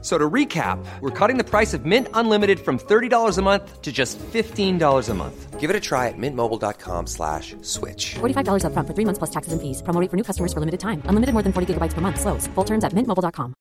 So 0.00 0.16
to 0.16 0.30
recap, 0.30 0.78
we're 1.00 1.10
cutting 1.10 1.38
the 1.38 1.44
price 1.44 1.74
of 1.74 1.84
Mint 1.84 2.06
Unlimited 2.14 2.60
from 2.60 2.78
$30 2.78 3.36
a 3.36 3.42
month 3.42 3.82
to 3.82 3.90
just 3.90 4.16
$15 4.18 5.08
a 5.08 5.14
month. 5.14 5.58
Give 5.58 5.70
it 5.70 5.74
a 5.74 5.80
try 5.80 6.06
at 6.06 6.14
mintmobile.com 6.16 7.08
slash 7.08 7.56
switch. 7.62 8.14
$45 8.20 8.62
upfront 8.62 8.86
for 8.86 8.94
three 8.94 9.04
months 9.04 9.18
plus 9.18 9.30
taxes 9.30 9.52
and 9.52 9.60
fees. 9.60 9.82
Promo 9.82 10.00
rate 10.00 10.08
for 10.08 10.16
new 10.16 10.22
customers 10.22 10.52
for 10.52 10.60
limited 10.60 10.78
time. 10.78 11.02
Unlimited 11.08 11.34
more 11.34 11.42
than 11.42 11.52
40 11.52 11.74
gigabytes 11.74 11.94
per 11.94 12.00
month. 12.00 12.20
Slows. 12.20 12.46
Full 12.54 12.64
terms 12.64 12.84
at 12.84 12.94
mintmobile.com. 12.94 13.54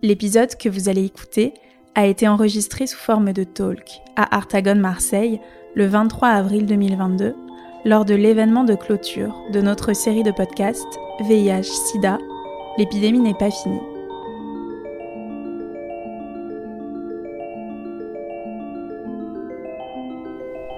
L'épisode 0.00 0.54
que 0.54 0.68
vous 0.68 0.88
allez 0.88 1.04
écouter 1.04 1.54
a 1.96 2.06
été 2.06 2.28
enregistré 2.28 2.86
sous 2.86 2.96
forme 2.96 3.32
de 3.32 3.42
talk 3.42 4.00
à 4.14 4.36
Artagon 4.36 4.76
Marseille 4.76 5.40
le 5.74 5.86
23 5.86 6.28
avril 6.28 6.66
2022 6.66 7.34
lors 7.88 8.04
de 8.04 8.14
l'événement 8.14 8.64
de 8.64 8.74
clôture 8.74 9.34
de 9.50 9.62
notre 9.62 9.94
série 9.94 10.22
de 10.22 10.30
podcasts 10.30 11.00
VIH-Sida, 11.20 12.18
l'épidémie 12.76 13.18
n'est 13.18 13.32
pas 13.32 13.50
finie. 13.50 13.80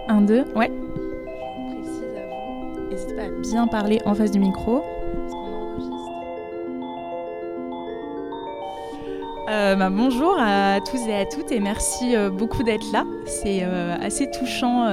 Un, 0.09 0.21
deux, 0.21 0.45
ouais. 0.55 0.71
Je 0.71 1.75
précise 1.75 2.17
à 2.17 2.27
vous, 2.29 2.91
n'hésitez 2.91 3.15
pas 3.15 3.23
à 3.23 3.41
bien 3.43 3.67
parler 3.67 3.99
en 4.07 4.15
face 4.15 4.31
du 4.31 4.39
micro. 4.39 4.85
Euh, 9.49 9.75
bah, 9.75 9.91
bonjour 9.91 10.37
à 10.39 10.79
tous 10.81 11.09
et 11.09 11.15
à 11.17 11.27
toutes 11.27 11.51
et 11.51 11.59
merci 11.59 12.15
euh, 12.15 12.31
beaucoup 12.31 12.63
d'être 12.63 12.87
là. 12.93 13.05
C'est 13.27 13.65
euh, 13.65 13.97
assez 14.01 14.31
touchant 14.31 14.87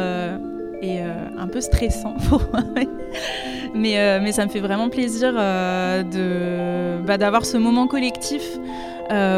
et 0.82 1.00
euh, 1.02 1.28
un 1.38 1.48
peu 1.48 1.62
stressant 1.62 2.14
pour 2.30 2.42
moi. 2.52 2.64
mais, 3.74 4.00
euh, 4.00 4.20
mais 4.22 4.32
ça 4.32 4.46
me 4.46 4.50
fait 4.50 4.60
vraiment 4.60 4.90
plaisir 4.90 5.34
euh, 5.38 7.00
bah, 7.00 7.18
d'avoir 7.18 7.46
ce 7.46 7.58
moment 7.58 7.88
collectif 7.88 8.44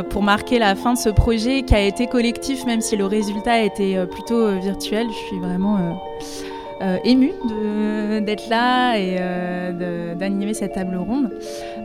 pour 0.10 0.24
marquer 0.24 0.58
la 0.58 0.74
fin 0.74 0.94
de 0.94 0.98
ce 0.98 1.10
projet 1.10 1.62
qui 1.62 1.76
a 1.76 1.82
été 1.82 2.08
collectif, 2.08 2.66
même 2.66 2.82
si 2.82 2.98
le 2.98 3.06
résultat 3.06 3.54
a 3.54 3.60
été 3.60 4.04
plutôt 4.08 4.58
virtuel. 4.58 5.06
Je 5.12 5.28
suis 5.28 5.38
vraiment 5.38 6.02
émue 7.04 7.34
de- 7.50 8.20
d'être 8.20 8.50
là 8.50 8.96
et 8.98 9.18
euh, 9.20 10.14
d'animer 10.16 10.54
cette 10.54 10.74
table 10.74 10.96
ronde. 10.98 11.30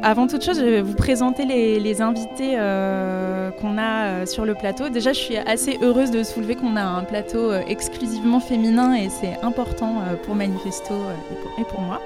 Avant 0.03 0.27
toute 0.27 0.45
chose, 0.45 0.59
je 0.61 0.65
vais 0.65 0.83
vous 0.83 0.95
présenter 0.95 1.45
les, 1.45 2.03
invités 2.03 2.55
euh, 2.59 3.51
qu'on 3.61 3.79
a 3.79 4.05
euh, 4.07 4.27
sur 4.27 4.45
le 4.45 4.55
plateau. 4.55 4.89
Déjà, 4.89 5.13
je 5.13 5.19
suis 5.19 5.37
assez 5.37 5.79
heureuse 5.83 6.11
de 6.11 6.23
soulever 6.23 6.55
qu'on 6.57 6.77
a 6.77 6.83
un 6.83 7.05
plateau 7.05 7.51
euh, 7.51 7.61
exclusivement 7.69 8.41
féminin 8.41 8.95
et 8.95 9.09
c'est 9.09 9.39
important 9.43 9.95
euh, 10.01 10.17
pour 10.23 10.35
Manifesto 10.35 10.93
euh, 10.95 11.61
et 11.61 11.65
pour, 11.65 11.81
moi. 11.81 12.01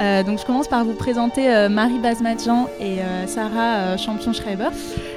Euh, 0.00 0.22
donc, 0.22 0.38
je 0.38 0.44
commence 0.46 0.68
par 0.68 0.84
vous 0.84 0.92
présenter 0.94 1.52
euh, 1.52 1.68
Marie 1.68 1.98
Bazmadjan 1.98 2.68
et 2.80 3.00
euh, 3.00 3.26
Sarah 3.26 3.74
euh, 3.78 3.96
Champion-Schreiber. 3.98 4.68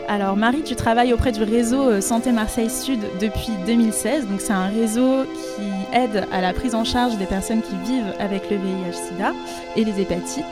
Alors, 0.08 0.36
Marie, 0.36 0.64
tu 0.64 0.76
travailles 0.76 1.14
auprès 1.14 1.32
du 1.32 1.44
réseau 1.44 1.82
euh, 1.84 2.02
Santé 2.02 2.32
Marseille 2.32 2.70
Sud 2.72 3.00
depuis 3.22 3.52
2016. 3.68 4.28
Donc, 4.28 4.42
c'est 4.42 4.54
un 4.54 4.68
réseau 4.68 5.24
qui 5.56 5.62
aide 5.94 6.26
à 6.32 6.42
la 6.42 6.54
prise 6.54 6.76
en 6.76 6.84
charge 6.84 7.18
des 7.18 7.26
personnes 7.26 7.62
qui 7.62 7.76
vivent 7.86 8.14
avec 8.20 8.50
le 8.50 8.58
VIH-Sida 8.58 9.34
et 9.76 9.84
les 9.84 10.02
hépatites. 10.02 10.46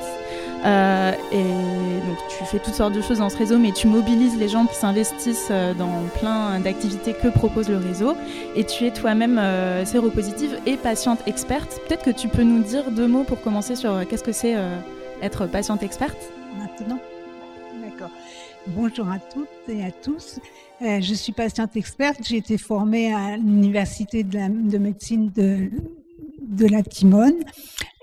Euh, 0.65 1.13
et 1.31 2.05
donc 2.05 2.17
tu 2.27 2.43
fais 2.43 2.59
toutes 2.59 2.73
sortes 2.73 2.93
de 2.93 3.01
choses 3.01 3.19
dans 3.19 3.29
ce 3.29 3.37
réseau, 3.37 3.57
mais 3.57 3.71
tu 3.71 3.87
mobilises 3.87 4.37
les 4.37 4.49
gens 4.49 4.65
qui 4.65 4.75
s'investissent 4.75 5.47
euh, 5.51 5.73
dans 5.73 6.03
plein 6.19 6.59
d'activités 6.59 7.13
que 7.13 7.29
propose 7.29 7.69
le 7.69 7.77
réseau. 7.77 8.15
Et 8.55 8.65
tu 8.65 8.85
es 8.85 8.91
toi-même 8.91 9.37
euh, 9.37 9.85
séropositive 9.85 10.57
et 10.65 10.77
patiente 10.77 11.19
experte. 11.27 11.79
Peut-être 11.87 12.03
que 12.03 12.11
tu 12.11 12.27
peux 12.27 12.43
nous 12.43 12.61
dire 12.61 12.91
deux 12.91 13.07
mots 13.07 13.23
pour 13.23 13.41
commencer 13.41 13.75
sur 13.75 14.07
qu'est-ce 14.07 14.23
que 14.23 14.33
c'est 14.33 14.55
être 15.21 15.45
patiente 15.45 15.83
experte? 15.83 16.17
Maintenant. 16.57 16.99
Bonjour 18.67 19.09
à 19.09 19.19
toutes 19.19 19.47
et 19.69 19.83
à 19.83 19.91
tous. 19.91 20.39
Euh, 20.81 20.99
je 21.01 21.13
suis 21.13 21.31
patiente 21.31 21.75
experte. 21.77 22.19
J'ai 22.27 22.37
été 22.37 22.57
formée 22.57 23.13
à 23.13 23.37
l'Université 23.37 24.23
de, 24.23 24.77
médecine 24.77 25.31
de, 25.33 25.69
de 26.41 26.67
la 26.67 26.83
Timone 26.83 27.35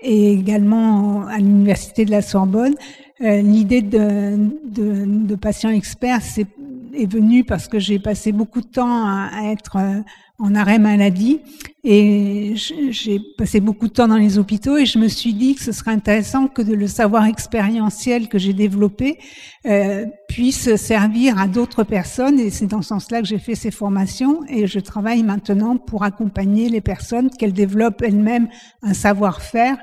et 0.01 0.33
également 0.33 1.27
à 1.27 1.37
l'Université 1.37 2.05
de 2.05 2.11
la 2.11 2.21
Sorbonne. 2.21 2.75
Euh, 3.21 3.41
L'idée 3.41 3.81
de, 3.81 4.37
de, 4.65 5.05
de 5.05 5.35
patient 5.35 5.69
expert 5.69 6.21
c'est, 6.21 6.47
est 6.93 7.11
venue 7.11 7.43
parce 7.43 7.67
que 7.67 7.77
j'ai 7.79 7.99
passé 7.99 8.31
beaucoup 8.31 8.61
de 8.61 8.67
temps 8.67 9.05
à, 9.05 9.29
à 9.31 9.51
être 9.51 9.77
euh, 9.77 10.01
en 10.39 10.53
arrêt 10.53 10.77
maladie 10.77 11.39
et 11.83 12.53
j'ai 12.55 13.19
passé 13.37 13.59
beaucoup 13.59 13.87
de 13.87 13.93
temps 13.93 14.07
dans 14.07 14.17
les 14.17 14.37
hôpitaux 14.37 14.77
et 14.77 14.85
je 14.85 14.99
me 14.99 15.07
suis 15.07 15.33
dit 15.33 15.55
que 15.55 15.63
ce 15.63 15.71
serait 15.71 15.91
intéressant 15.91 16.47
que 16.47 16.61
le 16.61 16.87
savoir 16.87 17.25
expérientiel 17.25 18.27
que 18.27 18.37
j'ai 18.37 18.53
développé 18.53 19.17
euh, 19.65 20.05
puisse 20.27 20.75
servir 20.75 21.39
à 21.39 21.47
d'autres 21.47 21.83
personnes 21.83 22.39
et 22.39 22.51
c'est 22.51 22.67
dans 22.67 22.83
ce 22.83 22.89
sens-là 22.89 23.21
que 23.21 23.27
j'ai 23.27 23.39
fait 23.39 23.55
ces 23.55 23.71
formations 23.71 24.41
et 24.47 24.67
je 24.67 24.79
travaille 24.79 25.23
maintenant 25.23 25.77
pour 25.77 26.03
accompagner 26.03 26.69
les 26.69 26.81
personnes 26.81 27.31
qu'elles 27.31 27.53
développent 27.53 28.03
elles-mêmes 28.03 28.47
un 28.83 28.93
savoir-faire 28.93 29.77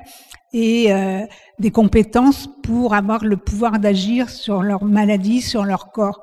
et 0.53 0.93
euh, 0.93 1.25
des 1.59 1.71
compétences 1.71 2.47
pour 2.63 2.93
avoir 2.93 3.25
le 3.25 3.35
pouvoir 3.35 3.77
d'agir 3.79 4.29
sur 4.29 4.63
leur 4.63 4.85
maladie, 4.85 5.41
sur 5.41 5.65
leur 5.65 5.91
corps 5.91 6.21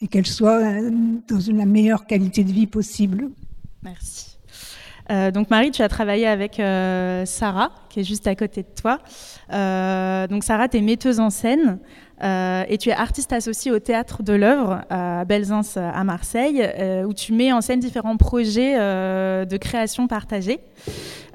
et 0.00 0.08
qu'elles 0.08 0.26
soient 0.26 0.60
euh, 0.60 0.90
dans 1.28 1.56
la 1.56 1.66
meilleure 1.66 2.06
qualité 2.06 2.42
de 2.42 2.52
vie 2.52 2.66
possible. 2.66 3.30
Merci. 3.82 4.36
Euh, 5.10 5.30
donc 5.30 5.50
Marie, 5.50 5.70
tu 5.70 5.82
as 5.82 5.88
travaillé 5.88 6.26
avec 6.26 6.60
euh, 6.60 7.24
Sarah, 7.26 7.70
qui 7.88 8.00
est 8.00 8.04
juste 8.04 8.26
à 8.26 8.34
côté 8.34 8.62
de 8.62 8.80
toi. 8.80 8.98
Euh, 9.52 10.26
donc 10.28 10.44
Sarah, 10.44 10.68
tu 10.68 10.76
es 10.76 10.80
metteuse 10.80 11.20
en 11.20 11.30
scène 11.30 11.78
et 12.22 12.76
tu 12.78 12.90
es 12.90 12.92
artiste 12.92 13.32
associée 13.32 13.72
au 13.72 13.78
Théâtre 13.78 14.22
de 14.22 14.34
l'œuvre 14.34 14.82
à 14.90 15.24
Belzins 15.24 15.62
à 15.76 16.04
Marseille, 16.04 16.62
où 17.06 17.14
tu 17.14 17.32
mets 17.32 17.50
en 17.50 17.62
scène 17.62 17.80
différents 17.80 18.18
projets 18.18 18.74
de 18.76 19.56
création 19.56 20.06
partagée. 20.06 20.60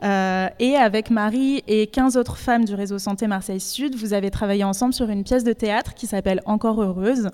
Et 0.04 0.76
avec 0.76 1.10
Marie 1.10 1.64
et 1.68 1.88
15 1.88 2.18
autres 2.18 2.38
femmes 2.38 2.66
du 2.66 2.76
réseau 2.76 3.00
Santé 3.00 3.26
Marseille 3.26 3.60
Sud, 3.60 3.96
vous 3.96 4.14
avez 4.14 4.30
travaillé 4.30 4.64
ensemble 4.64 4.94
sur 4.94 5.10
une 5.10 5.24
pièce 5.24 5.44
de 5.44 5.54
théâtre 5.54 5.96
qui 5.96 6.06
s'appelle 6.06 6.44
Encore 6.46 6.80
heureuse, 6.84 7.32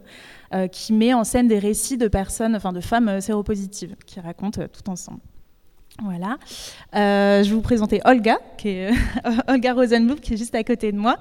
euh, 0.54 0.68
qui 0.68 0.92
met 0.92 1.14
en 1.14 1.24
scène 1.24 1.48
des 1.48 1.60
récits 1.60 1.98
de 1.98 2.10
personnes, 2.10 2.58
enfin 2.58 2.74
de 2.74 2.82
femmes 2.82 3.08
euh, 3.08 3.22
séropositives, 3.22 3.96
qui 4.06 4.20
racontent 4.20 4.62
euh, 4.62 4.68
tout 4.68 4.90
ensemble. 4.90 5.22
Voilà. 6.04 6.38
Je 6.94 7.48
vais 7.48 7.56
vous 7.56 7.62
présenter 7.62 8.02
Olga, 8.06 8.38
qui 8.58 8.86
Olga 9.48 9.74
Rosenblum, 9.74 10.20
qui 10.20 10.34
est 10.34 10.38
juste 10.38 10.56
à 10.56 10.64
côté 10.64 10.92
de 10.92 10.98
moi. 10.98 11.18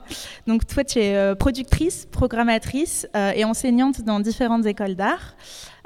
Donc 0.47 0.67
toi, 0.67 0.85
tu 0.85 1.01
es 1.01 1.35
productrice, 1.35 2.07
programmatrice 2.11 3.07
et 3.35 3.45
enseignante 3.45 4.01
dans 4.03 4.21
différentes 4.21 4.65
écoles 4.67 4.95
d'art. 4.95 5.35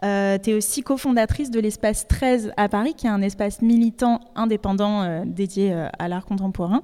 Tu 0.02 0.06
es 0.50 0.54
aussi 0.54 0.82
cofondatrice 0.82 1.50
de 1.50 1.60
l'espace 1.60 2.06
13 2.06 2.52
à 2.58 2.68
Paris, 2.68 2.94
qui 2.94 3.06
est 3.06 3.10
un 3.10 3.22
espace 3.22 3.62
militant 3.62 4.20
indépendant 4.36 5.24
dédié 5.24 5.72
à 5.98 6.06
l'art 6.06 6.26
contemporain. 6.26 6.82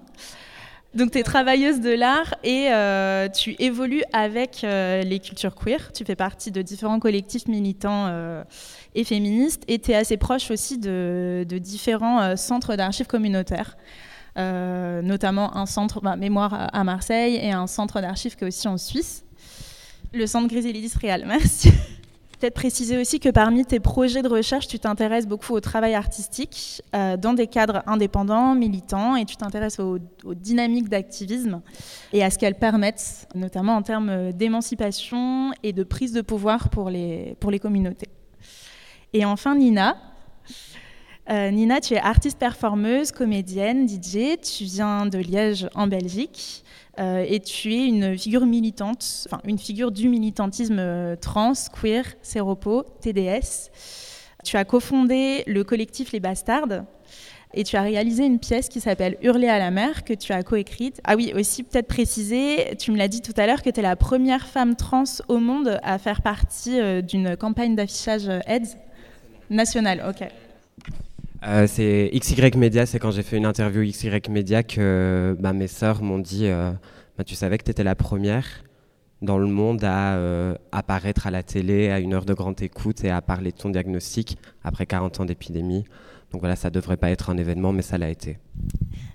Donc, 0.92 1.12
tu 1.12 1.18
es 1.18 1.22
travailleuse 1.22 1.80
de 1.80 1.90
l'art 1.90 2.34
et 2.42 2.66
euh, 2.70 3.28
tu 3.28 3.54
évolues 3.60 4.02
avec 4.12 4.64
euh, 4.64 5.02
les 5.02 5.20
cultures 5.20 5.54
queer. 5.54 5.92
Tu 5.92 6.04
fais 6.04 6.16
partie 6.16 6.50
de 6.50 6.62
différents 6.62 6.98
collectifs 6.98 7.46
militants 7.46 8.06
euh, 8.08 8.42
et 8.96 9.04
féministes 9.04 9.62
et 9.68 9.78
tu 9.78 9.92
es 9.92 9.94
assez 9.94 10.16
proche 10.16 10.50
aussi 10.50 10.78
de, 10.78 11.46
différents 11.48 12.36
centres 12.36 12.74
d'archives 12.74 13.06
communautaires. 13.06 13.76
Notamment 14.36 15.56
un 15.56 15.66
centre 15.66 16.00
bah, 16.00 16.16
mémoire 16.16 16.70
à 16.72 16.82
Marseille 16.82 17.36
et 17.36 17.52
un 17.52 17.66
centre 17.66 18.00
d'archives 18.00 18.36
qui 18.36 18.44
est 18.44 18.48
aussi 18.48 18.66
en 18.66 18.78
Suisse. 18.78 19.24
Le 20.12 20.26
centre 20.26 20.48
Griselidis 20.48 20.92
Réal, 21.00 21.24
merci. 21.24 21.70
Peut-être 22.40 22.54
préciser 22.54 22.96
aussi 22.96 23.20
que 23.20 23.28
parmi 23.28 23.66
tes 23.66 23.80
projets 23.80 24.22
de 24.22 24.28
recherche, 24.28 24.66
tu 24.66 24.78
t'intéresses 24.78 25.26
beaucoup 25.26 25.52
au 25.52 25.60
travail 25.60 25.94
artistique 25.94 26.80
euh, 26.94 27.18
dans 27.18 27.34
des 27.34 27.46
cadres 27.46 27.82
indépendants, 27.86 28.54
militants, 28.54 29.14
et 29.14 29.26
tu 29.26 29.36
t'intéresses 29.36 29.78
aux, 29.78 29.98
dynamiques 30.32 30.88
d'activisme 30.88 31.60
et 32.14 32.24
à 32.24 32.30
ce 32.30 32.38
qu'elles 32.38 32.54
permettent, 32.54 33.28
notamment 33.34 33.76
en 33.76 33.82
termes 33.82 34.32
d'émancipation 34.32 35.52
et 35.62 35.74
de 35.74 35.82
prise 35.82 36.14
de 36.14 36.22
pouvoir 36.22 36.70
pour 36.70 36.88
les, 36.88 37.36
pour 37.40 37.50
les 37.50 37.58
communautés. 37.58 38.08
Et 39.12 39.26
enfin, 39.26 39.54
Nina. 39.54 39.98
Euh, 41.28 41.50
Nina, 41.50 41.80
tu 41.80 41.92
es 41.92 41.98
artiste 41.98 42.38
performeuse, 42.38 43.12
comédienne, 43.12 43.86
DJ. 43.86 44.40
Tu 44.40 44.64
viens 44.64 45.04
de 45.04 45.18
Liège 45.18 45.68
en 45.74 45.86
Belgique. 45.86 46.64
Euh, 46.98 47.24
et 47.26 47.40
tu 47.40 47.72
es 47.74 47.86
une 47.86 48.18
figure 48.18 48.46
militante, 48.46 49.26
enfin 49.26 49.40
une 49.44 49.58
figure 49.58 49.92
du 49.92 50.08
militantisme 50.08 50.78
euh, 50.78 51.16
trans, 51.16 51.52
queer, 51.80 52.04
séropo, 52.22 52.84
TDS. 53.00 53.70
Tu 54.44 54.56
as 54.56 54.64
cofondé 54.64 55.44
le 55.46 55.64
collectif 55.64 56.12
Les 56.12 56.20
Bastardes, 56.20 56.84
Et 57.52 57.62
tu 57.62 57.76
as 57.76 57.82
réalisé 57.82 58.24
une 58.24 58.38
pièce 58.38 58.68
qui 58.68 58.80
s'appelle 58.80 59.16
Hurler 59.22 59.48
à 59.48 59.58
la 59.58 59.70
mer, 59.70 60.04
que 60.04 60.14
tu 60.14 60.32
as 60.32 60.42
coécrite. 60.42 61.00
Ah 61.04 61.14
oui, 61.16 61.32
aussi 61.36 61.62
peut-être 61.62 61.88
préciser, 61.88 62.76
tu 62.78 62.90
me 62.90 62.96
l'as 62.96 63.08
dit 63.08 63.20
tout 63.20 63.34
à 63.36 63.46
l'heure, 63.46 63.62
que 63.62 63.70
tu 63.70 63.80
es 63.80 63.82
la 63.82 63.96
première 63.96 64.46
femme 64.46 64.76
trans 64.76 65.04
au 65.28 65.38
monde 65.38 65.78
à 65.82 65.98
faire 65.98 66.22
partie 66.22 66.80
euh, 66.80 67.02
d'une 67.02 67.36
campagne 67.36 67.76
d'affichage 67.76 68.28
AIDS 68.46 68.76
nationale. 69.50 70.04
Ok. 70.08 70.26
Euh, 71.46 71.66
c'est 71.66 72.10
XY 72.14 72.56
Media, 72.58 72.84
c'est 72.84 72.98
quand 72.98 73.10
j'ai 73.10 73.22
fait 73.22 73.36
une 73.36 73.46
interview 73.46 73.82
XY 73.82 74.10
Media 74.28 74.62
que 74.62 75.36
bah, 75.40 75.52
mes 75.52 75.68
sœurs 75.68 76.02
m'ont 76.02 76.18
dit 76.18 76.46
euh, 76.46 76.72
bah, 77.16 77.24
Tu 77.24 77.34
savais 77.34 77.56
que 77.56 77.64
tu 77.64 77.70
étais 77.70 77.84
la 77.84 77.94
première 77.94 78.46
dans 79.22 79.38
le 79.38 79.46
monde 79.46 79.84
à 79.84 80.14
euh, 80.14 80.54
apparaître 80.72 81.26
à 81.26 81.30
la 81.30 81.42
télé 81.42 81.90
à 81.90 81.98
une 81.98 82.14
heure 82.14 82.24
de 82.24 82.34
grande 82.34 82.60
écoute 82.62 83.04
et 83.04 83.10
à 83.10 83.20
parler 83.22 83.52
de 83.52 83.56
ton 83.56 83.70
diagnostic 83.70 84.38
après 84.64 84.86
40 84.86 85.20
ans 85.20 85.24
d'épidémie. 85.24 85.84
Donc 86.30 86.40
voilà, 86.40 86.56
ça 86.56 86.70
devrait 86.70 86.96
pas 86.96 87.10
être 87.10 87.30
un 87.30 87.36
événement, 87.36 87.72
mais 87.72 87.82
ça 87.82 87.98
l'a 87.98 88.08
été. 88.08 88.38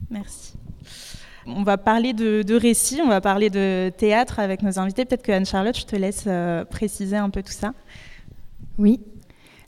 Merci. 0.10 0.57
On 1.48 1.63
va 1.63 1.77
parler 1.77 2.13
de, 2.13 2.42
de 2.42 2.56
récits, 2.56 3.01
on 3.04 3.07
va 3.07 3.22
parler 3.22 3.51
de 3.51 3.92
théâtre 3.95 4.39
avec 4.39 4.63
nos 4.63 4.80
invités. 4.80 5.06
Peut-être 5.06 5.22
que 5.22 5.31
Anne-Charlotte, 5.31 5.77
je 5.77 5.86
te 5.86 5.95
laisse 5.95 6.27
préciser 6.72 7.18
un 7.18 7.30
peu 7.30 7.44
tout 7.44 7.51
ça. 7.51 7.74
Oui, 8.77 9.00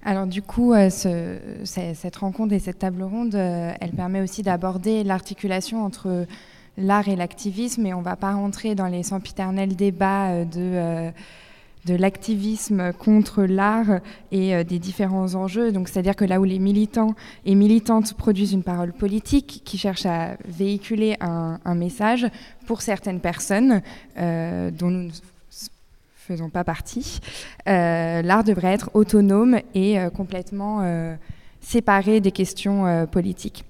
alors 0.03 0.27
du 0.27 0.41
coup, 0.41 0.73
euh, 0.73 0.89
ce, 0.89 1.37
cette 1.65 2.15
rencontre 2.17 2.53
et 2.53 2.59
cette 2.59 2.79
table 2.79 3.03
ronde, 3.03 3.35
euh, 3.35 3.73
elle 3.81 3.91
permet 3.91 4.21
aussi 4.21 4.41
d'aborder 4.43 5.03
l'articulation 5.03 5.83
entre 5.83 6.25
l'art 6.77 7.07
et 7.07 7.15
l'activisme, 7.15 7.85
et 7.85 7.93
on 7.93 7.99
ne 7.99 8.05
va 8.05 8.15
pas 8.15 8.33
rentrer 8.33 8.75
dans 8.75 8.87
les 8.87 9.03
sempiternels 9.03 9.75
débats 9.75 10.29
euh, 10.29 10.45
de 10.45 11.13
de 11.85 11.95
l'activisme 11.95 12.91
contre 12.91 13.43
l'art 13.43 14.01
et 14.33 14.61
des 14.65 14.77
différents 14.77 15.35
enjeux. 15.35 15.71
Donc, 15.71 15.87
c'est-à-dire 15.87 16.17
que 16.17 16.25
là 16.25 16.41
où 16.41 16.43
les 16.43 16.59
militants 16.59 17.15
et 17.45 17.55
militantes 17.55 18.13
produisent 18.13 18.51
une 18.51 18.63
parole 18.63 18.91
politique 18.91 19.61
qui 19.63 19.77
cherche 19.77 20.05
à 20.05 20.35
véhiculer 20.45 21.15
un, 21.21 21.59
un 21.63 21.75
message 21.75 22.27
pour 22.65 22.81
certaines 22.81 23.21
personnes 23.21 23.81
dont 24.17 24.89
nous 24.89 25.11
faisons 26.27 26.49
pas 26.49 26.63
partie, 26.63 27.19
euh, 27.67 28.21
l'art 28.21 28.43
devrait 28.43 28.73
être 28.73 28.91
autonome 28.93 29.59
et 29.73 29.99
euh, 29.99 30.09
complètement 30.09 30.81
euh, 30.81 31.15
séparé 31.61 32.19
des 32.19 32.31
questions 32.31 33.07
politiques. 33.11 33.63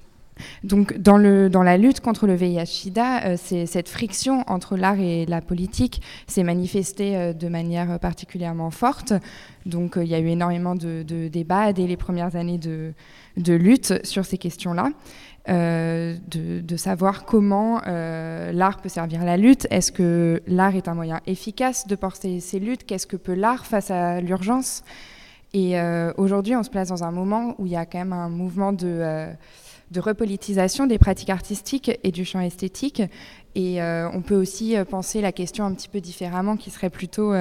Donc, 0.63 0.99
dans, 0.99 1.17
le, 1.17 1.49
dans, 1.49 1.63
la 1.63 1.77
lutte 1.77 1.99
contre 1.99 2.27
le 2.27 2.35
VIH-Sida, 2.35 3.37
cette 3.37 3.89
friction 3.89 4.43
entre 4.45 4.77
l'art 4.77 4.99
et 4.99 5.25
la 5.25 5.41
politique 5.41 6.03
s'est 6.27 6.43
manifestée 6.43 7.33
de 7.33 7.47
manière 7.47 7.99
particulièrement 7.99 8.69
forte. 8.69 9.13
Donc, 9.65 9.97
il 9.99 10.07
y 10.07 10.13
a 10.13 10.19
eu 10.19 10.27
énormément 10.27 10.75
de, 10.75 11.01
de, 11.01 11.27
débats 11.27 11.73
dès 11.73 11.87
les 11.87 11.97
premières 11.97 12.35
années 12.35 12.59
de, 12.59 12.93
de 13.37 13.53
lutte 13.53 14.05
sur 14.05 14.25
ces 14.25 14.37
questions-là. 14.37 14.91
Euh, 15.49 16.17
de, 16.27 16.75
savoir 16.75 17.23
comment 17.23 17.81
euh, 17.87 18.51
l'art 18.51 18.81
peut 18.81 18.89
servir 18.89 19.23
la 19.23 19.37
lutte. 19.37 19.65
Est-ce 19.71 19.91
que 19.93 20.43
l'art 20.45 20.75
est 20.75 20.89
un 20.89 20.93
moyen 20.93 21.21
efficace 21.25 21.87
de 21.87 21.95
porter 21.95 22.39
ces 22.41 22.59
luttes? 22.59 22.85
Qu'est-ce 22.85 23.07
que 23.07 23.15
peut 23.15 23.33
l'art 23.33 23.65
face 23.65 23.89
à 23.89 24.19
l'urgence? 24.19 24.83
Et 25.53 25.79
euh, 25.79 26.11
aujourd'hui, 26.17 26.55
on 26.55 26.63
se 26.63 26.69
place 26.69 26.89
dans 26.89 27.05
un 27.05 27.11
moment 27.11 27.55
où 27.57 27.65
il 27.65 27.71
y 27.71 27.77
a 27.77 27.85
quand 27.85 27.97
même 27.97 28.13
un 28.13 28.29
mouvement 28.29 28.73
de, 28.73 29.27
de 29.91 29.99
repolitisation 29.99 30.85
des 30.85 30.97
pratiques 30.97 31.29
artistiques 31.29 31.97
et 32.03 32.11
du 32.11 32.25
champ 32.25 32.41
esthétique. 32.41 33.01
Et 33.55 33.81
on 33.81 34.21
peut 34.21 34.35
aussi 34.35 34.75
penser 34.89 35.21
la 35.21 35.31
question 35.31 35.65
un 35.65 35.73
petit 35.73 35.87
peu 35.87 36.01
différemment, 36.01 36.57
qui 36.57 36.69
serait 36.69 36.91
plutôt 36.91 37.33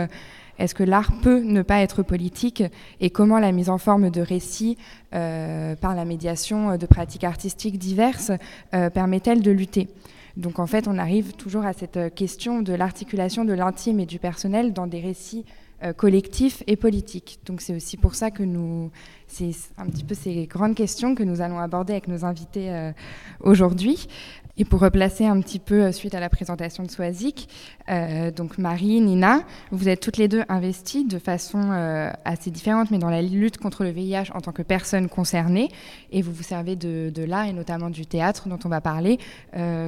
est-ce 0.58 0.74
que 0.74 0.82
l'art 0.82 1.12
peut 1.22 1.40
ne 1.40 1.62
pas 1.62 1.80
être 1.80 2.02
politique 2.02 2.62
et 3.00 3.10
comment 3.10 3.38
la 3.38 3.52
mise 3.52 3.68
en 3.68 3.78
forme 3.78 4.10
de 4.10 4.20
récits 4.20 4.78
euh, 5.14 5.76
par 5.76 5.94
la 5.94 6.04
médiation 6.04 6.76
de 6.76 6.86
pratiques 6.86 7.24
artistiques 7.24 7.78
diverses 7.78 8.32
euh, 8.74 8.90
permet-elle 8.90 9.42
de 9.42 9.50
lutter? 9.50 9.88
Donc 10.36 10.58
en 10.58 10.66
fait, 10.66 10.86
on 10.88 10.98
arrive 10.98 11.32
toujours 11.32 11.64
à 11.64 11.72
cette 11.72 12.14
question 12.14 12.62
de 12.62 12.74
l'articulation 12.74 13.44
de 13.44 13.52
l'intime 13.52 14.00
et 14.00 14.06
du 14.06 14.18
personnel 14.18 14.72
dans 14.72 14.86
des 14.86 15.00
récits 15.00 15.44
euh, 15.82 15.92
collectifs 15.92 16.62
et 16.66 16.76
politiques. 16.76 17.38
Donc 17.46 17.60
c'est 17.60 17.74
aussi 17.74 17.96
pour 17.96 18.14
ça 18.14 18.30
que 18.30 18.42
nous, 18.42 18.90
c'est 19.26 19.52
un 19.78 19.86
petit 19.86 20.04
peu 20.04 20.14
ces 20.14 20.46
grandes 20.46 20.74
questions 20.74 21.14
que 21.14 21.22
nous 21.22 21.40
allons 21.40 21.58
aborder 21.58 21.94
avec 21.94 22.08
nos 22.08 22.24
invités 22.24 22.92
aujourd'hui. 23.40 24.08
Et 24.58 24.64
pour 24.64 24.80
replacer 24.80 25.26
un 25.26 25.40
petit 25.40 25.58
peu 25.58 25.82
euh, 25.82 25.92
suite 25.92 26.14
à 26.14 26.20
la 26.20 26.30
présentation 26.30 26.82
de 26.82 26.90
Swazik, 26.90 27.48
euh, 27.90 28.30
donc 28.30 28.56
Marie, 28.56 29.00
Nina, 29.02 29.42
vous 29.70 29.88
êtes 29.88 30.00
toutes 30.00 30.16
les 30.16 30.28
deux 30.28 30.44
investies 30.48 31.04
de 31.04 31.18
façon 31.18 31.72
euh, 31.72 32.10
assez 32.24 32.50
différente, 32.50 32.90
mais 32.90 32.98
dans 32.98 33.10
la 33.10 33.20
lutte 33.20 33.58
contre 33.58 33.84
le 33.84 33.90
VIH 33.90 34.32
en 34.34 34.40
tant 34.40 34.52
que 34.52 34.62
personne 34.62 35.10
concernée, 35.10 35.68
et 36.10 36.22
vous 36.22 36.32
vous 36.32 36.42
servez 36.42 36.74
de, 36.74 37.24
l'art 37.24 37.46
et 37.46 37.52
notamment 37.52 37.90
du 37.90 38.06
théâtre 38.06 38.48
dont 38.48 38.58
on 38.64 38.68
va 38.68 38.80
parler 38.80 39.18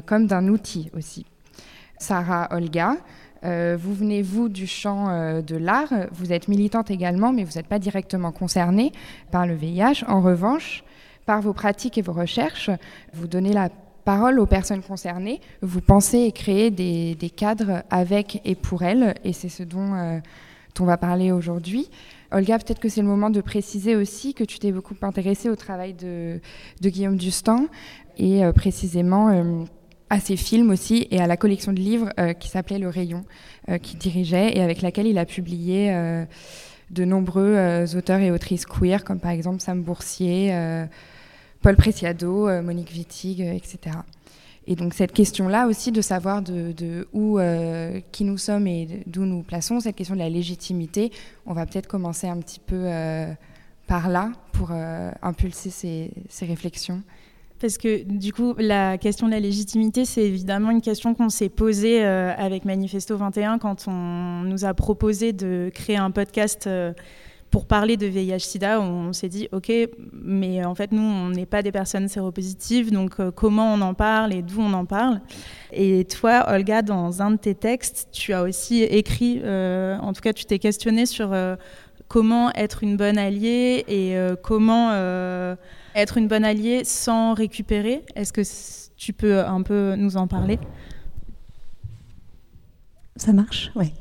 comme 0.07 0.27
d'un 0.27 0.49
outil 0.49 0.91
aussi. 0.97 1.25
Sarah 1.99 2.49
Olga, 2.51 2.97
vous 3.43 3.95
venez, 3.95 4.23
vous, 4.23 4.49
du 4.49 4.67
champ 4.67 5.41
de 5.41 5.57
l'art. 5.57 5.93
Vous 6.13 6.33
êtes 6.33 6.49
militante 6.49 6.91
également, 6.91 7.33
mais 7.33 7.45
vous 7.45 7.53
n'êtes 7.57 7.67
pas 7.67 7.79
directement 7.79 8.33
concernée 8.33 8.93
par 9.31 9.47
le 9.47 9.55
VIH. 9.55 10.05
En 10.09 10.21
revanche, 10.21 10.83
par 11.27 11.41
vos 11.41 11.53
pratiques 11.53 11.99
et 11.99 12.03
vos 12.03 12.13
recherches, 12.13 12.71
vous 13.13 13.29
donnez 13.29 13.53
la 13.53 13.69
parole 14.09 14.41
aux 14.41 14.47
personnes 14.47 14.81
concernées. 14.81 15.39
Vous 15.61 15.83
pensez 15.83 16.21
et 16.21 16.33
créez 16.33 16.71
des, 16.71 17.31
cadres 17.37 17.83
avec 17.91 18.41
et 18.47 18.55
pour 18.55 18.83
elles, 18.83 19.15
et 19.23 19.35
c'est 19.35 19.51
ce 19.51 19.63
dont, 19.63 19.93
euh, 19.97 20.19
on 20.81 20.85
va 20.87 20.97
parler 20.97 21.31
aujourd'hui. 21.31 21.91
Olga, 22.33 22.57
peut-être 22.59 22.81
que 22.81 22.89
c'est 22.89 23.03
le 23.03 23.07
moment 23.07 23.29
de 23.29 23.43
préciser 23.43 23.97
aussi 23.97 24.33
que 24.33 24.45
tu 24.45 24.59
t'es 24.61 24.73
beaucoup 24.73 24.95
intéressée 25.03 25.51
au 25.51 25.57
travail 25.57 25.93
de, 25.93 26.41
Guillaume 26.81 27.19
Dustan, 27.19 27.67
et 28.17 28.47
euh, 28.47 28.53
précisément 28.53 29.29
euh, 29.29 29.65
à 30.09 30.21
ses 30.21 30.37
films 30.37 30.71
aussi, 30.71 31.07
et 31.11 31.21
à 31.21 31.27
la 31.27 31.37
collection 31.37 31.75
de 31.75 31.81
livres 31.81 32.09
qui 32.41 32.49
s'appelait 32.49 32.79
Le 32.79 32.89
Rayon, 32.89 33.27
qu'il 33.83 33.99
dirigeait, 33.99 34.57
et 34.57 34.63
avec 34.63 34.81
laquelle 34.81 35.07
il 35.07 35.19
a 35.19 35.27
publié 35.27 35.93
de 36.89 37.05
nombreux 37.05 37.95
auteurs 37.95 38.21
et 38.21 38.31
autrices 38.31 38.65
queer, 38.65 39.05
comme 39.05 39.21
par 39.21 39.33
exemple 39.33 39.61
Sam 39.61 39.83
Boursier. 39.83 40.87
Paul 41.69 41.77
Preciado, 41.77 42.49
euh, 42.49 42.63
Monique 42.63 42.93
Wittig, 42.95 43.43
euh, 43.43 43.53
etc. 43.53 43.95
Et 44.67 44.75
donc 44.75 44.95
cette 44.95 45.13
question-là 45.13 45.67
aussi 45.67 45.93
de 45.93 46.01
savoir 46.01 46.41
de, 46.41 47.07
où, 47.13 47.39
euh, 47.39 48.01
qui 48.11 48.25
nous 48.25 48.39
sommes 48.39 48.67
et 48.67 49.03
d'où 49.05 49.27
nous 49.27 49.43
plaçons, 49.43 49.79
cette 49.79 49.95
question 49.95 50.15
de 50.15 50.21
la 50.21 50.31
légitimité, 50.31 51.13
on 51.45 51.53
va 51.53 51.67
peut-être 51.67 51.87
commencer 51.87 52.27
un 52.27 52.39
petit 52.39 52.59
peu 52.59 52.87
par 53.87 54.09
là 54.09 54.33
pour 54.53 54.71
impulser 54.71 55.69
ces, 55.69 56.11
ces, 56.31 56.47
réflexions. 56.47 57.03
Parce 57.61 57.77
que 57.77 58.03
du 58.03 58.33
coup, 58.33 58.55
la 58.57 58.97
question 58.97 59.27
de 59.27 59.33
la 59.33 59.41
légitimité, 59.41 60.07
c'est 60.07 60.25
évidemment 60.25 60.71
une 60.71 60.81
question 60.81 61.15
qu'on 61.15 61.29
s'est 61.29 61.51
posée 61.51 62.03
avec 62.03 62.65
Manifesto 62.65 63.15
21 63.15 63.59
quand 63.59 63.89
on 63.89 64.43
nous 64.43 64.65
a 64.65 64.73
proposé 64.73 65.35
de 65.35 65.71
créer 65.75 65.99
un 65.99 66.11
podcast 66.11 66.67
pour 67.51 67.67
parler 67.67 67.97
de 67.97 68.07
VIH-Sida, 68.07 68.81
on 68.81 69.13
s'est 69.13 69.29
dit, 69.29 69.49
OK, 69.53 69.73
mais 70.13 70.65
en 70.65 70.75
fait, 70.75 70.93
nous, 70.93 71.03
on 71.03 71.31
n'est 71.31 71.47
pas 71.47 71.63
des 71.63 71.73
personnes 71.73 72.09
séropositives, 72.09 72.93
donc 72.93 73.21
euh, 73.21 73.31
comment 73.31 73.73
on 73.73 73.81
en 73.81 73.95
parle 73.95 74.35
et 74.35 74.43
d'où 74.43 74.61
on 74.61 74.73
en 74.73 74.85
parle? 74.85 75.21
Et 75.73 76.05
toi, 76.05 76.47
Olga, 76.49 76.83
dans 76.83 77.23
un 77.23 77.33
de 77.33 77.37
tes 77.37 77.55
textes, 77.55 78.09
tu 78.13 78.33
as 78.33 78.43
aussi 78.43 78.83
écrit, 78.83 79.41
euh, 79.43 79.97
en 79.99 80.13
tout 80.13 80.21
cas, 80.21 80.33
tu 80.33 80.45
t'es 80.45 80.59
questionné 80.59 81.07
sur 81.07 81.33
euh, 81.33 81.57
comment 82.09 82.53
être 82.53 82.83
une 82.83 82.97
bonne 82.97 83.19
alliée 83.19 83.85
et 83.89 84.17
comment 84.43 84.93
être 85.95 86.17
une 86.17 86.27
bonne 86.27 86.45
alliée 86.45 86.85
sans 86.85 87.35
récupérer. 87.35 88.03
Est-ce 88.15 88.33
que 88.33 88.43
tu 88.97 89.13
peux 89.13 89.41
un 89.41 89.63
peu 89.63 89.95
nous 89.97 90.17
en 90.17 90.27
parler? 90.27 90.59
Ça 93.17 93.33
marche, 93.33 93.71
oui. 93.75 93.93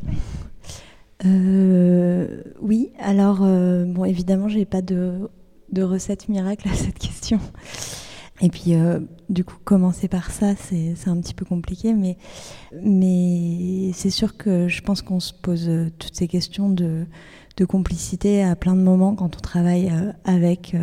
Euh, 1.26 2.44
oui, 2.62 2.92
alors, 3.00 3.40
euh, 3.42 3.86
bon, 3.86 4.06
évidemment, 4.06 4.48
j'ai 4.48 4.66
pas 4.66 4.82
de, 4.82 5.30
recette 5.78 6.30
miracle 6.30 6.68
à 6.70 6.74
cette 6.76 7.00
question. 7.00 7.40
Et 8.40 8.50
puis, 8.50 8.76
euh, 8.76 9.00
du 9.30 9.44
coup, 9.44 9.56
commencer 9.64 10.08
par 10.08 10.30
ça, 10.32 10.54
c'est 10.56 10.94
un 11.08 11.20
petit 11.20 11.34
peu 11.34 11.44
compliqué, 11.44 11.94
mais, 11.94 12.18
c'est 13.94 14.12
sûr 14.12 14.38
que 14.38 14.68
je 14.68 14.82
pense 14.82 15.02
qu'on 15.02 15.20
se 15.20 15.34
pose 15.34 15.70
toutes 15.98 16.16
ces 16.16 16.28
questions 16.28 16.70
de, 16.70 17.06
complicité 17.68 18.44
à 18.44 18.56
plein 18.56 18.76
de 18.76 18.82
moments 18.82 19.16
quand 19.16 19.36
on 19.36 19.40
travaille 19.40 19.92
avec 20.26 20.76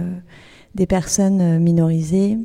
des 0.75 0.87
personnes 0.87 1.61
minorisées, 1.61 2.37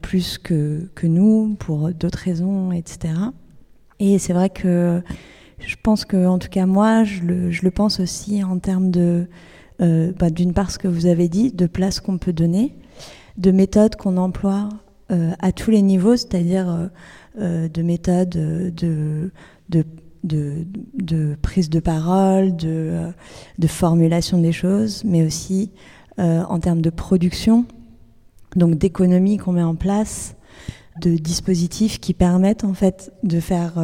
plus 0.00 0.38
que 0.38 0.88
nous, 1.02 1.56
pour 1.58 1.92
d'autres 1.92 2.20
raisons, 2.20 2.72
etc. 2.72 3.12
Et 3.98 4.18
c'est 4.18 4.32
vrai 4.32 4.48
que 4.48 5.02
je 5.58 5.76
pense 5.82 6.04
que, 6.04 6.26
en 6.26 6.38
tout 6.38 6.48
cas, 6.48 6.66
moi, 6.66 7.04
je 7.04 7.22
le, 7.22 7.70
pense 7.70 8.00
aussi 8.00 8.44
en 8.44 8.58
termes 8.58 8.90
de, 8.90 9.26
euh, 9.80 10.12
bah, 10.18 10.30
d'une 10.30 10.52
part, 10.52 10.70
ce 10.70 10.78
que 10.78 10.88
vous 10.88 11.06
avez 11.06 11.28
dit, 11.28 11.52
de 11.52 11.66
place 11.66 12.00
qu'on 12.00 12.18
peut 12.18 12.32
donner, 12.32 12.74
de 13.38 13.50
méthodes 13.50 13.96
qu'on 13.96 14.16
emploie 14.16 14.68
euh, 15.10 15.32
à 15.38 15.52
tous 15.52 15.70
les 15.70 15.82
niveaux, 15.82 16.16
c'est-à-dire 16.16 16.90
euh, 17.38 17.68
de 17.68 17.82
méthodes 17.82 18.30
de, 18.30 19.30
prise 21.42 21.70
de 21.70 21.80
parole, 21.80 22.56
de, 22.56 23.10
de 23.58 23.66
formulation 23.66 24.38
des 24.38 24.52
choses, 24.52 25.04
mais 25.04 25.24
aussi 25.24 25.70
en 26.18 26.58
termes 26.60 26.80
de 26.80 26.88
production, 26.88 27.66
donc 28.56 28.78
d'économies 28.78 29.36
qu'on 29.36 29.52
met 29.52 29.62
en 29.62 29.74
place, 29.74 30.34
de 31.02 31.10
dispositifs 31.10 32.00
qui 32.00 32.14
permettent 32.14 32.64
en 32.64 32.72
fait 32.72 33.12
de 33.22 33.38
faire, 33.38 33.74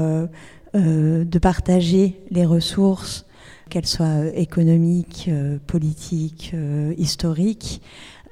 euh, 0.75 0.79
euh, 0.83 1.25
de 1.25 1.39
partager 1.39 2.21
les 2.31 2.45
ressources, 2.45 3.27
qu'elles 3.69 3.87
soient 3.87 4.27
économiques, 4.35 5.27
euh, 5.29 5.59
politiques, 5.67 6.55
historiques, 6.97 7.83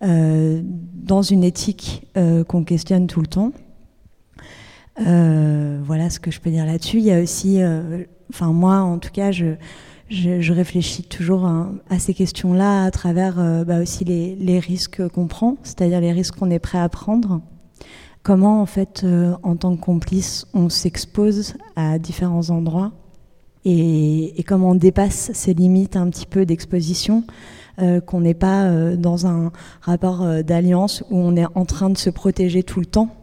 dans 0.02 1.22
une 1.22 1.44
éthique 1.44 2.06
qu'on 2.48 2.64
questionne 2.64 3.06
tout 3.06 3.20
le 3.20 3.26
temps. 3.26 3.52
voilà 4.96 6.08
ce 6.08 6.18
que 6.20 6.30
je 6.30 6.40
peux 6.40 6.50
dire 6.50 6.64
là-dessus. 6.64 6.98
Il 6.98 7.04
y 7.04 7.12
a 7.12 7.20
aussi, 7.20 7.60
enfin 8.30 8.52
moi 8.52 8.78
en 8.78 8.98
tout 8.98 9.10
cas, 9.10 9.30
je, 9.30 10.52
réfléchis 10.52 11.02
toujours 11.02 11.44
à, 11.44 11.98
ces 11.98 12.14
questions-là 12.14 12.84
à 12.84 12.90
travers 12.90 13.64
bah, 13.66 13.82
aussi 13.82 14.04
les 14.06 14.58
risques 14.58 15.06
qu'on 15.08 15.26
prend, 15.26 15.58
c'est-à-dire 15.64 16.00
les 16.00 16.12
risques 16.12 16.36
qu'on 16.36 16.50
est 16.50 16.58
prêt 16.58 16.78
à 16.78 16.88
prendre 16.88 17.42
comment 18.22 18.60
en 18.60 18.66
fait 18.66 19.02
euh, 19.04 19.34
en 19.42 19.56
tant 19.56 19.76
que 19.76 19.80
complice 19.80 20.46
on 20.54 20.68
s'expose 20.68 21.54
à 21.76 21.98
différents 21.98 22.50
endroits 22.50 22.92
et, 23.64 24.42
comment 24.46 24.70
on 24.70 24.74
dépasse 24.74 25.32
ces 25.34 25.52
limites 25.52 25.94
un 25.94 26.08
petit 26.08 26.24
peu 26.24 26.46
d'exposition, 26.46 27.24
euh, 27.78 28.00
qu'on 28.00 28.22
n'est 28.22 28.32
pas 28.32 28.64
euh, 28.64 28.96
dans 28.96 29.26
un 29.26 29.52
rapport 29.82 30.26
d'alliance 30.42 31.04
où 31.10 31.18
on 31.18 31.36
est 31.36 31.44
en 31.54 31.66
train 31.66 31.90
de 31.90 31.98
se 31.98 32.08
protéger 32.08 32.62
tout 32.62 32.80
le 32.80 32.86
temps 32.86 33.14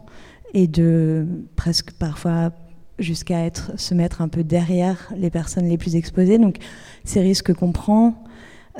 et 0.54 0.68
de 0.68 1.26
presque 1.56 1.90
parfois 1.92 2.52
jusqu'à 3.00 3.44
être 3.44 3.72
se 3.76 3.94
mettre 3.94 4.22
un 4.22 4.28
peu 4.28 4.44
derrière 4.44 5.12
les 5.16 5.30
personnes 5.30 5.68
les 5.68 5.76
plus 5.76 5.96
exposées. 5.96 6.38
Donc 6.38 6.58
ces 7.04 7.20
risques 7.20 7.52
qu'on 7.52 7.72
prend, 7.72 8.22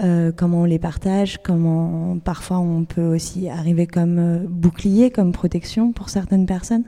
euh, 0.01 0.31
comment 0.35 0.61
on 0.61 0.65
les 0.65 0.79
partage, 0.79 1.39
comment 1.43 2.19
parfois 2.21 2.59
on 2.59 2.85
peut 2.85 3.07
aussi 3.07 3.49
arriver 3.49 3.89
comme 3.89 4.19
euh, 4.19 4.39
bouclier, 4.49 5.11
comme 5.11 5.33
protection 5.33 5.91
pour 5.91 6.09
certaines 6.09 6.47
personnes, 6.47 6.85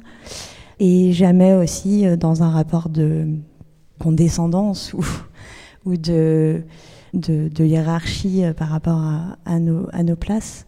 et 0.78 1.12
jamais 1.12 1.54
aussi 1.54 2.06
euh, 2.06 2.16
dans 2.16 2.44
un 2.44 2.50
rapport 2.50 2.88
de 2.88 3.26
condescendance 3.98 4.94
ou, 5.84 5.96
de, 5.96 6.62
hiérarchie 7.58 8.44
par 8.56 8.68
rapport 8.68 9.02
à, 9.44 9.58
nos, 9.58 10.16
places. 10.16 10.66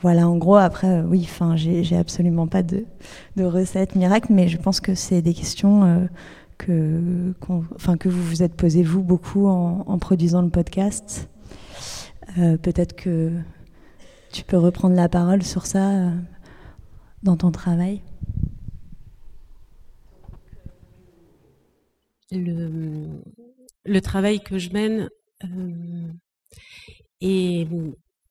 Voilà, 0.00 0.28
en 0.28 0.36
gros, 0.36 0.56
après, 0.56 1.02
oui, 1.02 1.22
enfin, 1.24 1.56
j'ai 1.56 1.96
absolument 1.96 2.46
pas 2.46 2.62
de, 2.62 2.84
recette 3.36 3.96
miracle, 3.96 4.28
mais 4.30 4.46
je 4.46 4.58
pense 4.58 4.80
que 4.80 4.94
c'est 4.94 5.22
des 5.22 5.34
questions 5.34 6.08
que, 6.56 7.34
que 7.98 8.08
vous 8.08 8.22
vous 8.22 8.42
êtes 8.44 8.54
posées, 8.54 8.84
vous, 8.84 9.02
beaucoup 9.02 9.48
en 9.48 9.98
produisant 9.98 10.40
le 10.40 10.50
podcast. 10.50 11.29
Euh, 12.38 12.56
peut-être 12.56 12.94
que 12.94 13.32
tu 14.32 14.44
peux 14.44 14.58
reprendre 14.58 14.94
la 14.94 15.08
parole 15.08 15.42
sur 15.42 15.66
ça 15.66 15.90
euh, 15.90 16.10
dans 17.22 17.36
ton 17.36 17.50
travail. 17.50 18.02
Le, 22.30 23.98
travail 24.00 24.40
que 24.40 24.58
je 24.58 24.70
mène 24.70 25.10
euh, 25.42 26.08
et 27.20 27.66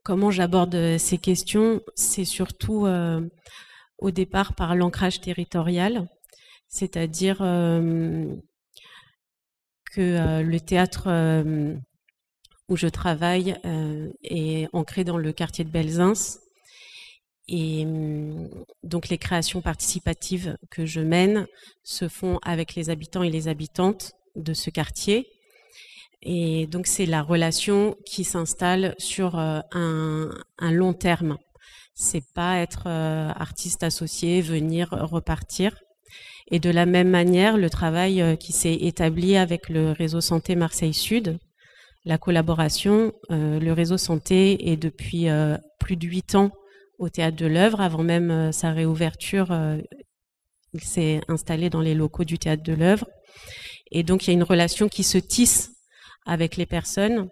comment 0.03 0.32
j'aborde 0.32 0.98
ces 0.98 1.18
questions, 1.18 1.82
c'est 1.96 2.24
surtout 2.24 2.88
au 3.98 4.12
départ 4.12 4.56
par 4.56 4.75
l'ancrage 4.75 5.20
territorial, 5.20 6.08
c'est-à-dire 6.70 7.39
que 7.39 8.01
le 10.41 10.60
théâtre 10.60 11.10
où 12.70 12.78
je 12.78 12.88
travaille 12.88 13.56
euh, 13.66 14.10
est 14.24 14.70
ancré 14.74 15.04
dans 15.04 15.18
le 15.18 15.34
quartier 15.34 15.66
de 15.66 15.70
Belzins. 15.70 16.38
Et 17.48 17.84
hum, 17.84 18.48
donc 18.84 19.10
les 19.10 19.18
créations 19.18 19.62
participatives 19.62 20.58
que 20.70 20.86
je 20.86 21.02
mène 21.02 21.48
se 21.84 22.08
font 22.08 22.40
avec 22.44 22.76
les 22.76 22.92
habitants 22.92 23.24
et 23.24 23.32
les 23.32 23.48
habitantes 23.48 24.14
de 24.36 24.54
ce 24.54 24.70
quartier. 24.70 25.28
Et 26.22 26.68
donc 26.68 26.86
c'est 26.86 27.08
la 27.08 27.24
relation 27.24 27.96
qui 28.06 28.24
s'installe 28.24 28.94
sur 29.00 29.40
euh, 29.40 29.62
un, 29.72 30.72
long 30.72 30.94
terme. 30.94 31.38
C'est 31.96 32.24
pas 32.34 32.58
être 32.58 32.84
euh, 32.86 33.30
artiste 33.36 33.84
associé, 33.84 34.42
venir 34.42 34.90
repartir. 34.92 35.76
Et 36.52 36.60
de 36.60 36.70
la 36.70 36.86
même 36.86 37.10
manière, 37.10 37.58
le 37.58 37.70
travail 37.70 38.38
qui 38.40 38.54
s'est 38.54 38.74
établi 38.74 39.38
avec 39.38 39.70
le 39.70 39.92
réseau 39.92 40.20
Santé 40.20 40.56
Marseille 40.56 40.96
Sud, 40.96 41.38
la 42.10 42.18
collaboration. 42.18 43.13
Euh, 43.32 43.60
le 43.60 43.72
réseau 43.72 43.98
santé 43.98 44.72
est 44.72 44.78
depuis 44.78 45.30
euh, 45.30 45.56
plus 45.80 45.96
de 45.96 46.08
huit 46.08 46.34
ans 46.34 46.50
au 46.98 47.08
théâtre 47.08 47.38
de 47.38 47.46
l'œuvre. 47.46 47.82
Avant 47.82 48.01
même 48.01 48.32
euh, 48.32 48.51
sa 48.51 48.72
réouverture, 48.72 49.56
il 50.74 50.84
s'est 50.84 51.22
installé 51.28 51.70
dans 51.70 51.82
les 51.82 51.94
locaux 51.94 52.25
du 52.25 52.39
théâtre 52.39 52.63
de 52.63 52.74
l'œuvre. 52.74 53.08
Et 53.92 54.01
donc 54.01 54.25
il 54.25 54.32
y 54.32 54.32
a 54.32 54.34
une 54.34 54.44
relation 54.44 54.89
qui 54.89 55.04
se 55.04 55.20
tisse 55.20 55.72
avec 56.25 56.58
les 56.58 56.66
personnes. 56.66 57.30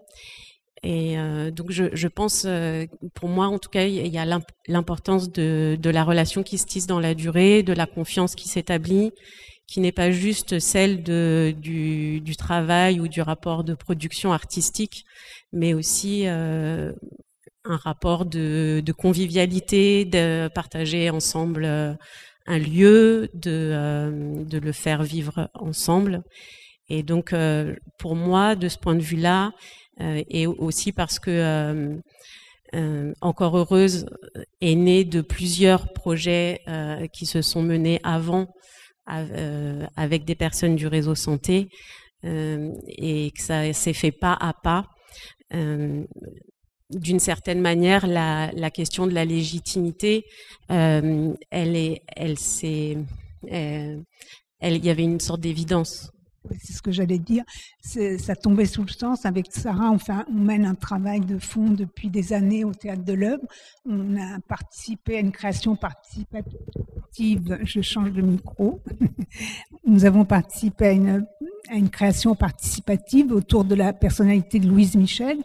Et 0.84 1.17
donc 1.51 1.72
je, 1.72 2.07
pense, 2.07 2.48
pour 3.15 3.29
moi 3.29 3.48
en 3.48 3.57
tout 3.57 3.69
cas, 3.69 3.86
il 3.86 4.07
y 4.07 4.17
a 4.19 4.25
l'importance 4.67 5.31
de, 5.31 5.75
de, 5.79 5.89
la 5.89 6.03
relation 6.03 6.43
qui 6.43 6.60
se 6.60 6.65
tisse 6.65 6.86
dans 6.86 7.00
la 7.00 7.15
durée, 7.15 7.63
de 7.63 7.74
la 7.74 7.88
confiance 7.88 8.36
qui 8.36 8.48
s'établit 8.48 9.12
qui 9.67 9.81
n'est 9.81 9.91
pas 9.91 10.12
juste 10.12 10.59
celle 10.59 11.03
de, 11.03 11.53
du, 11.59 12.21
du, 12.21 12.36
travail 12.38 13.01
ou 13.01 13.09
du 13.09 13.21
rapport 13.21 13.65
de 13.65 13.74
production 13.74 14.31
artistique, 14.31 15.03
mais 15.51 15.74
aussi 15.74 16.24
euh, 16.25 16.93
un 17.65 17.75
rapport 17.75 18.25
de, 18.25 18.81
de, 18.83 18.91
convivialité, 18.93 20.05
de 20.05 20.50
partager 20.55 21.09
ensemble 21.09 21.65
euh, 21.65 21.93
un 22.45 22.59
lieu, 22.59 23.29
de, 23.33 23.51
euh, 23.74 24.45
de 24.45 24.57
le 24.57 24.71
faire 24.71 25.03
vivre 25.03 25.50
ensemble. 25.53 26.21
Et 26.89 27.03
donc, 27.03 27.36
pour 28.00 28.15
moi, 28.15 28.55
de 28.55 28.69
ce 28.69 28.77
point 28.77 28.95
de 28.95 29.01
vue-là, 29.01 29.51
et 30.00 30.47
aussi 30.47 30.93
parce 30.93 31.19
que 31.19 32.00
Encore 33.19 33.57
Heureuse 33.57 34.05
est 34.62 34.75
née 34.75 35.03
de 35.03 35.19
plusieurs 35.19 35.91
projets 35.91 36.62
qui 37.12 37.25
se 37.25 37.41
sont 37.41 37.62
menés 37.62 38.00
avant 38.05 38.47
euh, 38.47 38.76
avec 39.07 40.25
des 40.25 40.35
personnes 40.35 40.75
du 40.75 40.87
réseau 40.87 41.15
santé 41.15 41.69
euh, 42.25 42.73
et 42.87 43.31
que 43.31 43.41
ça 43.41 43.71
s'est 43.73 43.93
fait 43.93 44.11
pas 44.11 44.37
à 44.39 44.53
pas. 44.53 44.85
Euh, 45.53 46.03
d'une 46.89 47.19
certaine 47.19 47.61
manière, 47.61 48.07
la, 48.07 48.71
question 48.71 49.07
de 49.07 49.13
la 49.13 49.25
légitimité, 49.25 50.23
elle 50.69 51.35
est, 51.51 52.01
elle 52.15 52.37
s'est, 52.37 52.97
il 53.43 54.05
y 54.61 54.89
avait 54.89 55.03
une 55.03 55.19
sorte 55.19 55.41
d'évidence 55.41 56.11
c'est 56.62 56.74
ce 56.74 56.82
que 56.82 56.92
j'allais 56.92 57.20
dire, 57.20 57.44
ça 57.82 58.36
tombait 58.36 58.66
sous 58.66 58.84
le 58.84 58.89
sens. 58.89 59.25
Avec 59.25 59.48
Sarah, 59.50 59.89
enfin, 59.89 60.25
on 60.30 60.39
mène 60.39 60.66
un 60.66 60.75
travail 60.75 61.22
de 61.22 61.38
fond 61.38 61.70
depuis 61.70 62.10
des 62.10 62.34
années 62.34 62.63
au 62.63 62.74
Théâtre 62.74 63.04
de 63.04 63.13
l'œuvre. 63.13 63.44
On 63.86 64.18
a 64.18 64.39
participé 64.48 65.18
à 65.18 65.20
une 65.20 65.32
création 65.32 65.75
participative, 65.75 67.60
je 67.63 67.82
change 67.82 68.12
de 68.12 68.22
micro, 68.22 68.82
nous 69.86 70.06
avons 70.06 70.25
participé 70.25 70.88
à 70.88 70.92
une, 70.92 71.25
à 71.70 71.75
une, 71.75 71.89
création 71.89 72.36
participative 72.36 73.32
autour 73.32 73.63
de 73.63 73.75
la 73.75 73.94
personnalité 73.94 74.60
de 74.60 74.68
Louise 74.68 74.96
Michel. 74.96 75.38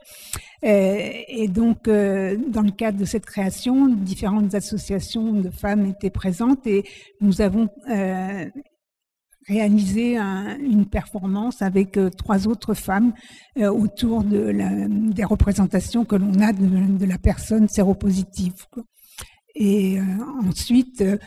Euh, 0.64 1.10
et 1.28 1.48
donc, 1.48 1.88
euh, 1.88 2.36
dans 2.48 2.62
le 2.62 2.70
cadre 2.70 2.98
de 2.98 3.04
cette 3.04 3.26
création, 3.26 3.88
différentes 3.88 4.54
associations 4.54 5.32
de 5.32 5.50
femmes 5.50 5.86
étaient 5.86 6.10
présentes 6.10 6.66
et 6.66 6.84
nous 7.20 7.40
avons 7.40 7.68
euh, 9.50 9.52
réaliser 9.52 10.16
une 10.16 10.86
performance 10.86 11.62
avec 11.62 11.96
euh, 11.96 12.10
trois 12.10 12.46
autres 12.46 12.74
femmes 12.74 13.12
euh, 13.58 13.70
autour 13.70 14.24
de 14.24 14.38
la, 14.38 14.70
des 14.88 15.24
représentations 15.24 16.04
que 16.04 16.16
l'on 16.16 16.40
a 16.40 16.52
de, 16.52 17.04
la 17.04 17.18
personne 17.18 17.68
séropositive. 17.68 18.66
Et 19.54 19.98
euh, 19.98 20.02
ensuite, 20.48 21.02
euh, 21.02 21.18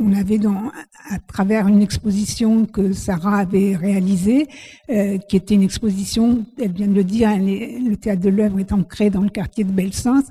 on 0.00 0.12
avait 0.14 0.38
dans, 0.38 0.70
à 1.10 1.18
travers 1.18 1.68
une 1.68 1.82
exposition 1.82 2.64
que 2.64 2.92
Sarah 2.92 3.38
avait 3.38 3.76
réalisée, 3.76 4.46
euh, 4.90 5.18
qui 5.18 5.36
était 5.36 5.54
une 5.54 5.62
exposition, 5.62 6.46
elle 6.58 6.72
vient 6.72 6.86
de 6.86 6.94
le 6.94 7.04
dire, 7.04 7.30
le 7.36 7.94
théâtre 7.96 8.22
de 8.22 8.30
l'œuvre 8.30 8.58
est 8.58 8.72
ancré 8.72 9.10
dans 9.10 9.20
le 9.20 9.28
quartier 9.28 9.64
de 9.64 9.70
Belsains. 9.70 10.22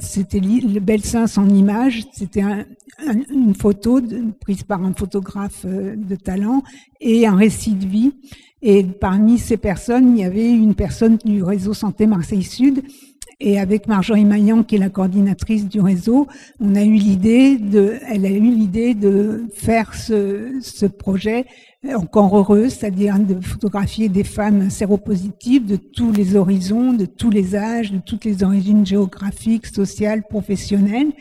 c'était 0.00 0.40
le 0.40 0.80
Belsains 0.80 1.26
en 1.36 1.48
image, 1.48 2.04
c'était 2.12 2.42
un, 2.42 2.64
une 3.30 3.54
photo 3.54 4.00
prise 4.40 4.62
par 4.62 4.82
un 4.82 4.94
photographe 4.94 5.66
de 5.66 6.16
talent 6.16 6.62
et 7.00 7.26
un 7.26 7.36
récit 7.36 7.74
de 7.74 7.86
vie. 7.86 8.12
Et 8.62 8.84
parmi 8.84 9.38
ces 9.38 9.56
personnes, 9.56 10.16
il 10.16 10.20
y 10.20 10.24
avait 10.24 10.50
une 10.50 10.74
personne 10.74 11.18
du 11.24 11.42
réseau 11.42 11.72
Santé 11.72 12.06
Marseille 12.06 12.42
Sud 12.42 12.82
et 13.40 13.58
avec 13.58 13.88
Marjorie 13.88 14.24
Maillan, 14.24 14.62
qui 14.62 14.76
est 14.76 14.78
la 14.78 14.90
coordinatrice 14.90 15.68
du 15.68 15.80
réseau, 15.80 16.26
on 16.60 16.74
a 16.74 16.82
eu 16.82 16.94
l'idée 16.94 17.56
de, 17.56 17.94
elle 18.08 18.26
a 18.26 18.30
eu 18.30 18.40
l'idée 18.40 18.94
de 18.94 19.44
faire 19.54 19.94
ce, 19.94 20.58
ce 20.60 20.86
projet 20.86 21.46
encore 21.94 22.36
heureuses, 22.36 22.74
c'est-à-dire 22.74 23.18
de 23.18 23.40
photographier 23.40 24.10
des 24.10 24.24
femmes 24.24 24.68
séropositives 24.68 25.64
de 25.64 25.76
tous 25.76 26.12
les 26.12 26.36
horizons, 26.36 26.92
de 26.92 27.06
tous 27.06 27.30
les 27.30 27.56
âges, 27.56 27.90
de 27.90 27.98
toutes 27.98 28.26
les 28.26 28.44
origines 28.44 28.84
géographiques, 28.84 29.66
sociales, 29.66 30.22
professionnelles, 30.28 31.12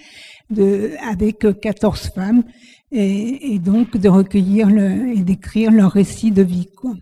de, 0.49 0.91
avec 1.09 1.45
14 1.61 2.11
femmes, 2.13 2.43
et, 2.91 3.53
et 3.53 3.59
donc 3.59 3.95
de 3.95 4.09
recueillir 4.09 4.69
le, 4.69 5.15
et 5.15 5.21
d'écrire 5.21 5.71
leur 5.71 5.91
récit 5.91 6.31
de 6.31 6.41
vie. 6.41 6.67
Quoi. 6.75 6.95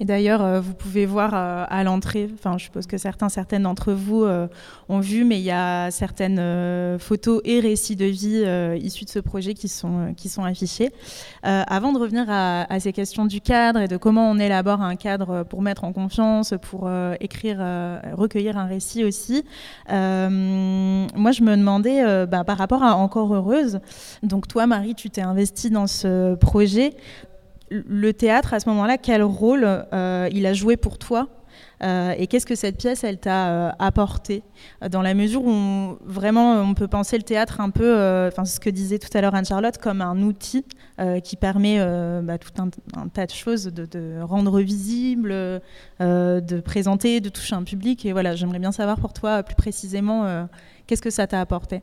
Et 0.00 0.06
d'ailleurs, 0.06 0.42
euh, 0.42 0.60
vous 0.60 0.72
pouvez 0.72 1.04
voir 1.04 1.32
euh, 1.34 1.64
à 1.68 1.84
l'entrée, 1.84 2.30
enfin, 2.32 2.56
je 2.56 2.64
suppose 2.64 2.86
que 2.86 2.96
certains, 2.96 3.28
certaines 3.28 3.64
d'entre 3.64 3.92
vous 3.92 4.24
euh, 4.24 4.48
ont 4.88 5.00
vu, 5.00 5.24
mais 5.24 5.38
il 5.38 5.44
y 5.44 5.50
a 5.50 5.90
certaines 5.90 6.98
photos 6.98 7.42
et 7.44 7.60
récits 7.60 7.96
de 7.96 8.06
vie 8.06 8.80
issus 8.82 9.04
de 9.04 9.10
ce 9.10 9.18
projet 9.18 9.52
qui 9.52 9.68
sont, 9.68 10.14
qui 10.16 10.30
sont 10.30 10.42
affichés. 10.42 10.90
avant 11.42 11.92
de 11.92 11.98
revenir 11.98 12.24
à, 12.28 12.80
ces 12.80 12.92
questions 12.92 13.26
du 13.26 13.40
cadre 13.42 13.80
et 13.80 13.88
de 13.88 13.98
comment 13.98 14.30
on 14.30 14.38
élabore 14.38 14.80
un 14.80 14.96
cadre 14.96 15.44
pour 15.44 15.60
mettre 15.60 15.84
en 15.84 15.92
confiance, 15.92 16.54
pour 16.62 16.90
écrire, 17.20 17.58
recueillir 18.14 18.56
un 18.56 18.64
récit 18.66 19.04
aussi, 19.04 19.44
moi, 19.88 21.32
je 21.32 21.42
me 21.42 21.56
demandais, 21.56 22.26
bah, 22.26 22.44
par 22.44 22.56
rapport 22.56 22.82
à 22.82 22.96
Encore 22.96 23.34
Heureuse, 23.34 23.80
donc 24.22 24.48
toi, 24.48 24.66
Marie, 24.66 24.94
tu 24.94 25.10
t'es 25.10 25.22
investie 25.22 25.70
dans 25.70 25.86
ce 25.86 26.34
projet 26.36 26.94
le 27.70 28.12
théâtre, 28.12 28.54
à 28.54 28.60
ce 28.60 28.68
moment-là, 28.68 28.98
quel 28.98 29.22
rôle 29.22 29.64
euh, 29.64 30.28
il 30.32 30.46
a 30.46 30.52
joué 30.52 30.76
pour 30.76 30.98
toi 30.98 31.28
euh, 31.82 32.14
et 32.16 32.26
qu'est-ce 32.26 32.46
que 32.46 32.54
cette 32.54 32.76
pièce, 32.76 33.04
elle 33.04 33.18
t'a 33.18 33.48
euh, 33.48 33.70
apporté 33.78 34.42
Dans 34.90 35.00
la 35.02 35.14
mesure 35.14 35.44
où 35.44 35.96
vraiment 36.04 36.60
on 36.60 36.74
peut 36.74 36.88
penser 36.88 37.16
le 37.16 37.22
théâtre 37.22 37.60
un 37.60 37.70
peu, 37.70 37.94
enfin 38.28 38.44
ce 38.44 38.60
que 38.60 38.68
disait 38.68 38.98
tout 38.98 39.08
à 39.14 39.20
l'heure 39.20 39.34
Anne-Charlotte, 39.34 39.78
comme 39.78 40.00
un 40.02 40.20
outil 40.22 40.64
qui 41.24 41.36
permet 41.36 41.78
bah, 42.22 42.36
tout 42.36 42.52
un, 42.58 43.08
tas 43.08 43.26
de 43.26 43.30
choses, 43.30 43.64
de, 43.64 44.20
rendre 44.20 44.60
visible, 44.60 45.30
de 46.00 46.60
présenter, 46.60 47.20
de 47.20 47.30
toucher 47.30 47.54
un 47.54 47.64
public. 47.64 48.04
Et 48.04 48.12
voilà, 48.12 48.34
j'aimerais 48.36 48.58
bien 48.58 48.72
savoir 48.72 49.00
pour 49.00 49.14
toi 49.14 49.42
plus 49.42 49.56
précisément 49.56 50.46
qu'est-ce 50.86 51.02
que 51.02 51.10
ça 51.10 51.26
t'a 51.26 51.40
apporté? 51.40 51.82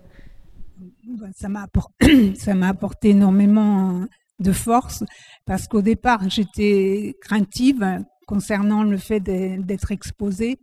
Apporté, 1.56 2.36
ça 2.40 2.54
m'a 2.54 2.68
apporté 2.68 3.10
énormément 3.10 4.06
de 4.40 4.52
force 4.52 5.04
parce 5.46 5.68
qu'au 5.68 5.82
départ 5.82 6.30
j'étais 6.30 7.16
craintive 7.22 8.04
concernant 8.28 8.84
le 8.84 8.98
fait 8.98 9.22
d'être 9.22 9.92
exposée, 9.92 10.60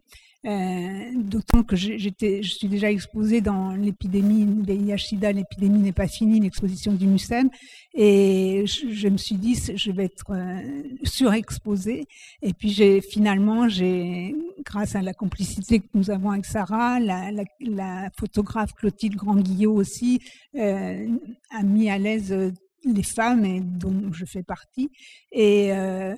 euh, 0.47 1.11
d'autant 1.15 1.63
que 1.63 1.75
j'étais, 1.75 2.43
je 2.43 2.51
suis 2.51 2.69
déjà 2.69 2.91
exposée 2.91 3.41
dans 3.41 3.73
l'épidémie 3.73 4.47
VIH/SIDA, 4.63 5.33
l'épidémie 5.33 5.79
n'est 5.79 5.93
pas 5.93 6.07
finie, 6.07 6.39
l'exposition 6.39 6.93
du 6.93 7.07
MUSEM, 7.07 7.49
et 7.95 8.65
je, 8.67 9.09
me 9.09 9.17
suis 9.17 9.37
dit 9.37 9.59
je 9.75 9.91
vais 9.91 10.05
être 10.05 10.33
euh, 10.33 10.83
surexposée. 11.03 12.07
Et 12.43 12.53
puis 12.53 12.69
j'ai 12.69 13.01
finalement, 13.01 13.71
j'ai, 13.71 14.37
grâce 14.67 14.95
à 14.95 15.01
la 15.01 15.15
complicité 15.15 15.81
que 15.81 15.89
nous 15.95 16.11
avons 16.11 16.31
avec 16.31 16.45
Sarah, 16.45 17.01
la, 17.01 18.11
photographe 18.19 18.75
Clotilde 18.75 19.17
Grand-Guillot 19.17 19.73
aussi 19.73 20.21
euh, 20.57 21.09
a 21.51 21.63
mis 21.63 21.89
à 21.89 21.97
l'aise 21.97 22.53
les 22.85 23.03
femmes 23.03 23.45
et 23.45 23.61
dont 23.61 24.13
je 24.13 24.25
fais 24.25 24.43
partie. 24.43 24.91
Et 25.33 25.73
euh, 25.73 26.15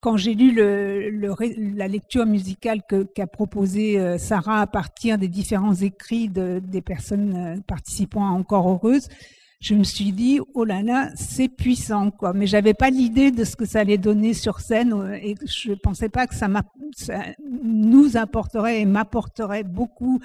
quand 0.00 0.16
j'ai 0.16 0.34
lu 0.34 0.52
la 1.74 1.88
lecture 1.88 2.26
musicale 2.26 2.80
qu'a 3.14 3.26
proposée 3.26 3.98
euh, 3.98 4.18
Sarah 4.18 4.60
à 4.60 4.66
partir 4.66 5.18
des 5.18 5.28
différents 5.28 5.74
écrits 5.74 6.28
de, 6.28 6.60
des 6.62 6.82
personnes 6.82 7.36
euh, 7.36 7.60
participant 7.66 8.26
à 8.26 8.30
Encore 8.30 8.68
Heureuse, 8.68 9.08
je 9.60 9.74
me 9.74 9.84
suis 9.84 10.12
dit 10.12 10.40
oh 10.54 10.64
là 10.64 10.82
là 10.82 11.10
c'est 11.16 11.48
puissant 11.48 12.10
quoi 12.10 12.32
mais 12.32 12.46
j'avais 12.46 12.72
pas 12.72 12.88
l'idée 12.88 13.30
de 13.30 13.44
ce 13.44 13.56
que 13.56 13.66
ça 13.66 13.80
allait 13.80 13.98
donner 13.98 14.32
sur 14.32 14.60
scène 14.60 14.94
et 15.22 15.34
je 15.44 15.74
pensais 15.74 16.08
pas 16.08 16.26
que 16.26 16.34
ça, 16.34 16.48
nous 17.62 18.16
apporterait 18.16 18.80
et 18.80 18.86
m'apporterait 18.86 19.64
beaucoup 19.64 20.18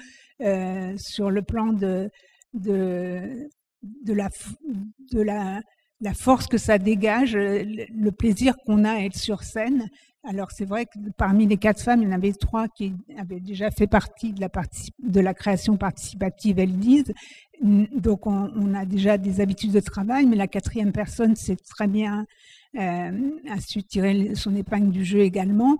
sur 0.96 1.30
le 1.30 1.42
plan 1.42 1.74
de 1.74 2.10
de 4.04 4.12
la, 4.12 4.28
de 5.12 5.20
la, 5.20 5.60
la 6.00 6.14
force 6.14 6.46
que 6.46 6.58
ça 6.58 6.78
dégage, 6.78 7.34
le 7.34 8.10
plaisir 8.10 8.54
qu'on 8.64 8.84
a 8.84 8.92
à 8.92 9.00
être 9.00 9.16
sur 9.16 9.42
scène. 9.42 9.88
Alors 10.28 10.50
c'est 10.50 10.64
vrai 10.64 10.86
que 10.86 10.98
parmi 11.16 11.46
les 11.46 11.56
quatre 11.56 11.80
femmes, 11.80 12.02
il 12.02 12.08
y 12.08 12.12
en 12.12 12.14
avait 12.14 12.32
trois 12.32 12.66
qui 12.68 12.94
avaient 13.16 13.40
déjà 13.40 13.70
fait 13.70 13.86
partie 13.86 14.32
de 14.32 14.40
la, 14.40 14.48
de 14.98 15.20
la 15.20 15.34
création 15.34 15.76
participative, 15.76 16.58
elles 16.58 16.78
disent. 16.78 17.12
Donc 17.62 18.26
on, 18.26 18.74
a 18.74 18.84
déjà 18.84 19.16
des 19.18 19.40
habitudes 19.40 19.72
de 19.72 19.80
travail, 19.80 20.26
mais 20.26 20.36
la 20.36 20.48
quatrième 20.48 20.92
personne 20.92 21.36
s'est 21.36 21.56
très 21.56 21.86
bien 21.86 22.20
euh, 22.20 22.24
a 22.76 23.60
su 23.60 23.82
tirer 23.82 24.34
son 24.34 24.54
épingle 24.54 24.90
du 24.90 25.04
jeu 25.04 25.20
également. 25.20 25.78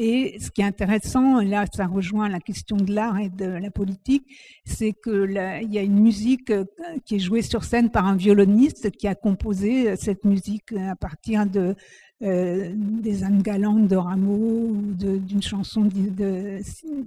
Et 0.00 0.36
ce 0.40 0.52
qui 0.52 0.60
est 0.60 0.64
intéressant, 0.64 1.40
là, 1.40 1.64
ça 1.74 1.86
rejoint 1.86 2.28
la 2.28 2.38
question 2.38 2.76
de 2.76 2.94
l'art 2.94 3.18
et 3.18 3.30
de 3.30 3.46
la 3.46 3.72
politique, 3.72 4.24
c'est 4.64 4.92
que 4.92 5.26
il 5.60 5.74
y 5.74 5.78
a 5.78 5.82
une 5.82 5.98
musique 5.98 6.50
euh, 6.50 6.64
qui 7.04 7.16
est 7.16 7.18
jouée 7.18 7.42
sur 7.42 7.64
scène 7.64 7.90
par 7.90 8.06
un 8.06 8.14
violoniste 8.14 8.92
qui 8.92 9.08
a 9.08 9.16
composé 9.16 9.90
euh, 9.90 9.96
cette 9.96 10.24
musique 10.24 10.72
à 10.72 10.94
partir 10.94 11.46
de 11.46 11.74
des 12.20 13.22
âmes 13.22 13.42
galantes 13.42 13.86
de 13.86 13.94
Rameau 13.94 14.70
ou 14.70 14.82
d'une 14.92 15.40
chanson 15.40 15.82
de, 15.84 16.58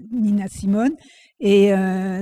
Nina 0.10 0.48
Simone. 0.48 0.94
Et 1.42 1.74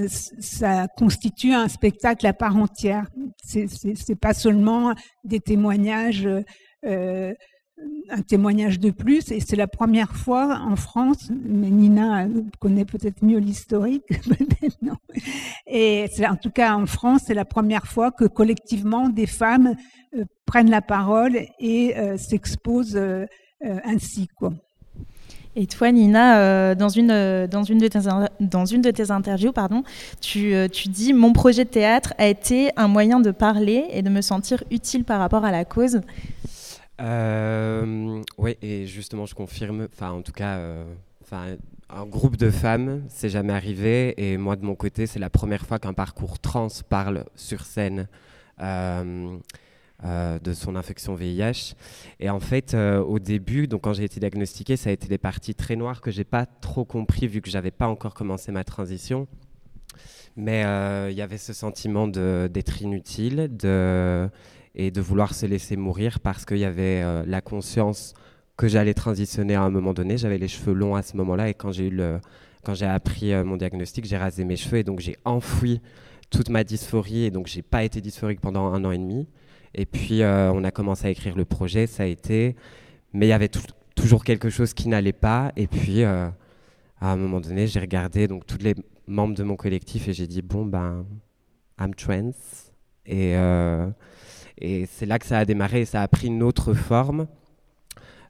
ça 0.08 0.88
constitue 0.98 1.54
un 1.54 1.68
spectacle 1.68 2.26
à 2.26 2.34
part 2.34 2.56
entière. 2.56 3.06
C'est 3.44 4.20
pas 4.20 4.34
seulement 4.34 4.96
des 5.24 5.40
témoignages 5.40 6.26
euh, 6.26 6.42
un 6.84 8.22
témoignage 8.22 8.80
de 8.80 8.92
plus, 8.92 9.32
et 9.32 9.40
c'est 9.40 9.56
la 9.56 9.68
première 9.68 10.16
fois 10.16 10.60
en 10.64 10.76
France, 10.76 11.30
mais 11.30 11.70
Nina 11.70 12.28
connaît 12.60 12.86
peut-être 12.86 13.24
mieux 13.24 13.40
l'historique. 13.40 14.04
Et 15.68 16.10
en 16.28 16.36
tout 16.36 16.50
cas 16.50 16.76
en 16.76 16.86
France, 16.86 17.22
c'est 17.28 17.34
la 17.34 17.46
première 17.46 17.86
fois 17.86 18.12
que 18.12 18.26
collectivement 18.26 19.10
des 19.10 19.28
femmes 19.28 19.76
euh, 20.18 20.26
prennent 20.46 20.70
la 20.70 20.82
parole 20.82 21.38
et 21.60 21.96
euh, 21.98 22.18
s'exposent 22.18 23.00
ainsi. 23.62 24.28
Et 25.56 25.68
toi, 25.68 25.92
Nina, 25.92 26.74
dans, 26.76 26.90
une, 26.90 27.48
dans, 27.48 27.64
une 27.64 27.78
de 27.78 27.88
tes, 27.88 28.00
dans 28.40 28.66
une 28.66 28.82
de 28.82 28.92
tes 28.92 29.12
interviews, 29.12 29.52
pardon, 29.52 29.84
tu, 30.22 30.54
tu 30.72 30.90
dis 30.90 31.14
Mon 31.14 31.34
projet 31.34 31.66
de 31.66 31.70
théâtre 31.70 32.14
a 32.18 32.28
été 32.28 32.72
un 32.78 32.88
moyen 32.88 33.20
de 33.20 33.32
parler 33.32 33.86
et 33.92 34.02
de 34.02 34.10
me 34.10 34.22
sentir 34.22 34.64
utile 34.72 35.04
par 35.04 35.20
rapport 35.20 35.46
à 35.46 35.52
la 35.52 35.66
cause. 35.66 36.02
Euh, 37.00 38.22
oui, 38.38 38.58
et 38.62 38.86
justement, 38.86 39.26
je 39.26 39.36
confirme, 39.36 39.88
enfin, 39.92 40.12
en 40.12 40.22
tout 40.22 40.32
cas, 40.32 40.58
euh, 40.58 40.84
enfin, 41.22 41.56
un 41.90 42.06
groupe 42.06 42.38
de 42.38 42.50
femmes, 42.50 43.04
c'est 43.08 43.30
jamais 43.30 43.54
arrivé, 43.54 44.14
et 44.18 44.38
moi, 44.38 44.56
de 44.56 44.66
mon 44.66 44.76
côté, 44.76 45.08
c'est 45.08 45.20
la 45.20 45.30
première 45.30 45.66
fois 45.66 45.80
qu'un 45.80 45.94
parcours 45.94 46.40
trans 46.40 46.68
parle 46.90 47.26
sur 47.36 47.66
scène. 47.66 48.08
Euh, 48.62 49.38
de 50.40 50.54
son 50.54 50.78
infection 50.78 51.14
VIH. 51.14 51.76
Et 52.22 52.30
en 52.30 52.40
fait, 52.40 52.74
au 52.74 53.20
début, 53.20 53.68
donc 53.68 53.82
quand 53.82 53.92
j'ai 53.92 54.06
été 54.06 54.22
diagnostiquée, 54.22 54.78
ça 54.78 54.90
a 54.90 54.94
été 54.94 55.10
des 55.10 55.18
parties 55.18 55.56
très 55.56 55.76
noires 55.76 56.00
que 56.00 56.10
j'ai 56.10 56.24
pas 56.24 56.46
trop 56.46 56.86
compris 56.86 57.28
vu 57.28 57.42
que 57.42 57.50
j'avais 57.50 57.72
pas 57.72 57.88
encore 57.88 58.14
commencé 58.14 58.54
ma 58.54 58.64
transition. 58.64 59.28
Mais 60.38 60.62
il 61.12 61.18
y 61.18 61.22
avait 61.22 61.38
ce 61.38 61.52
sentiment 61.52 62.08
d'être 62.08 62.82
inutile, 62.82 63.50
de 63.52 64.30
et 64.76 64.92
de 64.92 65.02
vouloir 65.02 65.34
se 65.34 65.46
laisser 65.46 65.76
mourir 65.76 66.20
parce 66.20 66.46
qu'il 66.46 66.58
y 66.58 66.66
avait 66.66 67.02
euh, 67.04 67.24
la 67.26 67.42
conscience 67.42 68.14
que 68.58 68.68
j'allais 68.68 68.94
transitionner 68.94 69.56
à 69.56 69.62
un 69.62 69.70
moment 69.70 69.94
donné. 69.94 70.18
J'avais 70.18 70.38
les 70.38 70.48
cheveux 70.48 70.74
longs 70.74 70.96
à 70.96 71.02
ce 71.02 71.18
moment-là 71.18 71.50
et 71.50 71.54
quand 71.54 71.72
j'ai 71.72 71.88
eu 71.88 72.02
quand 72.64 72.74
j'ai 72.74 72.86
appris 72.86 73.34
euh, 73.34 73.44
mon 73.44 73.56
diagnostic, 73.56 74.06
j'ai 74.06 74.18
rasé 74.18 74.44
mes 74.44 74.58
cheveux 74.58 74.80
et 74.80 74.84
donc 74.84 75.00
j'ai 75.00 75.16
enfoui 75.24 75.82
toute 76.30 76.50
ma 76.50 76.64
dysphorie 76.64 77.24
et 77.24 77.32
donc 77.32 77.48
j'ai 77.48 77.62
pas 77.62 77.84
été 77.84 78.02
dysphorique 78.02 78.42
pendant 78.42 78.66
un 78.74 78.84
an 78.86 78.92
et 78.92 78.98
demi. 78.98 79.28
Et 79.74 79.86
puis 79.86 80.22
euh, 80.22 80.52
on 80.52 80.64
a 80.64 80.72
commencé 80.72 81.08
à 81.08 81.10
écrire 81.10 81.36
le 81.36 81.46
projet, 81.46 81.88
ça 81.88 82.04
a 82.04 82.06
été, 82.06 82.56
mais 83.14 83.28
il 83.28 83.30
y 83.30 83.34
avait 83.34 83.50
toujours 83.96 84.24
quelque 84.24 84.50
chose 84.50 84.74
qui 84.74 84.90
n'allait 84.90 85.14
pas. 85.14 85.52
Et 85.56 85.68
puis 85.68 86.04
à 86.04 86.34
un 87.02 87.16
moment 87.16 87.40
donné, 87.40 87.66
j'ai 87.68 87.80
regardé 87.80 88.28
donc 88.28 88.46
tous 88.46 88.58
les 88.60 88.76
membres 89.08 89.36
de 89.36 89.44
mon 89.44 89.56
collectif 89.56 90.08
et 90.08 90.14
j'ai 90.14 90.28
dit 90.28 90.42
bon 90.42 90.66
ben 90.66 91.06
I'm 91.80 91.96
trans 91.96 92.32
et 93.06 93.36
et 94.60 94.86
c'est 94.86 95.06
là 95.06 95.20
que 95.20 95.26
ça 95.26 95.40
a 95.40 95.46
démarré, 95.46 95.86
ça 95.86 96.02
a 96.02 96.08
pris 96.08 96.28
une 96.28 96.44
autre 96.44 96.74
forme. 96.74 97.28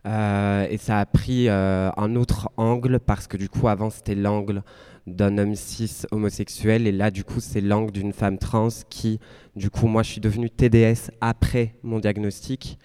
Euh, 0.06 0.66
et 0.70 0.78
ça 0.78 1.00
a 1.00 1.06
pris 1.06 1.50
euh, 1.50 1.90
un 1.98 2.16
autre 2.16 2.50
angle 2.56 3.02
parce 3.02 3.28
que 3.28 3.36
du 3.36 3.50
coup 3.50 3.68
avant 3.68 3.90
c'était 3.90 4.16
l'angle 4.16 4.64
d'un 5.08 5.38
homme 5.38 5.56
cis 5.56 6.06
homosexuel. 6.12 6.88
Et 6.88 6.92
là 6.92 7.12
du 7.12 7.24
coup 7.24 7.40
c'est 7.40 7.62
l'angle 7.62 7.92
d'une 7.92 8.14
femme 8.14 8.38
trans 8.38 8.70
qui 8.90 9.20
du 9.56 9.70
coup 9.70 9.88
moi 9.88 10.04
je 10.04 10.12
suis 10.12 10.22
devenue 10.22 10.50
TDS 10.50 11.12
après 11.20 11.76
mon 11.84 12.00
diagnostic. 12.00 12.78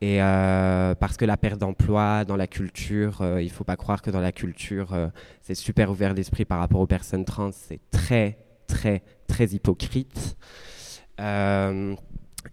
Et 0.00 0.22
euh, 0.22 0.94
parce 0.94 1.16
que 1.16 1.24
la 1.24 1.36
perte 1.36 1.60
d'emploi 1.60 2.24
dans 2.24 2.36
la 2.36 2.46
culture 2.46 3.22
il 3.40 3.50
faut 3.50 3.64
pas 3.64 3.76
croire 3.76 4.02
que 4.02 4.10
dans 4.10 4.20
la 4.20 4.32
culture 4.32 4.94
c'est 5.42 5.54
super 5.54 5.90
ouvert 5.90 6.14
d'esprit 6.14 6.44
par 6.44 6.60
rapport 6.60 6.80
aux 6.80 6.86
personnes 6.86 7.24
trans. 7.24 7.50
C'est 7.52 7.80
très 7.90 8.38
très 8.66 9.02
très 9.26 9.46
hypocrite 9.48 10.36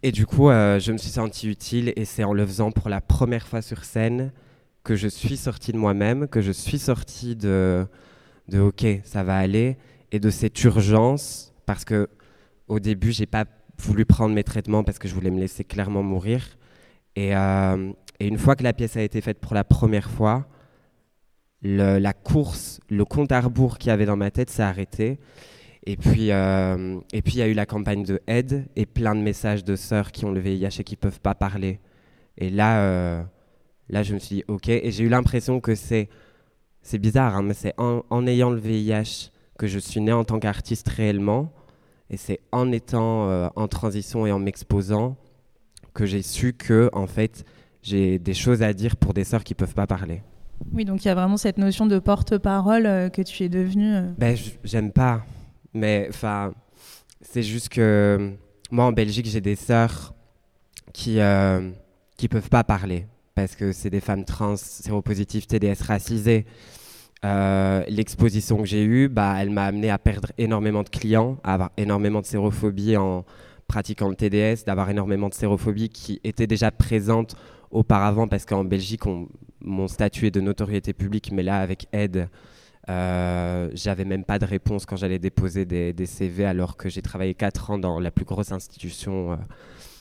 et 0.04 0.12
du 0.12 0.26
coup, 0.26 0.50
euh, 0.50 0.80
je 0.80 0.92
me 0.92 0.98
suis 0.98 1.10
senti 1.10 1.50
utile 1.50 1.94
et 1.96 2.06
c'est 2.06 2.24
en 2.24 2.34
le 2.34 2.46
faisant 2.46 2.72
pour 2.72 2.90
la 2.90 3.02
première 3.02 3.48
fois 3.48 3.62
sur 3.62 3.84
scène 3.84 4.32
que 4.84 4.96
je 4.96 5.08
suis 5.08 5.38
sortie 5.38 5.72
de 5.72 5.78
moi-même, 5.78 6.28
que 6.28 6.42
je 6.42 6.52
suis 6.52 6.80
sortie 6.80 7.36
de, 7.36 7.86
de 8.48 8.60
OK, 8.60 8.86
ça 9.04 9.24
va 9.24 9.38
aller 9.38 9.78
et 10.12 10.20
de 10.20 10.30
cette 10.30 10.64
urgence 10.64 11.54
parce 11.66 11.86
que 11.86 12.10
au 12.68 12.80
début, 12.80 13.12
j'ai 13.12 13.26
pas 13.26 13.46
voulu 13.78 14.06
prendre 14.06 14.34
mes 14.34 14.44
traitements 14.44 14.84
parce 14.84 14.98
que 14.98 15.08
je 15.08 15.14
voulais 15.14 15.30
me 15.32 15.40
laisser 15.40 15.64
clairement 15.64 16.04
mourir. 16.04 16.58
Et, 17.16 17.36
euh, 17.36 17.92
une 18.20 18.38
fois 18.38 18.56
que 18.56 18.64
la 18.64 18.74
pièce 18.74 18.98
a 18.98 19.02
été 19.02 19.20
faite 19.20 19.40
pour 19.40 19.56
la 19.56 19.64
première 19.64 20.10
fois, 20.10 20.48
la 21.64 22.14
course, 22.14 22.80
le 22.90 23.04
compte 23.04 23.32
à 23.32 23.42
rebours 23.42 23.78
qu'il 23.78 23.90
y 23.90 23.92
avait 23.92 24.06
dans 24.06 24.16
ma 24.16 24.32
tête 24.32 24.50
s'est 24.50 24.64
arrêté. 24.64 25.20
Et 25.84 25.98
puis, 25.98 26.32
euh, 26.32 27.00
et 27.12 27.22
puis 27.22 27.36
il 27.36 27.40
y 27.40 27.42
a 27.42 27.48
eu 27.48 27.54
la 27.54 27.66
campagne 27.66 28.04
de 28.04 28.22
aide 28.28 28.68
et 28.76 28.86
plein 28.86 29.16
de 29.16 29.22
messages 29.22 29.64
de 29.64 29.76
sœurs 29.76 30.12
qui 30.12 30.26
ont 30.26 30.32
le 30.32 30.40
VIH 30.40 30.80
et 30.80 30.84
qui 30.84 30.96
peuvent 30.96 31.20
pas 31.20 31.34
parler. 31.34 31.80
Et 32.38 32.50
là, 32.50 32.84
euh, 32.84 33.24
là, 33.90 34.04
je 34.04 34.14
me 34.14 34.20
suis 34.20 34.38
dit 34.38 34.44
ok. 34.48 34.70
Et 34.70 34.92
j'ai 34.92 35.04
eu 35.04 35.10
l'impression 35.10 35.60
que 35.60 35.74
c'est, 35.74 36.08
c'est 36.84 37.00
bizarre, 37.00 37.36
hein, 37.36 37.42
mais 37.42 37.56
c'est 37.56 37.74
en, 37.78 38.04
en, 38.12 38.28
ayant 38.28 38.52
le 38.52 38.60
VIH 38.60 39.32
que 39.58 39.66
je 39.66 39.80
suis 39.80 40.02
né 40.02 40.12
en 40.12 40.24
tant 40.24 40.40
qu'artiste 40.40 40.88
réellement. 40.88 41.52
Et 42.12 42.18
c'est 42.18 42.42
en 42.52 42.72
étant 42.72 43.30
euh, 43.30 43.48
en 43.56 43.68
transition 43.68 44.28
et 44.28 44.32
en 44.32 44.40
m'exposant 44.40 45.16
que 45.94 46.06
j'ai 46.06 46.22
su 46.22 46.54
que 46.54 46.90
en 46.94 47.08
fait 47.08 47.44
j'ai 47.82 48.20
des 48.20 48.34
choses 48.34 48.62
à 48.62 48.74
dire 48.74 48.96
pour 48.96 49.14
des 49.14 49.24
sœurs 49.24 49.44
qui 49.44 49.56
peuvent 49.56 49.74
pas 49.74 49.88
parler. 49.88 50.22
Oui, 50.74 50.86
donc 50.86 51.04
il 51.04 51.08
y 51.08 51.12
a 51.12 51.16
vraiment 51.16 51.38
cette 51.38 51.58
notion 51.58 51.88
de 51.88 51.98
porte-parole 51.98 52.84
que 53.12 53.24
tu 53.24 53.44
es 53.44 53.50
devenu. 53.50 53.96
Euh... 53.96 54.12
Ben, 54.20 54.38
j'aime 54.64 54.92
pas. 54.92 55.24
Mais 55.74 56.08
enfin, 56.10 56.54
c'est 57.22 57.44
juste 57.44 57.70
que 57.70 58.32
moi 58.72 58.86
en 58.86 58.92
Belgique, 58.92 59.26
j'ai 59.28 59.42
des 59.42 59.56
sœurs 59.56 60.14
qui 60.94 61.20
euh, 61.20 61.72
peuvent 62.30 62.50
pas 62.50 62.64
parler 62.64 63.06
parce 63.36 63.56
que 63.56 63.72
c'est 63.72 63.90
des 63.90 64.02
femmes 64.02 64.26
trans, 64.26 64.58
séropositives, 64.58 65.48
TDS 65.48 65.84
racisées. 65.84 66.46
Euh, 67.24 67.84
L'exposition 67.88 68.58
que 68.58 68.66
j'ai 68.66 68.84
eue, 68.84 69.08
bah, 69.08 69.36
elle 69.40 69.52
m'a 69.52 69.66
amené 69.66 69.90
à 69.90 69.98
perdre 69.98 70.32
énormément 70.38 70.84
de 70.84 70.90
clients, 70.90 71.38
à 71.44 71.54
avoir 71.54 71.72
énormément 71.78 72.22
de 72.22 72.26
sérophobie 72.26 72.98
en 72.98 73.26
pratiquant 73.68 74.10
le 74.10 74.16
TDS, 74.16 74.66
d'avoir 74.66 74.90
énormément 74.90 75.30
de 75.30 75.34
sérophobie 75.34 75.90
qui 75.90 76.20
était 76.24 76.48
déjà 76.48 76.72
présente 76.72 77.36
auparavant 77.70 78.28
parce 78.28 78.46
qu'en 78.46 78.66
Belgique, 78.66 79.06
on, 79.06 79.30
mon 79.62 79.88
statut 79.88 80.28
est 80.28 80.32
de 80.32 80.42
notoriété 80.42 80.94
publique, 80.94 81.32
mais 81.32 81.44
là, 81.44 81.60
avec 81.60 81.88
aide, 81.94 82.28
euh, 82.92 83.70
j'avais 83.74 84.04
même 84.04 84.26
pas 84.26 84.38
de 84.38 84.46
réponse 84.46 84.86
quand 84.86 84.98
j'allais 84.98 85.20
déposer 85.20 85.66
des, 85.66 86.06
CV 86.06 86.46
alors 86.46 86.76
que 86.76 86.90
j'ai 86.90 87.02
travaillé 87.02 87.34
4 87.34 87.72
ans 87.72 87.78
dans 87.78 88.00
la 88.00 88.12
plus 88.12 88.26
grosse 88.26 88.52
institution 88.52 89.32
euh, 89.32 89.36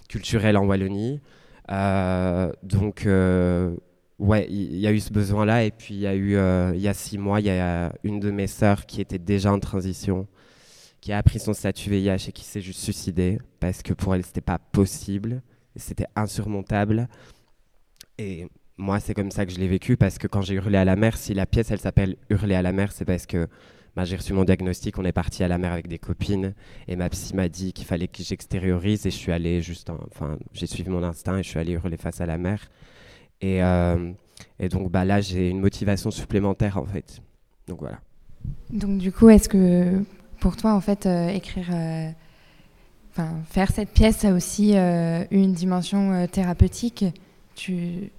culturelle 0.09 0.57
en 0.57 0.66
Wallonie. 0.66 1.20
Euh, 1.70 2.53
donc, 2.64 3.07
ouais, 4.18 4.46
il 4.50 4.76
y, 4.76 4.87
a 4.87 4.92
eu 4.92 4.98
ce 4.98 5.12
besoin-là. 5.12 5.64
Et 5.64 5.70
puis, 5.70 5.94
il 5.94 6.00
y 6.00 6.07
a 6.07 6.16
eu, 6.16 6.37
il 6.74 6.81
y 6.81 6.88
a 6.88 6.94
6 6.94 7.18
mois, 7.18 7.40
il 7.40 7.46
y 7.46 7.50
a 7.50 7.92
une 8.03 8.18
de 8.18 8.31
mes 8.31 8.48
sœurs 8.48 8.87
qui 8.87 9.00
était 9.00 9.18
déjà 9.18 9.53
en 9.53 9.61
transition, 9.61 10.26
qui 11.00 11.12
a 11.12 11.18
appris 11.18 11.38
son 11.38 11.53
statut 11.53 11.90
VIH 11.90 12.29
et 12.29 12.33
qui 12.33 12.44
s'est 12.44 12.61
juste 12.61 12.81
suicidée 12.81 13.38
parce 13.61 13.83
que 13.83 13.92
pour 13.92 14.14
elle, 14.14 14.24
c'était 14.24 14.40
pas 14.40 14.59
possible. 14.59 15.42
C'était 15.76 16.09
insurmontable. 16.16 17.09
Et 18.18 18.48
moi, 18.81 18.99
c'est 18.99 19.14
comme 19.14 19.31
ça 19.31 19.47
que 19.47 19.53
je 19.53 19.59
l'ai 19.59 19.69
vécu 19.69 19.97
parce 19.97 20.19
que 20.19 20.27
quand 20.27 20.40
j'ai 20.40 20.55
hurlé 20.55 20.79
à 20.79 20.85
la 20.85 20.97
mer, 20.97 21.16
si 21.16 21.35
la 21.35 21.47
pièce 21.47 21.71
elle 21.71 21.81
s'appelle 21.81 22.16
Hurler 22.31 22.55
à 22.55 22.62
la 22.62 22.73
mer, 22.73 22.93
c'est 22.93 23.05
parce 23.05 23.27
que 23.27 23.47
bah, 23.95 24.05
j'ai 24.05 24.16
reçu 24.16 24.33
mon 24.33 24.45
diagnostic, 24.45 24.99
on 24.99 25.05
est 25.05 25.12
parti 25.12 25.45
à 25.45 25.49
la 25.49 25.59
mer 25.59 25.73
avec 25.73 25.87
des 25.87 25.99
copines 25.99 26.55
et 26.88 26.97
ma 26.97 27.09
psy 27.11 27.37
m'a 27.37 27.49
dit 27.49 27.73
qu'il 27.73 27.87
fallait 27.87 28.09
que 28.09 28.23
j'extériorise 28.23 29.07
et 29.07 29.11
je 29.11 29.16
suis 29.16 29.33
allé 29.33 29.61
juste, 29.61 29.90
en, 29.90 29.99
enfin, 30.11 30.38
j'ai 30.53 30.66
suivi 30.66 30.88
mon 30.88 31.03
instinct 31.03 31.38
et 31.38 31.43
je 31.43 31.49
suis 31.49 31.59
allé 31.59 31.73
hurler 31.73 31.99
face 31.99 32.21
à 32.21 32.27
la 32.27 32.38
mer. 32.38 32.71
Et, 33.43 33.62
euh, 33.62 34.12
et 34.59 34.69
donc 34.69 34.90
bah, 34.90 35.05
là, 35.05 35.21
j'ai 35.21 35.51
une 35.51 35.61
motivation 35.61 36.11
supplémentaire 36.11 36.79
en 36.79 36.87
fait. 36.87 37.21
Donc 37.69 37.81
voilà. 37.81 38.01
Donc 38.71 38.99
du 38.99 39.12
coup, 39.12 39.29
est-ce 39.29 39.49
que 39.49 40.03
pour 40.40 40.57
toi, 40.57 40.73
en 40.73 40.81
fait, 40.81 41.05
euh, 41.05 41.29
écrire, 41.29 41.69
euh, 41.71 42.11
enfin, 43.11 43.35
faire 43.51 43.71
cette 43.71 43.90
pièce 43.90 44.25
a 44.25 44.33
aussi 44.33 44.75
une 44.75 45.53
dimension 45.53 46.27
thérapeutique? 46.29 47.05
Tu 47.55 48.11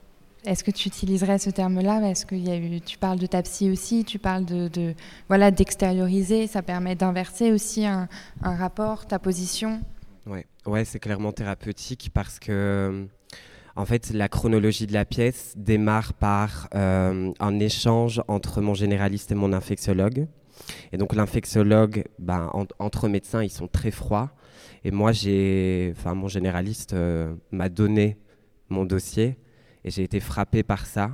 est-ce 0.46 0.64
que 0.64 0.72
tu 0.72 0.88
utiliserais 0.88 1.38
ce 1.38 1.50
terme-là? 1.50 2.02
Est-ce 2.10 2.26
eu, 2.34 2.82
tu 2.82 2.98
parles 2.98 3.20
de 3.20 3.28
ta 3.28 3.42
psy 3.44 3.70
aussi, 3.70 4.04
tu 4.04 4.20
parles 4.20 4.46
de, 4.46 4.96
voilà 5.28 5.52
d'extérioriser, 5.52 6.48
ça 6.48 6.62
permet 6.62 6.96
d'inverser 6.96 7.52
aussi 7.52 7.86
un, 7.86 8.08
rapport, 8.42 9.06
ta 9.06 9.20
position? 9.20 9.82
Ouais, 10.26 10.46
ouais, 10.66 10.86
c'est 10.86 11.00
clairement 11.00 11.32
thérapeutique 11.32 12.12
parce 12.14 12.40
que 12.40 13.08
en 13.76 13.86
fait 13.86 14.12
la 14.12 14.28
chronologie 14.28 14.86
de 14.86 14.94
la 14.94 15.06
pièce 15.06 15.54
démarre 15.56 16.14
par 16.14 16.68
euh, 16.76 17.32
un 17.40 17.60
échange 17.60 18.22
entre 18.28 18.62
mon 18.62 18.74
généraliste 18.74 19.32
et 19.32 19.36
mon 19.36 19.54
infectiologue. 19.54 20.28
Et 20.92 20.98
donc 20.98 21.16
l'infectiologue, 21.16 22.04
ben, 22.20 22.50
en, 22.54 22.66
entre 22.80 23.08
médecins, 23.08 23.44
ils 23.44 23.50
sont 23.50 23.68
très 23.68 23.92
froids. 23.92 24.32
Et 24.84 24.92
moi, 24.92 25.12
j'ai, 25.12 25.94
enfin, 25.96 26.14
mon 26.14 26.28
généraliste 26.28 26.94
euh, 26.94 27.34
m'a 27.52 27.70
donné 27.70 28.18
mon 28.70 28.86
dossier 28.86 29.38
et 29.84 29.92
j'ai 29.92 30.04
été 30.04 30.20
frappé 30.20 30.64
par 30.64 30.86
ça. 30.86 31.12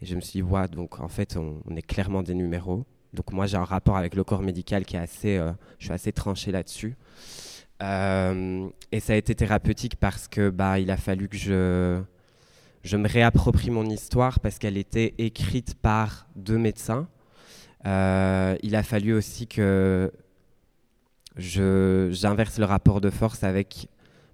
Et 0.00 0.06
je 0.06 0.16
me 0.16 0.20
suis 0.20 0.40
dit, 0.40 0.42
ouais, 0.42 0.66
donc 0.68 1.00
en 1.00 1.08
fait, 1.08 1.36
on, 1.36 1.76
est 1.76 1.82
clairement 1.82 2.22
des 2.22 2.34
numéros. 2.34 2.84
Donc 3.12 3.32
moi, 3.32 3.46
j'ai 3.46 3.56
un 3.56 3.64
rapport 3.64 3.96
avec 3.96 4.14
le 4.14 4.24
corps 4.24 4.42
médical 4.42 4.84
qui 4.84 4.96
est 4.96 5.00
assez, 5.00 5.36
euh, 5.36 5.52
je 5.78 5.84
suis 5.86 5.94
assez 5.94 6.12
tranché 6.12 6.50
là-dessus. 6.50 6.96
Euh, 7.82 8.68
et 8.90 9.00
ça 9.00 9.12
a 9.12 9.16
été 9.16 9.34
thérapeutique 9.34 9.96
parce 9.96 10.28
que 10.28 10.50
bah, 10.50 10.78
il 10.78 10.90
a 10.90 10.96
fallu 10.96 11.28
que 11.28 11.36
je, 11.36 12.00
je 12.84 12.96
me 12.96 13.08
réapproprie 13.08 13.70
mon 13.70 13.84
histoire 13.84 14.40
parce 14.40 14.58
qu'elle 14.58 14.76
était 14.76 15.14
écrite 15.18 15.74
par 15.74 16.26
deux 16.36 16.58
médecins. 16.58 17.08
Euh, 17.86 18.56
il 18.62 18.76
a 18.76 18.82
fallu 18.82 19.12
aussi 19.14 19.46
que 19.46 20.12
j'inverse 21.36 22.58
le 22.58 22.64
rapport 22.64 23.00
de 23.00 23.10
force 23.10 23.42
avec 23.42 23.88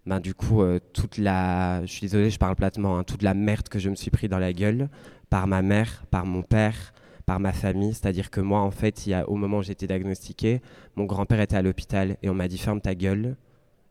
ben, 0.09 0.21
du 0.21 0.35
coup, 0.35 0.63
euh, 0.63 0.81
toute 0.95 1.19
la, 1.19 1.85
je 1.85 1.93
suis 1.93 2.01
désolé, 2.01 2.31
je 2.31 2.39
parle 2.39 2.57
platement, 2.57 2.99
hein, 2.99 3.05
toute 3.05 3.23
la 3.23 3.35
merde 3.35 3.69
que 3.69 3.79
je 3.79 3.91
me 3.91 3.95
suis 3.95 4.11
pris 4.11 4.27
dans 4.27 4.39
la 4.39 4.55
gueule 4.55 4.89
par 5.29 5.47
ma 5.47 5.61
mère, 5.61 6.07
par 6.11 6.25
mon 6.25 6.43
père, 6.43 6.95
par 7.27 7.39
ma 7.41 7.53
famille. 7.53 7.93
C'est-à-dire 7.93 8.31
que 8.31 8.41
moi, 8.41 8.61
en 8.61 8.71
fait, 8.71 9.07
au 9.27 9.35
moment 9.35 9.59
où 9.59 9.63
j'étais 9.63 9.87
diagnostiqué, 9.87 10.63
mon 10.97 11.05
grand-père 11.05 11.41
était 11.41 11.57
à 11.57 11.63
l'hôpital 11.63 12.17
et 12.23 12.31
on 12.31 12.35
m'a 12.35 12.49
dit 12.49 12.57
ferme 12.57 12.81
ta 12.81 12.95
gueule 12.95 13.37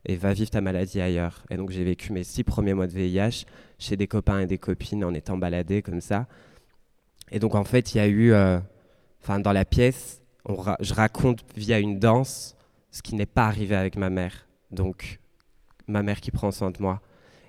et 0.06 0.16
va 0.16 0.32
vivre 0.32 0.50
ta 0.50 0.60
maladie 0.60 1.00
ailleurs. 1.00 1.44
Et 1.50 1.56
donc 1.56 1.70
j'ai 1.70 1.84
vécu 1.84 2.12
mes 2.12 2.24
six 2.24 2.42
premiers 2.42 2.74
mois 2.74 2.88
de 2.88 2.92
VIH 2.92 3.44
chez 3.78 3.96
des 3.96 4.08
copains 4.08 4.40
et 4.40 4.46
des 4.46 4.58
copines 4.58 5.04
en 5.04 5.14
étant 5.14 5.38
baladé 5.38 5.82
comme 5.82 6.00
ça. 6.00 6.26
Et 7.30 7.38
donc 7.38 7.54
en 7.54 7.64
fait, 7.64 7.94
il 7.94 7.98
y 7.98 8.00
a 8.00 8.08
eu, 8.08 8.32
enfin 9.22 9.38
euh, 9.38 9.42
dans 9.42 9.52
la 9.52 9.64
pièce, 9.64 10.20
je 10.80 10.94
raconte 10.94 11.44
via 11.56 11.78
une 11.78 12.00
danse 12.00 12.56
ce 12.90 13.02
qui 13.02 13.14
n'est 13.14 13.26
pas 13.26 13.46
arrivé 13.46 13.76
avec 13.76 13.96
ma 13.96 14.10
mère. 14.10 14.48
Donc 14.72 15.20
ma 15.88 16.02
mère 16.02 16.20
qui 16.20 16.30
prend 16.30 16.50
soin 16.50 16.70
de 16.70 16.80
moi. 16.80 17.00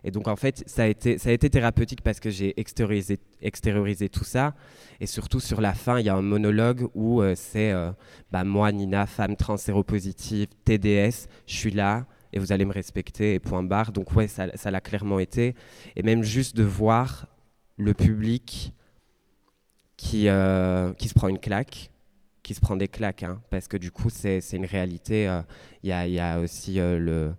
Et 0.04 0.12
donc 0.12 0.28
en 0.28 0.36
fait, 0.36 0.64
ça 0.66 0.84
a 0.84 0.88
été, 0.88 1.18
ça 1.18 1.30
a 1.30 1.34
été 1.34 1.50
thérapeutique 1.50 2.02
parce 2.02 2.20
que 2.20 2.30
j'ai 2.30 2.54
extériorisé, 2.60 4.10
tout 4.10 4.24
ça. 4.24 4.54
Et 5.00 5.06
surtout 5.06 5.40
sur 5.40 5.62
la 5.62 5.74
fin, 5.74 6.00
il 6.00 6.06
y 6.06 6.10
a 6.10 6.16
un 6.16 6.22
monologue 6.22 6.88
où 6.94 7.22
euh, 7.22 7.34
c'est 7.36 7.72
euh, 7.72 7.92
bah, 8.32 8.44
moi, 8.44 8.72
Nina, 8.72 9.06
femme 9.06 9.36
trans 9.36 9.58
séropositive, 9.58 10.48
TDS, 10.66 11.28
je 11.48 11.56
suis 11.56 11.72
là 11.72 12.06
et 12.32 12.40
vous 12.40 12.52
allez 12.52 12.66
me 12.66 12.74
respecter 12.74 13.34
et 13.34 13.40
point 13.40 13.64
barre. 13.64 13.92
Donc 13.92 14.16
ouais, 14.16 14.28
ça, 14.28 14.56
ça 14.56 14.72
l'a 14.72 14.82
clairement 14.82 15.20
été. 15.20 15.56
Et 15.96 16.04
même 16.04 16.24
juste 16.24 16.56
de 16.56 16.64
voir 16.64 17.28
le 17.78 17.94
public 17.94 18.74
qui, 19.98 20.30
euh, 20.30 20.94
qui 20.94 21.10
se 21.10 21.14
prend 21.14 21.28
une 21.28 21.40
claque, 21.40 21.92
qui 22.44 22.54
se 22.54 22.62
prend 22.62 22.78
des 22.78 22.88
claques, 22.88 23.24
hein, 23.24 23.42
parce 23.50 23.68
que 23.68 23.78
du 23.78 23.92
coup, 23.92 24.10
c'est 24.10 24.40
une 24.54 24.66
réalité. 24.66 25.24
Il 25.84 25.90
y, 25.90 25.92
a, 25.92 26.08
y 26.08 26.20
a 26.20 26.40
aussi 26.40 26.76
le 26.76 27.34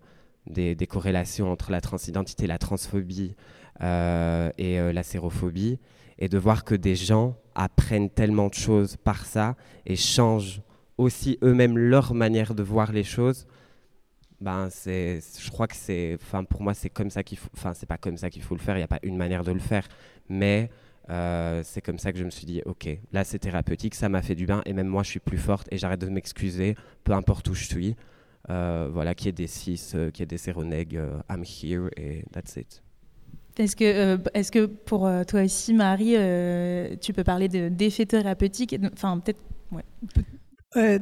des, 0.47 0.87
corrélations 0.87 1.51
entre 1.51 1.71
la 1.71 1.81
transidentité, 1.81 2.47
la 2.47 2.59
transphobie 2.59 3.35
euh, 3.83 4.51
et 4.59 4.79
euh, 4.81 4.93
la 4.93 5.03
sérophobie, 5.03 5.79
et 6.19 6.29
de 6.29 6.39
voir 6.39 6.65
que 6.65 6.75
des 6.75 6.97
gens 6.97 7.37
apprennent 7.55 8.11
tellement 8.11 8.49
de 8.49 8.55
choses 8.55 8.97
par 8.97 9.25
ça 9.25 9.57
et 9.87 9.97
changent 9.97 10.63
aussi 10.99 11.39
eux-mêmes 11.43 11.79
leur 11.79 12.15
manière 12.15 12.55
de 12.55 12.63
voir 12.63 12.93
les 12.93 13.05
choses. 13.05 13.47
Ben 14.41 14.69
c'est, 14.71 15.21
je 15.39 15.51
crois 15.51 15.67
que 15.67 15.77
c'est, 15.77 16.17
enfin 16.23 16.45
pour 16.45 16.63
moi 16.63 16.73
c'est 16.73 16.89
comme 16.89 17.11
ça 17.11 17.23
qu'il 17.23 17.37
faut, 17.37 17.51
enfin 17.55 17.75
c'est 17.75 17.87
pas 17.87 17.99
comme 17.99 18.17
ça 18.17 18.31
qu'il 18.31 18.43
faut 18.43 18.55
le 18.55 18.61
faire. 18.61 18.75
Il 18.77 18.81
n'y 18.81 18.85
a 18.85 18.89
pas 18.89 19.01
une 19.03 19.17
manière 19.17 19.45
de 19.45 19.53
le 19.53 19.59
faire, 19.59 19.87
mais 20.29 20.71
euh, 21.11 21.63
c'est 21.65 21.81
comme 21.81 21.99
ça 21.99 22.13
que 22.13 22.19
je 22.19 22.25
me 22.25 22.31
suis 22.31 22.47
dit, 22.47 22.63
ok, 22.65 22.89
là 23.13 23.25
c'est 23.25 23.39
thérapeutique, 23.39 23.95
ça 23.95 24.09
m'a 24.09 24.23
fait 24.23 24.35
du 24.35 24.47
bien, 24.47 24.63
et 24.65 24.73
même 24.73 24.87
moi 24.87 25.03
je 25.03 25.11
suis 25.11 25.21
plus 25.21 25.39
forte 25.39 25.69
et 25.71 25.79
j'arrête 25.79 26.01
de 26.01 26.09
m'excuser, 26.09 26.75
peu 27.05 27.13
importe 27.13 27.49
où 27.49 27.55
je 27.55 27.65
suis. 27.65 27.97
Euh, 28.49 28.89
voilà, 28.91 29.15
qui 29.15 29.29
est 29.29 29.33
des 29.33 29.47
cis, 29.47 29.81
euh, 29.95 30.11
qui 30.11 30.23
est 30.23 30.27
des 30.27 30.39
séronègues, 30.39 30.97
euh, 30.97 31.21
I'm 31.29 31.45
here 31.45 31.91
et 31.97 32.25
that's 32.33 32.57
it. 32.57 32.83
Est-ce 33.61 33.77
que, 33.77 33.85
euh, 33.85 34.19
est 34.33 34.51
que 34.51 34.67
pour 34.67 35.07
euh, 35.07 35.25
toi 35.25 35.43
aussi, 35.43 35.75
Marie, 35.75 36.17
euh, 36.17 36.97
tu 37.01 37.13
peux 37.13 37.25
parler 37.25 37.49
d'effets 37.49 38.07
thérapeutiques 38.07 38.75
Enfin, 38.93 39.19
peut-être. 39.19 39.41
Ouais. 39.71 40.99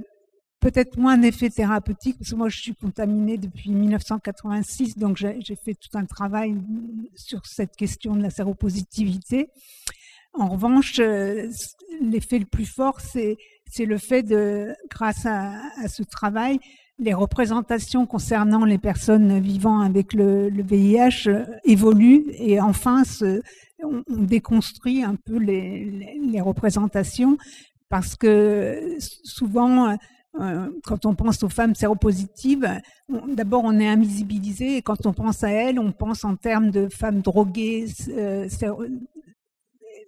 peut-être 0.61 0.98
moins 0.98 1.16
d'effet 1.16 1.51
thérapeutique, 1.51 2.18
parce 2.18 2.31
que 2.31 2.37
moi 2.37 2.48
je 2.48 2.61
suis 2.61 2.74
contaminée 2.74 3.38
depuis 3.38 3.70
1986, 3.70 4.98
donc 4.98 5.16
j'ai 5.16 5.57
fait 5.57 5.74
tout 5.74 5.96
un 5.96 6.05
travail 6.05 6.57
sur 7.14 7.46
cette 7.46 7.77
question 7.77 8.16
de 8.16 8.22
la 8.22 8.31
séropositivité. 8.31 9.51
En 10.35 10.48
revanche, 10.48 10.98
l'effet 10.98 12.38
le 12.40 12.44
plus 12.44 12.66
fort, 12.66 13.01
c'est 13.01 13.38
le 13.79 13.98
fait 13.98 14.22
de, 14.22 14.74
grâce 14.90 15.24
à, 15.24 15.62
ce 15.88 16.03
travail, 16.03 16.59
les 16.98 17.14
représentations 17.14 18.06
concernant 18.06 18.64
les 18.64 18.78
personnes 18.78 19.38
vivant 19.38 19.80
avec 19.80 20.12
le, 20.12 20.50
VIH 20.50 21.28
euh, 21.28 21.44
évoluent 21.64 22.24
et 22.38 22.61
enfin 22.61 23.02
on, 23.82 24.02
déconstruit 24.08 25.04
un 25.04 25.14
peu 25.14 25.38
les 25.38 26.40
représentations 26.40 27.38
parce 27.88 28.16
que 28.16 28.96
souvent 29.24 29.96
euh, 30.40 30.68
quand 30.84 31.04
on 31.06 31.14
pense 31.14 31.42
aux 31.42 31.48
femmes 31.48 31.74
séropositives, 31.74 32.68
d'abord 33.28 33.62
on 33.64 33.78
est 33.80 33.88
invisibilisé 33.88 34.76
et 34.76 34.82
quand 34.82 35.06
on 35.06 35.12
pense 35.12 35.42
à 35.42 35.50
elles, 35.50 35.80
on 35.80 35.90
pense 35.90 36.24
en 36.24 36.37
termes 36.37 36.70
de 36.70 36.88
femmes 36.88 37.20
droguées, 37.20 37.87
euh, 38.11 38.48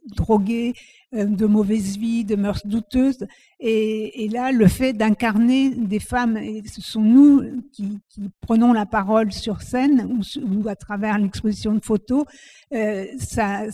droguées, 0.06 0.74
euh, 1.12 1.24
de 1.24 1.46
mauvaise 1.46 1.96
vie, 1.98 2.24
de 2.24 2.36
mœurs 2.36 2.64
douteuses. 2.64 3.26
Et, 3.58 4.28
là, 4.32 4.52
le 4.52 4.68
fait 4.68 4.92
d'incarner 4.92 5.70
des 5.70 5.98
femmes, 5.98 6.36
et 6.36 6.62
ce 6.66 6.80
sont 6.80 7.02
nous 7.02 7.42
qui, 7.72 7.98
prenons 8.40 8.72
la 8.72 8.86
parole 8.86 9.32
sur 9.32 9.60
scène 9.60 10.22
ou, 10.42 10.68
à 10.68 10.76
travers 10.76 11.18
l'exposition 11.18 11.74
de 11.74 11.84
photos, 11.84 12.24
euh, 12.72 13.06
ça, 13.18 13.66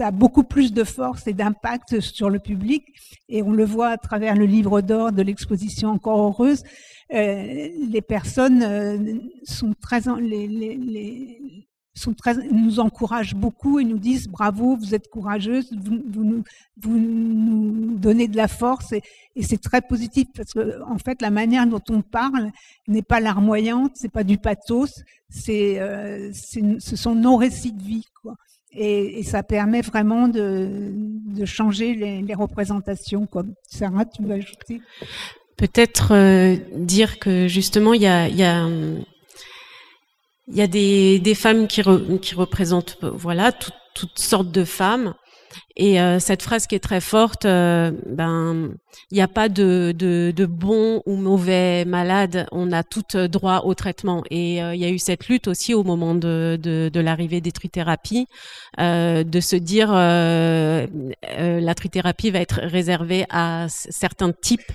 a 0.00 0.10
beaucoup 0.10 0.42
plus 0.42 0.72
de 0.72 0.84
force 0.84 1.28
et 1.28 1.32
d'impact 1.32 2.00
sur 2.00 2.28
le 2.28 2.40
public. 2.40 2.84
Et 3.28 3.42
on 3.42 3.52
le 3.52 3.64
voit 3.64 3.90
à 3.90 3.96
travers 3.96 4.34
le 4.34 4.44
livre 4.44 4.80
d'or 4.80 5.12
de 5.12 5.22
l'exposition 5.22 5.90
Encore 5.90 6.20
heureuse. 6.20 6.64
Euh, 7.14 7.68
les 7.88 8.02
personnes 8.02 9.30
sont 9.44 9.74
très, 9.80 10.00
les, 10.20 10.48
les, 10.48 11.68
sont 11.94 12.14
très, 12.14 12.34
nous 12.50 12.80
encouragent 12.80 13.34
beaucoup 13.34 13.78
et 13.78 13.84
nous 13.84 13.98
disent 13.98 14.28
bravo, 14.28 14.76
vous 14.76 14.94
êtes 14.94 15.08
courageuse, 15.08 15.70
vous, 15.72 16.02
vous, 16.08 16.24
nous, 16.24 16.44
vous 16.80 16.98
nous, 16.98 17.98
donnez 17.98 18.28
de 18.28 18.36
la 18.36 18.48
force 18.48 18.92
et, 18.92 19.02
et 19.36 19.42
c'est 19.42 19.60
très 19.60 19.82
positif 19.82 20.28
parce 20.34 20.52
que 20.54 20.82
en 20.82 20.98
fait 20.98 21.20
la 21.20 21.30
manière 21.30 21.66
dont 21.66 21.82
on 21.90 22.00
parle 22.02 22.50
n'est 22.88 23.02
pas 23.02 23.20
larmoyante, 23.20 23.92
c'est 23.94 24.10
pas 24.10 24.24
du 24.24 24.38
pathos, 24.38 25.02
c'est, 25.28 25.80
euh, 25.80 26.30
ce 26.32 26.96
sont 26.96 27.14
nos 27.14 27.36
récits 27.36 27.72
de 27.72 27.82
vie 27.82 28.06
quoi. 28.22 28.34
Et, 28.74 29.22
ça 29.22 29.42
permet 29.42 29.82
vraiment 29.82 30.28
de, 30.28 30.92
de 30.94 31.44
changer 31.44 31.94
les, 31.94 32.34
représentations. 32.34 33.26
Quoi. 33.26 33.44
Sarah, 33.68 34.06
tu 34.06 34.22
veux 34.22 34.32
ajouter? 34.32 34.80
Peut-être 35.58 36.14
euh, 36.14 36.56
dire 36.74 37.18
que 37.18 37.48
justement 37.48 37.92
il 37.92 38.00
y 38.00 38.06
a 38.06 38.66
il 40.48 40.56
y 40.56 40.62
a 40.62 40.66
des, 40.66 41.18
des 41.18 41.34
femmes 41.34 41.66
qui, 41.68 41.82
qui 42.20 42.34
représentent 42.34 42.98
voilà 43.02 43.52
toutes 43.52 44.18
sortes 44.18 44.50
de 44.50 44.64
femmes. 44.64 45.14
Et 45.76 46.00
euh, 46.00 46.18
cette 46.18 46.42
phrase 46.42 46.66
qui 46.66 46.74
est 46.74 46.80
très 46.80 47.00
forte, 47.00 47.44
euh, 47.44 47.92
ben 48.06 48.74
il 49.10 49.14
n'y 49.14 49.22
a 49.22 49.28
pas 49.28 49.48
de, 49.48 49.94
de, 49.96 50.32
de, 50.34 50.46
bon 50.46 51.02
ou 51.06 51.16
mauvais 51.16 51.84
malade, 51.84 52.46
on 52.52 52.72
a 52.72 52.82
tout 52.82 53.02
droit 53.28 53.62
au 53.64 53.74
traitement. 53.74 54.22
Et 54.30 54.62
euh, 54.62 54.74
il 54.74 54.80
y 54.80 54.84
a 54.84 54.90
eu 54.90 54.98
cette 54.98 55.28
lutte 55.28 55.48
aussi 55.48 55.74
au 55.74 55.82
moment 55.82 56.14
de, 56.14 56.58
de, 56.60 56.90
de 56.92 57.00
l'arrivée 57.00 57.40
des 57.40 57.52
trithérapies, 57.52 58.26
de 58.78 59.40
se 59.40 59.56
dire 59.56 59.92
la 59.92 61.74
trithérapie 61.74 62.30
va 62.30 62.40
être 62.40 62.60
réservée 62.62 63.26
à 63.30 63.66
certains 63.68 64.32
types 64.32 64.72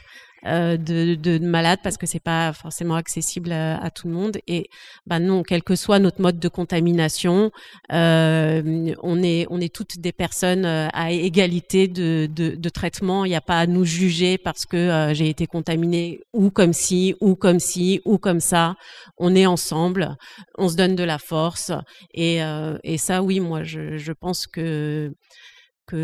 euh, 0.48 0.78
de, 0.78 1.16
de, 1.16 1.40
malades 1.40 1.80
parce 1.84 1.98
que 1.98 2.06
c'est 2.06 2.20
pas 2.20 2.54
forcément 2.54 2.96
accessible 2.96 3.52
à, 3.52 3.90
tout 3.92 4.08
le 4.08 4.14
monde. 4.14 4.38
Et 4.48 4.70
ben 5.06 5.20
non, 5.20 5.44
quel 5.44 5.62
que 5.64 5.76
soit 5.76 6.00
notre 6.00 6.22
mode 6.22 6.40
de 6.40 6.48
contamination, 6.48 7.52
euh, 7.92 8.94
on 9.04 9.22
est 9.24 9.46
on 9.50 9.60
est 9.60 9.74
toutes 9.74 10.00
des 10.00 10.12
personnes 10.12 10.66
euh, 10.66 10.88
à 10.94 11.12
égalité 11.12 11.88
de, 11.88 12.30
de, 12.34 12.56
de 12.56 12.70
traitement. 12.70 13.26
Il 13.26 13.30
n'y 13.30 13.36
a 13.36 13.42
pas 13.42 13.60
à 13.60 13.68
nous 13.68 13.86
juger 13.86 14.38
parce 14.38 14.66
que 14.66 15.12
j'ai 15.14 15.30
été 15.30 15.48
contaminée 15.48 16.22
ou 16.34 16.50
comme 16.50 16.74
ci 16.74 17.16
ou 17.20 17.36
comme 17.36 17.60
ci 17.60 18.02
ou 18.06 18.18
comme 18.18 18.40
ça. 18.40 18.76
On 19.18 19.36
est 19.36 19.46
ensemble, 19.46 20.16
on 20.58 20.70
se 20.70 20.76
donne 20.76 20.96
de 20.96 21.04
la 21.04 21.18
force 21.18 21.72
et, 22.14 22.40
et 22.84 22.98
ça, 22.98 23.24
oui, 23.24 23.40
moi, 23.40 23.64
je, 23.64 23.98
je 23.98 24.12
pense 24.12 24.48
que 24.48 25.12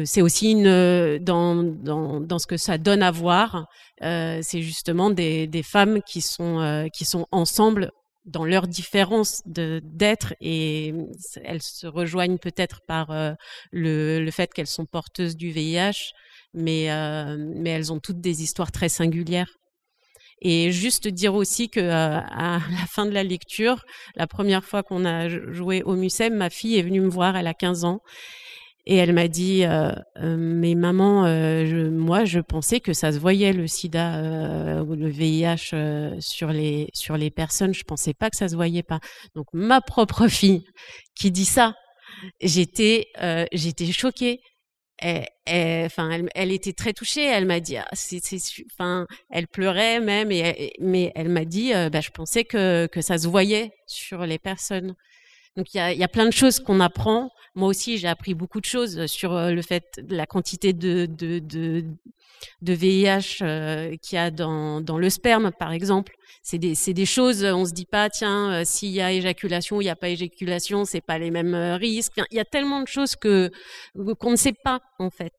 c'est 0.05 0.21
aussi 0.21 0.51
une 0.51 1.17
dans, 1.19 2.39
ce 2.39 2.47
que 2.47 2.57
ça 2.57 2.77
donne 2.77 3.03
à 3.03 3.11
voir, 3.11 3.67
euh, 4.01 4.39
c'est 4.41 4.61
justement 4.61 5.09
des, 5.09 5.63
femmes 5.63 6.01
qui 6.01 6.21
sont 6.21 6.59
euh, 6.59 6.87
qui 6.93 7.05
sont 7.05 7.27
ensemble 7.31 7.91
dans 8.25 8.45
leur 8.45 8.67
différence 8.67 9.41
d'être 9.45 10.33
et 10.39 10.93
elles 11.43 11.61
se 11.61 11.87
rejoignent 11.87 12.37
peut-être 12.37 12.79
par 12.87 13.11
euh, 13.11 13.33
le, 13.71 14.29
fait 14.31 14.53
qu'elles 14.53 14.67
sont 14.67 14.85
porteuses 14.85 15.35
du 15.35 15.51
VIH, 15.51 16.11
mais 16.53 16.91
euh, 16.91 17.63
elles 17.65 17.91
ont 17.91 17.99
toutes 17.99 18.21
des 18.21 18.41
histoires 18.41 18.71
très 18.71 18.89
singulières. 18.89 19.51
Et 20.41 20.71
juste 20.71 21.07
dire 21.07 21.35
aussi 21.35 21.69
que 21.69 21.81
à 21.81 22.59
la 22.71 22.85
fin 22.89 23.05
de 23.05 23.11
la 23.11 23.23
lecture, 23.23 23.83
la 24.15 24.27
première 24.27 24.63
fois 24.63 24.83
qu'on 24.83 25.05
a 25.05 25.27
joué 25.29 25.83
au 25.83 25.95
Mucem, 25.95 26.35
ma 26.35 26.49
fille 26.49 26.77
est 26.77 26.83
venue 26.83 27.01
me 27.01 27.09
voir, 27.09 27.35
elle 27.35 27.47
a 27.47 27.53
15 27.53 27.83
ans, 27.85 27.99
et 28.85 28.97
elle 28.97 29.13
m'a 29.13 29.29
dit, 29.29 29.63
euh, 29.63 29.93
euh, 30.17 30.35
mais 30.37 30.75
maman, 30.75 31.25
euh, 31.25 31.89
moi, 31.89 32.25
je 32.25 32.39
pensais 32.41 32.81
que 32.81 32.91
ça 32.91 33.13
se 33.13 33.17
voyait 33.17 33.53
le 33.53 33.65
SIDA 33.65 34.83
ou 34.83 34.95
le 34.95 35.07
VIH 35.07 36.19
sur 36.19 36.49
les 36.49 36.89
sur 36.93 37.15
les 37.15 37.31
personnes. 37.31 37.73
Je 37.73 37.83
pensais 37.83 38.13
pas 38.13 38.29
que 38.29 38.35
ça 38.35 38.49
se 38.49 38.55
voyait 38.55 38.83
pas. 38.83 38.99
Donc 39.35 39.47
ma 39.53 39.79
propre 39.79 40.27
fille 40.27 40.65
qui 41.15 41.31
dit 41.31 41.45
ça, 41.45 41.75
j'étais 42.41 43.07
j'étais 43.53 43.91
choquée. 43.91 44.41
Enfin, 45.01 46.25
elle, 46.35 46.51
était 46.51 46.73
très 46.73 46.93
touchée. 46.93 47.23
Elle 47.23 47.45
m'a 47.45 47.59
dit, 47.61 47.77
ah, 47.77 47.87
enfin, 48.73 49.05
elle 49.29 49.47
pleurait 49.47 49.99
même, 50.01 50.27
mais 50.27 51.11
elle 51.15 51.29
m'a 51.29 51.45
dit, 51.45 51.71
bah, 51.91 52.01
je 52.01 52.09
pensais 52.11 52.43
que 52.43 52.87
que 52.87 53.01
ça 53.01 53.17
se 53.17 53.27
voyait 53.29 53.71
sur 53.87 54.25
les 54.25 54.39
personnes. 54.39 54.93
Donc 55.55 55.73
il 55.73 55.77
y 55.77 56.03
a, 56.03 56.07
plein 56.07 56.25
de 56.25 56.33
choses 56.33 56.59
qu'on 56.59 56.79
apprend. 56.79 57.29
Moi 57.55 57.67
aussi, 57.67 57.97
j'ai 57.97 58.07
appris 58.07 58.33
beaucoup 58.33 58.59
de 58.59 58.65
choses 58.65 59.05
sur 59.05 59.33
euh, 59.33 59.51
le 59.51 59.61
fait 59.61 59.99
de 60.01 60.15
la 60.15 60.25
quantité 60.25 60.73
de, 60.73 61.05
de, 61.05 61.85
VIH 62.61 63.43
euh, 63.43 63.95
qu'il 64.01 64.15
y 64.15 64.19
a 64.19 64.31
dans, 64.31 64.97
le 64.97 65.09
sperme, 65.09 65.51
par 65.51 65.71
exemple. 65.71 66.15
C'est 66.41 66.57
des, 66.57 67.05
choses, 67.05 67.45
on 67.45 67.65
se 67.65 67.71
dit 67.71 67.85
pas, 67.85 68.09
tiens, 68.09 68.51
euh, 68.51 68.61
s'il 68.65 68.89
y 68.89 69.01
a 69.01 69.11
éjaculation 69.11 69.77
ou 69.77 69.81
il 69.81 69.85
n'y 69.85 69.91
a 69.91 69.95
pas 69.95 70.09
éjaculation, 70.09 70.85
c'est 70.85 71.01
pas 71.01 71.19
les 71.19 71.29
mêmes 71.29 71.55
risques. 71.79 72.19
il 72.31 72.37
y 72.37 72.39
a 72.39 72.45
tellement 72.45 72.81
de 72.81 72.87
choses 72.87 73.15
qu'on 73.15 74.31
ne 74.31 74.35
sait 74.35 74.53
pas, 74.53 74.81
en 74.97 75.11
fait. 75.11 75.33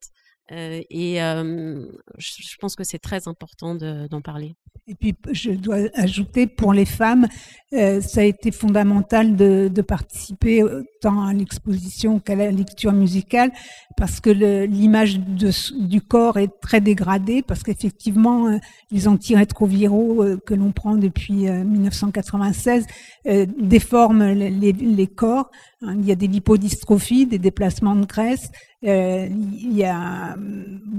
Et 0.51 1.21
euh, 1.23 1.85
je 2.17 2.57
pense 2.59 2.75
que 2.75 2.83
c'est 2.83 2.99
très 2.99 3.27
important 3.27 3.75
d'en 3.75 4.21
parler. 4.21 4.55
Et 4.87 4.93
puis, 4.93 5.15
je 5.31 5.49
dois 5.49 5.77
ajouter, 5.95 6.45
pour 6.45 6.71
les 6.71 6.85
femmes, 6.85 7.27
ça 7.71 8.21
a 8.21 8.23
été 8.23 8.51
fondamental 8.51 9.35
de, 9.35 9.81
participer 9.81 10.63
tant 11.01 11.25
à 11.25 11.33
l'exposition 11.33 12.19
qu'à 12.19 12.35
la 12.35 12.51
lecture 12.51 12.93
musicale, 12.93 13.51
parce 13.97 14.19
que 14.19 14.29
l'image 14.29 15.19
du 15.19 16.01
corps 16.01 16.37
est 16.37 16.51
très 16.61 16.81
dégradée, 16.81 17.41
parce 17.41 17.63
qu'effectivement, 17.63 18.59
les 18.91 19.07
antirétroviraux 19.07 20.37
que 20.45 20.53
l'on 20.53 20.71
prend 20.71 20.95
depuis 20.95 21.47
1996 21.47 22.85
déforment 23.57 24.33
les, 24.33 25.07
corps. 25.07 25.49
Hein, 25.81 25.95
il 25.99 26.05
y 26.05 26.11
a 26.11 26.15
des 26.15 26.27
lipodystrophies, 26.27 27.25
des 27.25 27.39
déplacements 27.39 27.95
de 27.95 28.05
graisse, 28.05 28.51
il 28.81 29.73
y 29.73 29.83
a 29.83 30.35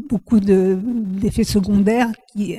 beaucoup 0.08 0.40
d'effets 0.40 1.44
secondaires 1.44 2.10
qui, 2.32 2.56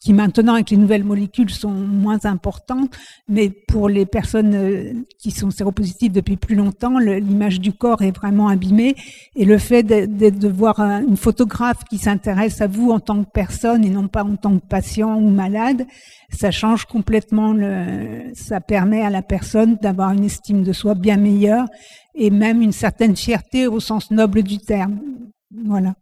qui 0.00 0.12
maintenant 0.12 0.54
avec 0.54 0.70
les 0.70 0.76
nouvelles 0.76 1.04
molécules 1.04 1.50
sont 1.50 1.70
moins 1.70 2.24
importantes, 2.24 2.96
mais 3.28 3.50
pour 3.50 3.88
les 3.88 4.06
personnes 4.06 4.54
euh, 4.54 4.92
qui 5.18 5.30
sont 5.30 5.50
séropositives 5.50 6.12
depuis 6.12 6.36
plus 6.36 6.54
longtemps, 6.54 6.98
l'image 6.98 7.60
du 7.60 7.72
corps 7.72 8.02
est 8.02 8.14
vraiment 8.14 8.48
abîmée. 8.48 8.94
Et 9.34 9.44
le 9.44 9.58
fait 9.58 9.82
de, 9.82 10.48
voir 10.48 10.80
une 10.80 11.16
photographe 11.16 11.82
qui 11.90 11.98
s'intéresse 11.98 12.60
à 12.60 12.66
vous 12.66 12.90
en 12.90 13.00
tant 13.00 13.24
que 13.24 13.30
personne 13.30 13.84
et 13.84 13.90
non 13.90 14.06
pas 14.06 14.22
en 14.22 14.36
tant 14.36 14.58
que 14.58 14.66
patient 14.66 15.16
ou 15.16 15.28
malade, 15.28 15.86
ça 16.30 16.50
change 16.50 16.84
complètement 16.86 17.54
ça 18.34 18.60
permet 18.60 19.02
à 19.02 19.10
la 19.10 19.22
personne 19.22 19.76
d'avoir 19.80 20.12
une 20.12 20.24
estime 20.24 20.62
de 20.62 20.72
soi 20.72 20.94
bien 20.94 21.16
meilleure 21.16 21.66
et 22.16 22.30
même 22.30 22.62
une 22.62 22.72
certaine 22.72 23.16
fierté 23.16 23.66
au 23.66 23.80
sens 23.80 24.10
noble 24.10 24.42
du 24.42 24.58
terme. 24.58 24.98
Voilà. 25.64 25.94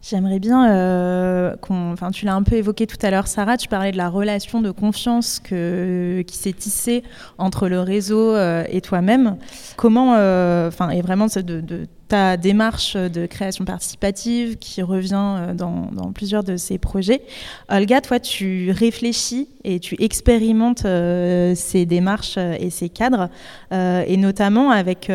J'aimerais 0.00 0.38
bien 0.38 0.70
euh, 0.70 1.56
qu'on. 1.56 1.92
Enfin, 1.92 2.10
tu 2.10 2.24
l'as 2.24 2.34
un 2.34 2.42
peu 2.42 2.54
évoqué 2.54 2.86
tout 2.86 2.96
à 3.02 3.10
l'heure, 3.10 3.26
Sarah. 3.26 3.56
Tu 3.56 3.68
parlais 3.68 3.90
de 3.90 3.96
la 3.96 4.08
relation 4.08 4.60
de 4.60 4.70
confiance 4.70 5.40
que, 5.40 6.22
qui 6.26 6.36
s'est 6.36 6.52
tissée 6.52 7.02
entre 7.36 7.68
le 7.68 7.80
réseau 7.80 8.34
euh, 8.34 8.64
et 8.68 8.80
toi-même. 8.80 9.36
Comment. 9.76 10.14
Euh, 10.14 10.68
enfin, 10.68 10.90
et 10.90 11.02
vraiment 11.02 11.26
de, 11.26 11.60
de 11.60 11.86
ta 12.08 12.36
démarche 12.36 12.96
de 12.96 13.26
création 13.26 13.64
participative 13.64 14.56
qui 14.56 14.82
revient 14.82 15.54
dans, 15.54 15.90
dans, 15.92 16.12
plusieurs 16.12 16.42
de 16.42 16.56
ces 16.56 16.78
projets. 16.78 17.22
Olga, 17.68 18.00
toi, 18.00 18.18
tu 18.18 18.70
réfléchis 18.70 19.48
et 19.64 19.78
tu 19.78 19.96
expérimentes 20.02 20.82
ces 20.82 21.86
démarches 21.86 22.38
et 22.38 22.70
ces 22.70 22.88
cadres, 22.88 23.28
et 23.70 24.16
notamment 24.16 24.70
avec 24.70 25.10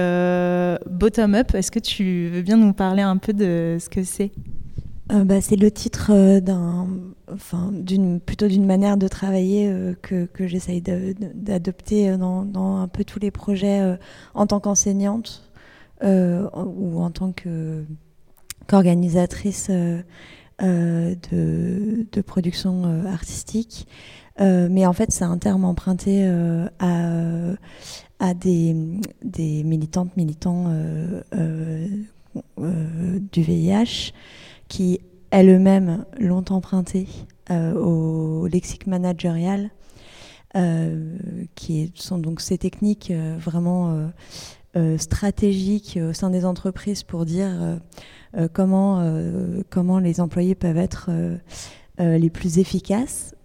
Bottom 0.90 1.36
Up. 1.36 1.56
Est-ce 1.56 1.72
que 1.72 1.80
tu 1.80 2.30
veux 2.30 2.42
bien 2.42 2.58
nous 2.58 2.74
parler 2.74 3.02
un 3.02 3.18
peu 3.18 3.34
de 3.34 3.78
ce 3.80 3.90
que 3.90 4.04
c'est? 4.04 4.32
Bah, 5.10 5.42
C'est 5.42 5.56
le 5.56 5.72
titre 5.72 6.40
d'un 6.40 6.88
enfin, 7.34 7.70
d'une, 7.72 8.20
plutôt 8.20 8.48
d'une 8.48 8.66
manière 8.66 8.98
de 8.98 9.08
travailler 9.08 9.70
euh, 9.70 9.94
que, 10.02 10.28
j'essaye 10.48 10.82
d'adopter 10.82 12.10
euh, 12.10 12.18
dans, 12.18 12.78
un 12.78 12.88
peu 12.88 13.04
tous 13.04 13.20
les 13.20 13.32
projets 13.32 13.82
euh, 13.82 13.96
en 14.34 14.48
tant 14.48 14.60
qu'enseignante 14.60 15.44
ou 16.04 17.02
en 17.02 17.12
tant 17.12 17.32
qu'organisatrice 17.32 19.70
de, 19.70 20.06
de, 22.12 22.22
production 22.22 23.06
artistique. 23.08 23.88
mais 24.40 24.86
en 24.86 24.94
fait, 24.94 25.12
c'est 25.12 25.24
un 25.24 25.38
terme 25.38 25.66
emprunté 25.66 26.26
à, 26.80 28.34
des, 28.34 28.74
militantes, 29.64 30.16
militants 30.18 30.74
du 33.32 33.42
VIH 33.42 34.12
qui 34.68 35.00
elles-mêmes 35.34 36.06
l'ont 36.20 36.46
emprunté 36.50 37.08
euh, 37.50 37.74
au 37.74 38.48
lexique 38.48 38.86
managérial, 38.86 39.72
euh, 40.56 41.18
qui 41.56 41.92
sont 41.96 42.20
donc 42.20 42.40
ces 42.40 42.60
techniques 42.60 43.12
euh, 44.76 44.98
vraiment 44.98 44.98
stratégiques 44.98 46.00
au 46.02 46.14
sein 46.14 46.30
des 46.30 46.46
entreprises 46.46 47.04
pour 47.04 47.26
dire 47.26 47.80
comment, 48.54 49.04
comment 49.70 50.00
les 50.00 50.20
employés 50.20 50.56
peuvent 50.56 50.78
être 50.78 51.12
les 52.00 52.30
plus 52.32 52.58
efficaces. 52.58 53.36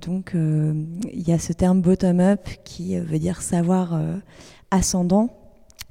donc 0.00 0.32
il 0.34 1.28
y 1.28 1.32
a 1.32 1.38
ce 1.38 1.52
terme 1.52 1.80
bottom-up 1.80 2.48
qui 2.64 2.96
veut 2.96 3.18
dire 3.18 3.42
savoir 3.42 4.00
ascendant, 4.70 5.36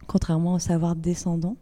contrairement 0.07 0.53
au 0.53 0.59
savoir 0.59 0.95
descendant. 0.95 1.57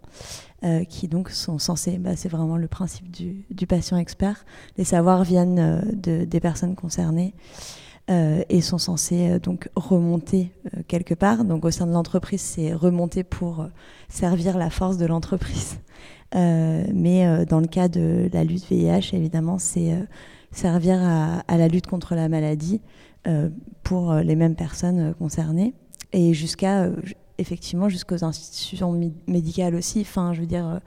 Euh, 0.63 0.85
qui 0.85 1.09
donc 1.09 1.29
sont 1.29 1.59
censés, 1.59 1.97
bah, 1.97 2.15
c'est 2.15 2.29
vraiment 2.29 2.55
le 2.55 2.69
principe 2.69 3.11
du, 3.11 3.43
du, 3.49 3.67
patient 3.67 3.97
expert. 3.97 4.45
Les 4.77 4.85
savoirs 4.85 5.25
viennent 5.25 5.59
euh, 5.59 5.81
de, 5.91 6.23
des 6.23 6.39
personnes 6.39 6.75
concernées 6.75 7.33
euh, 7.35 7.82
et 8.07 8.61
sont 8.61 8.77
censés 8.77 9.31
euh, 9.31 9.39
donc 9.39 9.69
remonter 9.75 10.51
quelque 10.87 11.13
part. 11.13 11.45
Donc 11.45 11.65
au 11.65 11.71
sein 11.71 11.87
de 11.87 11.93
l'entreprise, 11.93 12.41
c'est 12.41 12.73
remonter 12.73 13.23
pour 13.23 13.67
servir 14.09 14.57
la 14.57 14.69
force 14.69 14.97
de 14.97 15.05
l'entreprise. 15.05 15.77
mais 16.35 17.45
dans 17.45 17.59
le 17.59 17.67
cas 17.67 17.87
de 17.87 18.29
la 18.33 18.43
lutte 18.43 18.67
VIH, 18.67 19.13
évidemment, 19.13 19.59
c'est 19.59 19.93
servir 20.51 20.99
à, 20.99 21.39
à, 21.47 21.57
la 21.57 21.67
lutte 21.67 21.85
contre 21.85 22.15
la 22.15 22.27
maladie 22.27 22.81
pour 23.83 24.15
les 24.15 24.35
mêmes 24.35 24.55
personnes 24.55 25.13
concernées 25.19 25.75
et 26.11 26.33
jusqu'à 26.33 26.89
effectivement 27.37 27.87
jusqu'aux 27.87 28.23
institutions 28.23 28.99
médicales 29.27 29.75
aussi. 29.75 30.01
Enfin, 30.01 30.33
je 30.33 30.41
veux 30.41 30.47
dire, 30.47 30.79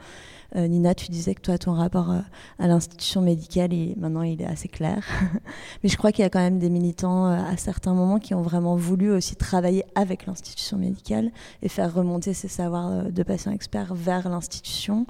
euh, 0.54 0.61
euh, 0.61 0.68
Nina, 0.68 0.94
tu 0.94 1.11
disais 1.11 1.35
que 1.35 1.40
toi, 1.40 1.59
ton 1.59 1.72
rapport 1.72 2.11
euh, 2.11 2.20
à 2.59 2.66
l'institution 2.66 3.20
médicale, 3.20 3.72
et 3.72 3.94
maintenant, 3.96 4.22
il 4.22 4.40
est 4.40 4.46
assez 4.46 4.68
clair. 4.68 5.04
Mais 5.82 5.88
je 5.88 5.96
crois 5.96 6.12
qu'il 6.12 6.22
y 6.22 6.26
a 6.26 6.30
quand 6.30 6.40
même 6.40 6.59
des 6.59 6.70
militants 6.70 7.26
à 7.26 7.56
certains 7.56 7.94
moments 7.94 8.18
qui 8.18 8.35
ont 8.35 8.42
vraiment 8.42 8.76
voulu 8.76 9.11
aussi 9.11 9.37
travailler 9.37 9.85
avec 9.94 10.26
l'institution 10.26 10.78
médicale 10.78 11.30
et 11.62 11.68
faire 11.68 11.92
remonter 11.92 12.35
ces 12.35 12.48
savoirs 12.48 13.11
de 13.11 13.22
patients 13.22 13.52
experts 13.52 13.94
vers 13.94 14.28
l'institution. 14.28 15.06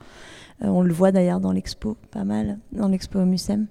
on 0.61 0.83
le 0.83 0.93
voit 0.93 1.13
d'ailleurs 1.13 1.41
dans 1.41 1.53
l'expo, 1.53 1.97
pas 2.11 2.25
mal, 2.25 2.59
dans 2.73 2.89
l'expo 2.89 3.21
au 3.21 3.25
MUSEM. 3.25 3.67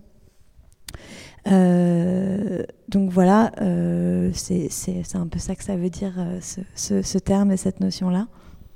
Euh, 1.48 2.64
donc 2.90 3.12
voilà, 3.12 3.52
euh, 3.62 4.32
c'est 4.34 5.16
un 5.16 5.28
peu 5.28 5.40
ça 5.40 5.56
que 5.56 5.64
ça 5.64 5.76
veut 5.76 5.90
dire, 5.90 6.14
euh, 6.18 6.40
ce, 6.42 7.02
ce, 7.02 7.18
terme 7.20 7.52
et 7.52 7.58
cette 7.58 7.80
notion-là. 7.80 8.28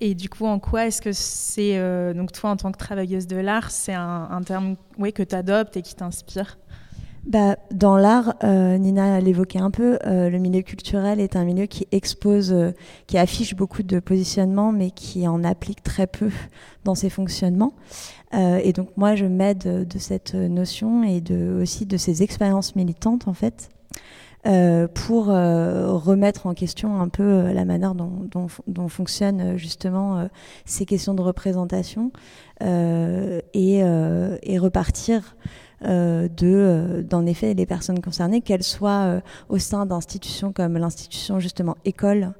Et 0.01 0.15
du 0.15 0.29
coup, 0.29 0.45
en 0.45 0.59
quoi 0.59 0.87
est-ce 0.87 1.01
que 1.01 1.11
c'est, 1.11 1.77
donc 2.13 2.31
toi 2.31 2.51
en 2.51 2.55
tant 2.55 2.71
que 2.71 2.77
travailleuse 2.77 3.27
de 3.27 3.35
l'art, 3.35 3.69
c'est 3.69 3.93
un, 3.93 4.41
terme 4.45 4.75
que 5.13 5.23
tu 5.23 5.35
adoptes 5.35 5.75
et 5.75 5.81
qui 5.81 5.95
t'inspire? 5.95 6.57
Bah, 7.25 7.57
dans 7.71 7.97
l'art, 7.97 8.35
euh, 8.43 8.77
Nina 8.77 9.19
l'évoquait 9.19 9.59
un 9.59 9.71
peu, 9.71 9.99
euh, 10.05 10.29
le 10.29 10.39
milieu 10.39 10.61
culturel 10.61 11.19
est 11.19 11.35
un 11.35 11.43
milieu 11.43 11.65
qui 11.65 11.87
expose, 11.91 12.51
euh, 12.51 12.71
qui 13.07 13.17
affiche 13.17 13.55
beaucoup 13.55 13.83
de 13.83 13.99
positionnements, 13.99 14.71
mais 14.71 14.89
qui 14.89 15.27
en 15.27 15.43
applique 15.43 15.83
très 15.83 16.07
peu 16.07 16.31
dans 16.85 16.95
ses 16.95 17.09
fonctionnements. 17.09 17.73
et 18.33 18.73
donc 18.73 18.89
moi, 18.95 19.15
je 19.15 19.25
m'aide 19.25 19.87
de 19.87 19.99
cette 19.99 20.35
notion 20.35 21.03
et 21.03 21.21
aussi 21.61 21.85
de 21.85 21.97
ces 21.97 22.23
expériences 22.23 22.75
militantes, 22.75 23.27
en 23.27 23.33
fait, 23.33 23.69
pour 24.43 25.25
remettre 25.25 26.47
en 26.47 26.53
question 26.53 27.01
un 27.01 27.09
peu 27.09 27.51
la 27.51 27.65
manière 27.65 27.93
dont, 27.95 28.47
fonctionnent 28.87 29.57
justement 29.57 30.29
ces 30.65 30.85
questions 30.85 31.13
de 31.13 31.21
représentation 31.21 32.11
et, 32.61 33.83
repartir 34.59 35.35
euh, 35.85 36.27
de, 36.27 36.47
euh, 36.47 37.03
d'en 37.03 37.25
effet, 37.25 37.53
les 37.53 37.65
personnes 37.65 38.01
concernées, 38.01 38.41
qu'elles 38.41 38.63
soient 38.63 39.05
euh, 39.05 39.21
au 39.47 39.59
sein 39.59 39.85
d'institutions 39.85 40.51
comme 40.51 40.77
l'institution 40.77 41.39
justement 41.39 41.77
école, 41.85 42.33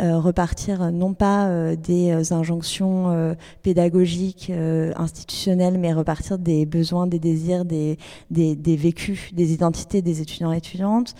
repartir 0.00 0.90
non 0.92 1.14
pas 1.14 1.76
des 1.76 2.32
injonctions 2.32 3.34
pédagogiques, 3.62 4.50
institutionnelles, 4.96 5.78
mais 5.78 5.92
repartir 5.92 6.38
des 6.38 6.66
besoins, 6.66 7.06
des 7.06 7.18
désirs, 7.18 7.64
des, 7.64 7.98
des, 8.30 8.56
des 8.56 8.76
vécus, 8.76 9.34
des 9.34 9.52
identités 9.52 10.02
des 10.02 10.20
étudiants 10.20 10.52
et 10.52 10.58
étudiantes. 10.58 11.14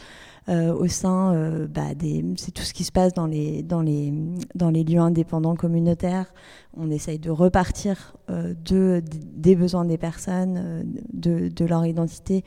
Euh, 0.50 0.74
au 0.74 0.88
sein 0.88 1.34
euh, 1.34 1.68
bah, 1.68 1.94
des. 1.94 2.24
C'est 2.36 2.50
tout 2.50 2.62
ce 2.62 2.72
qui 2.72 2.82
se 2.82 2.90
passe 2.90 3.12
dans 3.12 3.26
les, 3.26 3.62
dans, 3.62 3.82
les, 3.82 4.12
dans 4.56 4.70
les 4.70 4.82
lieux 4.82 4.98
indépendants 4.98 5.54
communautaires. 5.54 6.32
On 6.76 6.90
essaye 6.90 7.20
de 7.20 7.30
repartir 7.30 8.16
euh, 8.30 8.54
de, 8.64 9.00
des 9.36 9.54
besoins 9.54 9.84
des 9.84 9.98
personnes, 9.98 10.92
de, 11.12 11.48
de 11.48 11.64
leur 11.64 11.86
identité, 11.86 12.44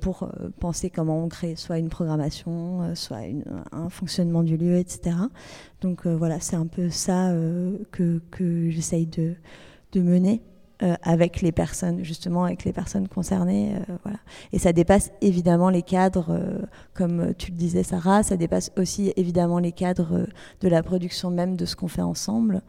pour 0.00 0.28
penser 0.60 0.90
comment 0.90 1.22
on 1.22 1.28
crée 1.28 1.56
soit 1.56 1.78
une 1.78 1.88
programmation, 1.88 2.94
soit 2.94 3.20
un 3.70 3.88
fonctionnement 3.90 4.42
du 4.42 4.56
lieu, 4.56 4.76
etc. 4.76 5.16
Donc 5.80 6.06
voilà, 6.06 6.40
c'est 6.40 6.56
un 6.56 6.66
peu 6.66 6.90
ça 6.90 7.32
que, 7.92 8.20
que 8.30 8.70
j'essaye 8.70 9.06
de, 9.06 9.34
de 9.92 10.00
mener. 10.00 10.42
Euh, 10.82 10.94
avec 11.02 11.40
les 11.40 11.52
personnes, 11.52 12.04
justement, 12.04 12.44
avec 12.44 12.64
les 12.64 12.72
personnes 12.74 13.08
concernées. 13.08 13.76
Euh, 13.76 13.96
voilà. 14.02 14.18
Et 14.52 14.58
ça 14.58 14.74
dépasse 14.74 15.10
évidemment 15.22 15.70
les 15.70 15.80
cadres, 15.80 16.32
euh, 16.32 16.58
comme 16.92 17.32
tu 17.38 17.50
le 17.50 17.56
disais, 17.56 17.82
Sarah, 17.82 18.22
ça 18.22 18.36
dépasse 18.36 18.70
aussi 18.76 19.10
évidemment 19.16 19.58
les 19.58 19.72
cadres 19.72 20.26
de 20.60 20.68
la 20.68 20.82
production 20.82 21.30
même 21.30 21.56
de 21.56 21.64
ce 21.64 21.76
qu'on 21.76 21.88
fait 21.88 22.02
ensemble. 22.02 22.60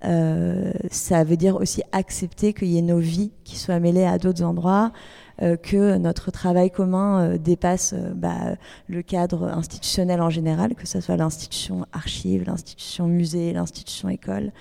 ça 0.00 1.24
veut 1.24 1.36
dire 1.36 1.56
aussi 1.56 1.82
accepter 1.92 2.54
qu'il 2.54 2.68
y 2.68 2.78
ait 2.78 2.82
nos 2.82 2.98
vies 2.98 3.32
qui 3.44 3.58
soient 3.58 3.78
mêlées 3.78 4.06
à 4.06 4.16
d'autres 4.16 4.42
endroits, 4.42 4.90
euh, 4.90 5.29
que 5.62 5.96
notre 5.96 6.30
travail 6.30 6.70
commun 6.70 7.20
euh, 7.20 7.38
dépasse 7.38 7.94
euh, 7.94 8.12
bah, 8.14 8.56
le 8.88 9.02
cadre 9.02 9.44
institutionnel 9.44 10.20
en 10.20 10.30
général, 10.30 10.74
que 10.74 10.86
ce 10.86 11.00
soit 11.00 11.16
l'institution 11.16 11.86
archive, 11.92 12.44
l'institution 12.46 13.06
musée, 13.06 13.52
l'institution 13.52 14.08
école, 14.08 14.52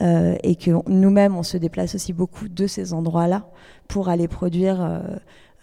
et 0.00 0.56
que 0.56 0.70
nous-mêmes, 0.88 1.36
on 1.36 1.42
se 1.42 1.56
déplace 1.56 1.94
aussi 1.94 2.12
beaucoup 2.12 2.48
de 2.48 2.66
ces 2.66 2.94
endroits-là 2.94 3.46
pour 3.88 4.08
aller 4.08 4.28
produire 4.28 5.02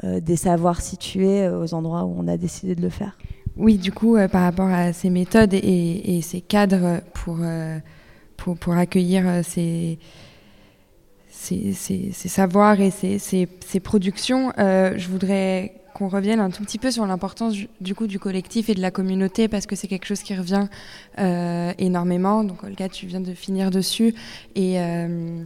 des 0.04 0.36
savoirs 0.36 0.82
situés 0.82 1.50
aux 1.50 1.74
endroits 1.74 2.04
où 2.04 2.14
on 2.18 2.28
a 2.28 2.38
décidé 2.38 2.76
de 2.76 2.82
le 2.82 2.90
faire. 2.90 3.18
Oui, 3.56 3.78
du 3.78 3.92
coup, 3.92 4.18
par 4.32 4.44
rapport 4.44 4.68
à 4.68 4.94
ces 4.94 5.10
méthodes 5.10 5.54
et, 5.54 6.20
ces 6.22 6.42
cadres 6.42 7.02
pour, 7.14 7.40
pour 8.38 8.74
accueillir 8.74 9.44
ces, 9.44 9.98
ces, 11.38 12.12
savoirs 12.28 12.80
et 12.82 12.91
ces, 12.91 13.80
productions, 13.80 14.52
euh, 14.58 14.93
je 14.97 15.08
voudrais 15.08 15.73
qu'on 15.93 16.10
revienne 16.10 16.39
un 16.39 16.52
tout 16.52 16.63
petit 16.63 16.78
peu 16.78 16.91
sur 16.91 17.06
l'importance 17.08 17.56
du 17.82 17.95
coup 17.95 18.06
du 18.06 18.19
collectif 18.19 18.69
et 18.69 18.76
de 18.76 18.82
la 18.82 18.91
communauté 18.91 19.47
parce 19.47 19.65
que 19.65 19.76
c'est 19.76 19.88
quelque 19.88 20.06
chose 20.06 20.21
qui 20.21 20.36
revient 20.36 20.67
euh, 21.19 21.73
énormément. 21.80 22.43
Donc 22.43 22.63
Olga, 22.63 22.88
tu 22.88 23.08
viens 23.08 23.21
de 23.21 23.34
finir 23.34 23.71
dessus 23.71 24.13
euh, 24.58 25.43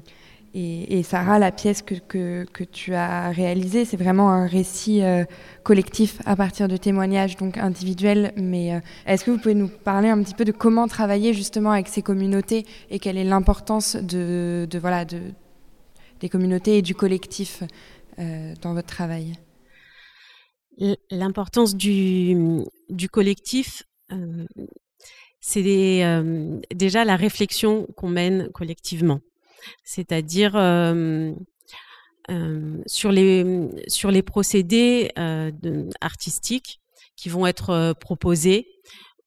et, 0.54 1.00
et, 1.00 1.04
Sarah, 1.04 1.40
la 1.40 1.54
pièce 1.54 1.82
que, 1.82 1.96
que, 1.96 2.64
tu 2.66 2.94
as 2.94 3.30
réalisée, 3.30 3.86
c'est 3.86 3.96
vraiment 3.96 4.32
un 4.32 4.48
récit 4.48 5.02
collectif 5.64 6.22
à 6.26 6.36
partir 6.36 6.68
de 6.68 6.76
témoignages 6.76 7.38
donc 7.38 7.58
individuels. 7.58 8.34
Mais 8.36 8.82
est-ce 9.08 9.24
que 9.24 9.32
vous 9.32 9.38
pouvez 9.38 9.56
nous 9.56 9.70
parler 9.70 10.10
un 10.10 10.22
petit 10.22 10.34
peu 10.34 10.44
de 10.44 10.52
comment 10.52 10.90
travailler 10.90 11.34
justement 11.34 11.72
avec 11.72 11.88
ces 11.88 12.02
communautés 12.02 12.66
et 12.90 13.00
quelle 13.00 13.18
est 13.18 13.24
l'importance 13.24 13.96
de, 13.96 14.68
de, 14.70 14.78
voilà 14.78 15.06
de 15.06 15.20
des 16.22 16.30
communautés 16.30 16.78
et 16.78 16.82
du 16.82 16.96
collectif 16.96 17.64
euh, 18.20 18.54
dans 18.62 18.74
votre 18.74 18.88
travail? 18.88 19.34
L'importance 21.12 21.76
du, 21.76 22.66
collectif, 23.12 23.84
euh, 24.12 24.46
c'est 25.42 26.06
euh, 26.06 26.60
déjà 26.74 27.04
la 27.04 27.18
réflexion 27.18 27.88
qu'on 27.98 28.10
mène 28.10 28.50
collectivement. 28.52 29.20
c'est-à-dire 29.84 30.54
sur 32.88 33.12
les 33.12 33.70
sur 33.88 34.12
les 34.12 34.24
procédés 34.24 35.12
artistiques 36.00 36.80
qui 37.18 37.30
vont 37.30 37.46
être 37.46 37.94
proposés 38.00 38.68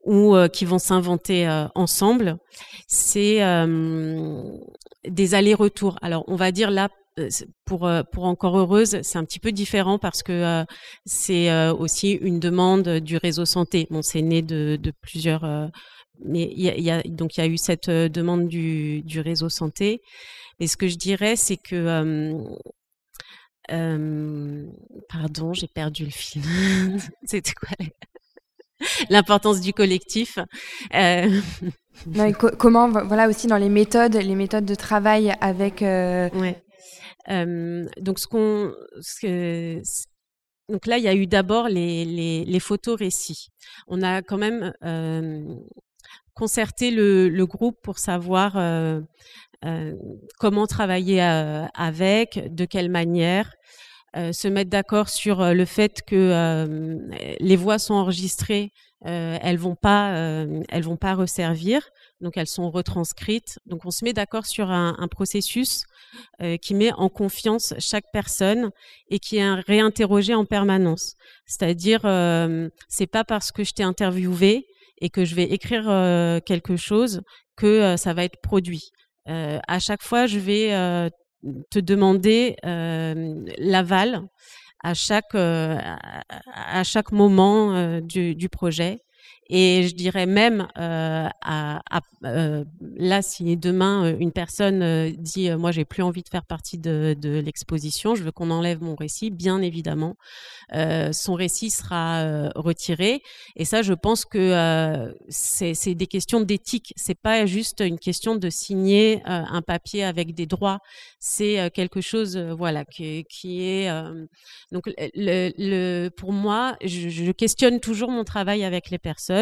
ou 0.04 0.34
qui 0.52 0.64
vont 0.64 0.80
s'inventer 0.80 1.46
ensemble. 1.74 2.38
C'est 2.88 3.40
des 5.08 5.34
allers-retours. 5.34 5.98
Alors 6.02 6.24
on 6.28 6.36
va 6.36 6.52
dire 6.52 6.70
là 6.70 6.88
euh, 7.20 7.28
pour 7.64 7.86
euh, 7.86 8.02
pour 8.02 8.24
encore 8.24 8.58
heureuse, 8.58 9.00
c'est 9.02 9.18
un 9.18 9.24
petit 9.24 9.38
peu 9.38 9.52
différent 9.52 9.98
parce 9.98 10.22
que 10.22 10.32
euh, 10.32 10.64
c'est 11.06 11.70
aussi 11.70 12.12
une 12.12 12.40
demande 12.40 12.98
du 12.98 13.16
réseau 13.16 13.44
santé. 13.44 13.86
Bon, 13.90 14.02
c'est 14.02 14.22
né 14.22 14.42
de, 14.42 14.78
plusieurs, 15.00 15.70
mais 16.24 16.52
y 16.54 16.90
a, 16.90 17.02
donc 17.02 17.36
il 17.36 17.40
y 17.40 17.44
a 17.44 17.46
eu 17.46 17.58
cette 17.58 17.90
demande 17.90 18.48
du, 18.48 19.02
du 19.02 19.20
réseau 19.20 19.48
santé. 19.48 20.02
Et 20.60 20.66
ce 20.66 20.76
que 20.76 20.88
je 20.88 20.96
dirais, 20.96 21.36
c'est 21.36 21.56
que 21.56 22.44
pardon, 25.08 25.52
j'ai 25.52 25.68
perdu 25.68 26.04
le 26.04 26.10
fil. 26.10 26.42
C'était 27.24 27.52
quoi 27.52 27.76
l'importance 29.10 29.60
du 29.60 29.72
collectif 29.72 30.38
euh... 30.94 31.40
comment, 32.58 32.88
voilà 32.88 33.28
aussi 33.28 33.46
dans 33.46 33.56
les 33.56 33.68
méthodes, 33.68 34.14
les 34.14 34.34
méthodes 34.34 34.64
de 34.64 34.74
travail 34.74 35.34
avec 35.40 35.80
ouais 35.80 36.60
donc 37.26 38.18
ce 38.18 38.26
qu'on, 38.26 38.74
donc 40.68 40.86
là 40.86 40.98
il 40.98 41.04
y 41.04 41.08
a 41.08 41.14
eu 41.14 41.26
d'abord 41.26 41.68
les, 41.68 42.04
les, 42.04 42.44
les 42.44 42.60
photos 42.60 42.98
récits. 42.98 43.48
On 43.86 44.02
a 44.02 44.20
quand 44.20 44.36
même 44.36 44.72
concerté 46.34 46.90
le, 46.90 47.28
le, 47.28 47.46
groupe 47.46 47.78
pour 47.82 47.98
savoir 47.98 48.56
euh, 49.64 49.94
comment 50.38 50.66
travailler 50.66 51.20
avec, 51.22 52.54
de 52.54 52.64
quelle 52.64 52.90
manière. 52.90 53.54
Se 54.14 54.48
mettre 54.48 54.70
d'accord 54.70 55.08
sur 55.08 55.54
le 55.54 55.64
fait 55.64 56.02
que 56.06 56.98
les 57.40 57.56
voix 57.56 57.78
sont 57.78 57.94
enregistrées, 57.94 58.70
elles 59.04 59.58
vont 59.58 59.74
pas, 59.74 60.14
elles 60.68 60.84
vont 60.84 60.96
pas 60.96 61.14
resservir 61.14 61.82
donc 62.24 62.36
elles 62.36 62.48
sont 62.48 62.70
retranscrites. 62.70 63.58
Donc 63.66 63.84
on 63.84 63.90
se 63.90 64.04
met 64.04 64.12
d'accord 64.12 64.46
sur 64.46 64.70
un, 64.70 65.08
processus 65.08 65.84
euh, 66.42 66.56
qui 66.56 66.74
met 66.74 66.92
en 66.92 67.08
confiance 67.08 67.74
chaque 67.78 68.06
personne 68.12 68.70
et 69.10 69.18
qui 69.18 69.36
est 69.36 69.54
réinterrogé 69.54 70.34
en 70.34 70.44
permanence. 70.44 71.14
C'est-à-dire, 71.46 72.00
euh, 72.04 72.68
c'est 72.88 73.06
pas 73.06 73.24
parce 73.24 73.52
que 73.52 73.62
je 73.62 73.72
t'ai 73.72 73.82
interviewé 73.82 74.66
et 75.00 75.10
que 75.10 75.24
je 75.24 75.34
vais 75.34 75.44
écrire 75.44 75.88
euh, 75.88 76.40
quelque 76.40 76.76
chose 76.76 77.20
que 77.56 77.96
ça 77.96 78.14
va 78.14 78.24
être 78.24 78.40
produit. 78.42 78.90
à 79.26 79.78
chaque 79.78 80.02
fois, 80.02 80.26
je 80.26 80.38
vais 80.38 81.10
te 81.70 81.78
demander 81.78 82.56
l'aval 82.62 84.22
à 84.82 84.94
chaque 84.94 85.34
à 85.34 86.84
chaque 86.84 87.12
moment 87.12 88.00
du, 88.00 88.48
projet 88.48 89.03
et 89.50 89.86
je 89.88 89.94
dirais 89.94 90.24
même, 90.26 90.68
euh, 90.78 91.28
euh, 92.24 92.64
là, 92.96 93.20
si 93.20 93.56
demain 93.58 94.06
euh, 94.06 94.16
une 94.18 94.32
personne 94.32 95.10
dit, 95.18 95.50
moi, 95.50 95.70
j'ai 95.70 95.84
plus 95.84 96.02
envie 96.02 96.22
de 96.22 96.28
faire 96.28 96.46
partie 96.46 96.78
de, 96.78 97.14
l'exposition, 97.44 98.14
je 98.14 98.22
veux 98.22 98.32
qu'on 98.32 98.50
enlève 98.50 98.82
mon 98.82 98.94
récit, 98.94 99.30
bien 99.30 99.60
évidemment, 99.60 100.16
son 100.72 101.34
récit 101.34 101.70
sera 101.70 102.48
retiré. 102.54 103.22
Et 103.56 103.64
ça, 103.64 103.82
je 103.82 103.92
pense 103.92 104.24
que 104.24 105.14
c'est 105.28 105.94
des 105.94 106.06
questions 106.06 106.40
d'éthique. 106.40 106.92
C'est 106.96 107.18
pas 107.18 107.46
juste 107.46 107.80
une 107.80 107.98
question 107.98 108.36
de 108.36 108.50
signer 108.50 109.22
un 109.24 109.62
papier 109.62 110.04
avec 110.04 110.34
des 110.34 110.46
droits. 110.46 110.78
C'est 111.18 111.70
quelque 111.72 112.00
chose, 112.00 112.36
voilà, 112.36 112.84
qui, 112.84 113.24
est 113.62 113.90
donc 114.72 114.84
pour 116.16 116.32
moi, 116.32 116.76
je 116.84 117.32
questionne 117.32 117.80
toujours 117.80 118.10
mon 118.10 118.24
travail 118.24 118.64
avec 118.64 118.90
les 118.90 118.98
personnes 118.98 119.33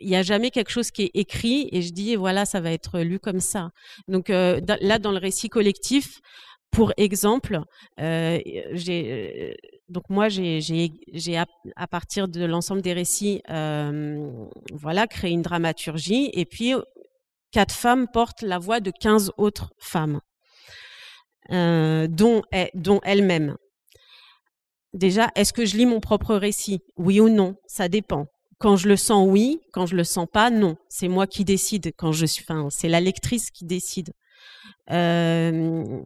il 0.00 0.08
n'y 0.08 0.16
a 0.16 0.22
jamais 0.22 0.50
quelque 0.50 0.70
chose 0.70 0.90
qui 0.90 1.04
est 1.04 1.10
écrit 1.14 1.68
et 1.72 1.82
je 1.82 1.92
dis 1.92 2.16
voilà 2.16 2.44
ça 2.44 2.60
va 2.60 2.72
être 2.72 3.00
lu 3.00 3.18
comme 3.18 3.40
ça. 3.40 3.70
Donc 4.08 4.28
là 4.28 4.98
dans 4.98 5.12
le 5.12 5.18
récit 5.18 5.48
collectif, 5.48 6.20
pour 6.70 6.92
exemple, 6.96 7.60
j'ai 7.98 9.56
donc 9.88 10.10
moi 10.10 10.28
j'ai 10.28 10.90
à, 11.76 11.86
partir 11.86 12.28
de 12.28 12.44
l'ensemble 12.44 12.82
des 12.82 12.92
récits 12.92 13.42
voilà 14.72 15.06
créé 15.06 15.30
une 15.30 15.42
dramaturgie 15.42 16.30
et 16.32 16.44
puis 16.44 16.74
quatre 17.52 17.74
femmes 17.74 18.08
portent 18.12 18.42
la 18.42 18.58
voix 18.58 18.80
de 18.80 18.90
15 18.90 19.32
autres 19.36 19.72
femmes 19.78 20.20
dont, 21.50 22.42
dont 22.74 23.00
elles-mêmes. 23.04 23.56
Déjà, 24.94 25.30
est-ce 25.34 25.52
que 25.52 25.66
je 25.66 25.76
lis 25.76 25.86
mon 25.86 25.98
propre 25.98 26.36
récit? 26.36 26.80
Oui 26.96 27.20
ou 27.20 27.28
non? 27.28 27.56
Ça 27.66 27.88
dépend. 27.88 28.26
Quand 28.58 28.76
je 28.76 28.88
le 28.88 28.96
sens, 28.96 29.26
oui. 29.28 29.60
Quand 29.72 29.86
je 29.86 29.96
le 29.96 30.04
sens 30.04 30.28
pas, 30.32 30.50
non. 30.50 30.76
C'est 30.88 31.08
moi 31.08 31.26
qui 31.26 31.44
décide. 31.44 31.92
Quand 31.96 32.12
je 32.12 32.24
suis, 32.24 32.44
c'est 32.70 32.88
la 32.88 33.00
lectrice 33.00 33.50
qui 33.50 33.64
décide. 33.64 34.12
Euh, 34.92 36.00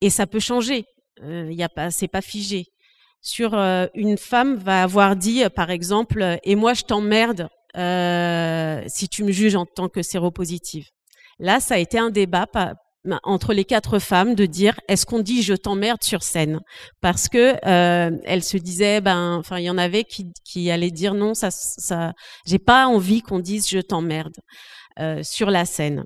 et 0.00 0.08
ça 0.08 0.28
peut 0.28 0.38
changer. 0.38 0.86
Il 1.18 1.24
euh, 1.24 1.52
y 1.52 1.64
a 1.64 1.68
pas, 1.68 1.90
c'est 1.90 2.08
pas 2.08 2.22
figé. 2.22 2.66
Sur 3.20 3.54
euh, 3.54 3.86
une 3.94 4.16
femme 4.16 4.54
va 4.54 4.82
avoir 4.82 5.16
dit, 5.16 5.42
par 5.54 5.70
exemple, 5.70 6.38
et 6.42 6.56
moi 6.56 6.74
je 6.74 6.82
t'emmerde 6.82 7.48
si 8.88 9.08
tu 9.08 9.24
me 9.24 9.32
juges 9.32 9.56
en 9.56 9.66
tant 9.66 9.88
que 9.88 10.02
séropositive. 10.02 10.88
Là, 11.38 11.58
ça 11.58 11.74
a 11.74 11.78
été 11.78 11.98
un 11.98 12.10
débat 12.10 12.46
entre 13.24 13.52
les 13.52 13.64
quatre 13.64 13.98
femmes 13.98 14.34
de 14.34 14.46
dire 14.46 14.78
est-ce 14.88 15.06
qu'on 15.06 15.20
dit 15.20 15.42
je 15.42 15.54
t'emmerde 15.54 16.02
sur 16.02 16.22
scène? 16.22 16.60
Parce 17.00 17.28
que 17.28 17.54
euh, 17.66 18.16
elle 18.24 18.42
se 18.42 18.56
disait 18.56 19.00
ben 19.00 19.36
enfin 19.36 19.58
il 19.58 19.64
y 19.64 19.70
en 19.70 19.78
avait 19.78 20.04
qui, 20.04 20.32
qui 20.44 20.70
allaient 20.70 20.90
dire 20.90 21.14
non 21.14 21.34
ça 21.34 21.50
ça 21.50 22.12
j'ai 22.46 22.58
pas 22.58 22.86
envie 22.86 23.22
qu'on 23.22 23.40
dise 23.40 23.68
je 23.68 23.80
t'emmerde 23.80 24.36
euh, 25.00 25.22
sur 25.22 25.50
la 25.50 25.64
scène. 25.64 26.04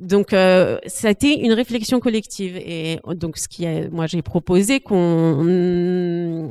Donc 0.00 0.34
euh, 0.34 0.78
ça 0.86 1.08
a 1.08 1.10
été 1.10 1.40
une 1.40 1.54
réflexion 1.54 2.00
collective 2.00 2.56
et 2.58 3.00
donc 3.14 3.38
ce 3.38 3.48
qui 3.48 3.64
est, 3.64 3.88
moi 3.88 4.06
j'ai 4.06 4.20
proposé 4.20 4.80
qu'on 4.80 6.50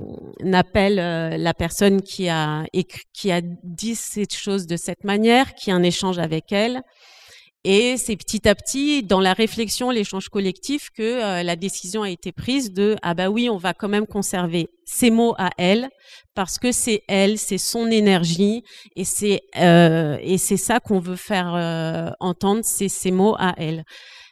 appelle 0.51 0.97
euh, 0.99 1.37
la 1.37 1.53
personne 1.53 2.01
qui 2.01 2.27
a 2.27 2.63
qui 3.13 3.31
a 3.31 3.41
dit 3.41 3.93
cette 3.93 4.33
chose 4.33 4.65
de 4.65 4.75
cette 4.77 5.03
manière 5.03 5.53
qui 5.53 5.69
a 5.69 5.75
un 5.75 5.83
échange 5.83 6.17
avec 6.17 6.51
elle 6.51 6.81
et 7.67 7.97
c'est 7.97 8.15
petit 8.15 8.47
à 8.47 8.53
petit, 8.53 9.01
dans 9.01 9.19
la 9.19 9.33
réflexion, 9.33 9.89
l'échange 9.89 10.29
collectif, 10.29 10.91
que 10.95 11.01
euh, 11.01 11.41
la 11.41 11.55
décision 11.55 12.03
a 12.03 12.11
été 12.11 12.31
prise 12.31 12.71
de 12.71 12.95
ah 13.01 13.15
bah 13.15 13.29
oui, 13.29 13.49
on 13.49 13.57
va 13.57 13.73
quand 13.73 13.89
même 13.89 14.05
conserver 14.05 14.69
ces 14.85 15.09
mots 15.09 15.33
à 15.39 15.49
elle 15.57 15.89
parce 16.35 16.59
que 16.59 16.71
c'est 16.71 17.01
elle, 17.07 17.39
c'est 17.39 17.57
son 17.57 17.87
énergie 17.89 18.63
et 18.95 19.03
c'est 19.03 19.41
euh, 19.57 20.19
et 20.21 20.37
c'est 20.37 20.57
ça 20.57 20.79
qu'on 20.79 20.99
veut 20.99 21.15
faire 21.15 21.55
euh, 21.55 22.11
entendre, 22.19 22.61
c'est 22.63 22.87
ces 22.87 23.09
mots 23.09 23.35
à 23.39 23.55
elle. 23.57 23.83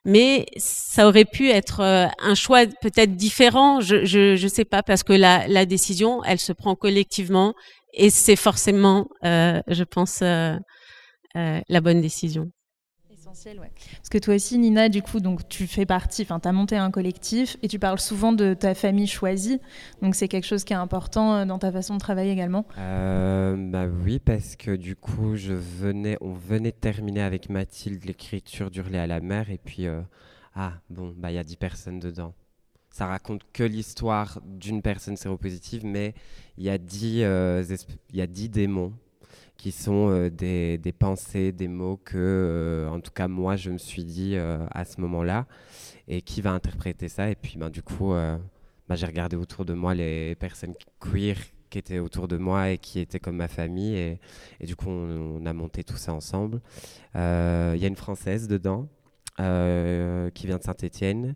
Mais 0.05 0.45
ça 0.55 1.07
aurait 1.07 1.25
pu 1.25 1.49
être 1.49 1.81
un 1.81 2.35
choix 2.35 2.67
peut-être 2.81 3.15
différent, 3.15 3.81
je, 3.81 4.05
je 4.05 4.35
je 4.35 4.47
sais 4.47 4.65
pas 4.65 4.83
parce 4.83 5.01
que 5.01 5.13
la 5.13 5.47
la 5.47 5.65
décision, 5.65 6.23
elle 6.23 6.39
se 6.39 6.53
prend 6.53 6.75
collectivement 6.75 7.55
et 7.93 8.11
c'est 8.11 8.35
forcément, 8.35 9.07
je 9.23 9.83
pense, 9.83 10.21
la 10.21 11.81
bonne 11.81 12.01
décision. 12.01 12.51
Parce 13.97 14.09
que 14.09 14.17
toi 14.17 14.35
aussi, 14.35 14.57
Nina, 14.57 14.89
du 14.89 15.01
coup, 15.01 15.19
donc 15.19 15.47
tu 15.49 15.67
fais 15.67 15.85
partie, 15.85 16.25
tu 16.25 16.31
as 16.31 16.51
monté 16.51 16.77
un 16.77 16.91
collectif 16.91 17.57
et 17.61 17.67
tu 17.67 17.79
parles 17.79 17.99
souvent 17.99 18.33
de 18.33 18.53
ta 18.53 18.75
famille 18.75 19.07
choisie. 19.07 19.59
Donc 20.01 20.15
c'est 20.15 20.27
quelque 20.27 20.45
chose 20.45 20.63
qui 20.63 20.73
est 20.73 20.77
important 20.77 21.35
euh, 21.35 21.45
dans 21.45 21.59
ta 21.59 21.71
façon 21.71 21.95
de 21.95 21.99
travailler 21.99 22.31
également 22.31 22.65
euh, 22.77 23.55
Bah 23.57 23.85
oui, 23.87 24.19
parce 24.19 24.55
que 24.55 24.75
du 24.75 24.95
coup, 24.95 25.35
on 26.21 26.33
venait 26.33 26.71
de 26.71 26.77
terminer 26.77 27.21
avec 27.21 27.49
Mathilde 27.49 28.05
l'écriture 28.05 28.69
d'Hurler 28.69 28.99
à 28.99 29.07
la 29.07 29.19
mer 29.19 29.49
et 29.49 29.59
puis, 29.63 29.87
euh, 29.87 30.01
ah 30.55 30.73
bon, 30.89 31.13
bah 31.17 31.31
il 31.31 31.35
y 31.35 31.39
a 31.39 31.43
10 31.43 31.55
personnes 31.57 31.99
dedans. 31.99 32.33
Ça 32.91 33.07
raconte 33.07 33.41
que 33.53 33.63
l'histoire 33.63 34.39
d'une 34.45 34.83
personne 34.83 35.17
séropositive, 35.17 35.83
mais 35.83 36.13
il 36.57 36.63
y 36.63 36.69
a 36.69 36.77
10 36.77 37.21
il 38.11 38.15
y 38.15 38.21
a 38.21 38.27
10 38.27 38.49
démons 38.49 38.93
qui 39.57 39.71
sont 39.71 40.09
euh, 40.09 40.29
des, 40.29 40.93
pensées, 40.97 41.51
des 41.51 41.67
mots 41.67 41.97
que, 42.03 42.17
euh, 42.17 42.89
en 42.89 42.99
tout 42.99 43.11
cas, 43.11 43.27
moi, 43.27 43.55
je 43.55 43.69
me 43.69 43.77
suis 43.77 44.03
dit 44.03 44.35
euh, 44.35 44.65
à 44.71 44.85
ce 44.85 44.99
moment-là. 45.01 45.45
Et 46.09 46.21
qui 46.21 46.41
va 46.41 46.51
interpréter 46.51 47.07
ça 47.07 47.29
Et 47.29 47.35
puis, 47.35 47.57
ben, 47.57 47.69
du 47.69 47.81
coup, 47.81 48.09
ben, 48.11 48.95
j'ai 48.95 49.05
regardé 49.05 49.37
autour 49.37 49.63
de 49.63 49.73
moi 49.73 49.93
les 49.93 50.35
personnes 50.35 50.73
queer 50.99 51.37
qui 51.69 51.79
étaient 51.79 51.99
autour 51.99 52.27
de 52.27 52.35
moi 52.35 52.71
et 52.71 52.77
qui 52.77 52.99
étaient 52.99 53.21
comme 53.21 53.37
ma 53.37 53.47
famille. 53.47 53.95
Et, 53.95 54.19
et 54.59 54.65
du 54.65 54.75
coup, 54.75 54.89
on, 54.89 55.45
a 55.45 55.53
monté 55.53 55.85
tout 55.85 55.95
ça 55.95 56.13
ensemble. 56.13 56.59
Il 57.15 57.19
y 57.19 57.85
a 57.85 57.87
une 57.87 57.95
Française 57.95 58.49
dedans 58.49 58.89
qui 59.37 60.45
vient 60.45 60.57
de 60.57 60.63
Saint-Étienne. 60.63 61.35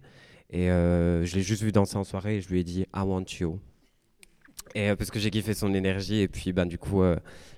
Et 0.50 0.68
je 0.68 1.34
l'ai 1.34 1.44
juste 1.44 1.64
vue 1.64 1.72
danser 1.72 1.96
en 1.96 2.04
soirée 2.04 2.38
et 2.38 2.42
je 2.42 2.50
lui 2.50 2.60
ai 2.60 2.66
dit 2.66 2.82
I 2.94 3.04
want 3.06 3.24
you. 3.40 3.58
Et 4.76 4.96
parce 4.96 5.12
que 5.12 5.20
j'ai 5.20 5.30
kiffé 5.30 5.54
son 5.54 5.74
énergie 5.74 6.20
et 6.22 6.28
puis 6.28 6.54
ben 6.54 6.66
du 6.66 6.78
coup 6.78 7.02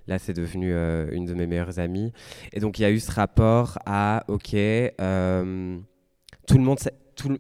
là 0.08 0.20
c'est 0.20 0.34
devenu 0.34 0.74
une 1.12 1.26
de 1.26 1.34
mes 1.34 1.48
meilleures 1.48 1.80
amies. 1.80 2.12
Et 2.54 2.60
donc 2.60 2.80
il 2.80 2.84
y 2.84 2.86
a 2.86 2.92
eu 2.92 3.00
ce 3.00 3.12
rapport 3.12 3.78
à 3.86 4.24
ok 4.28 4.52
tout 6.48 6.58
le 6.58 6.64
monde 6.64 6.80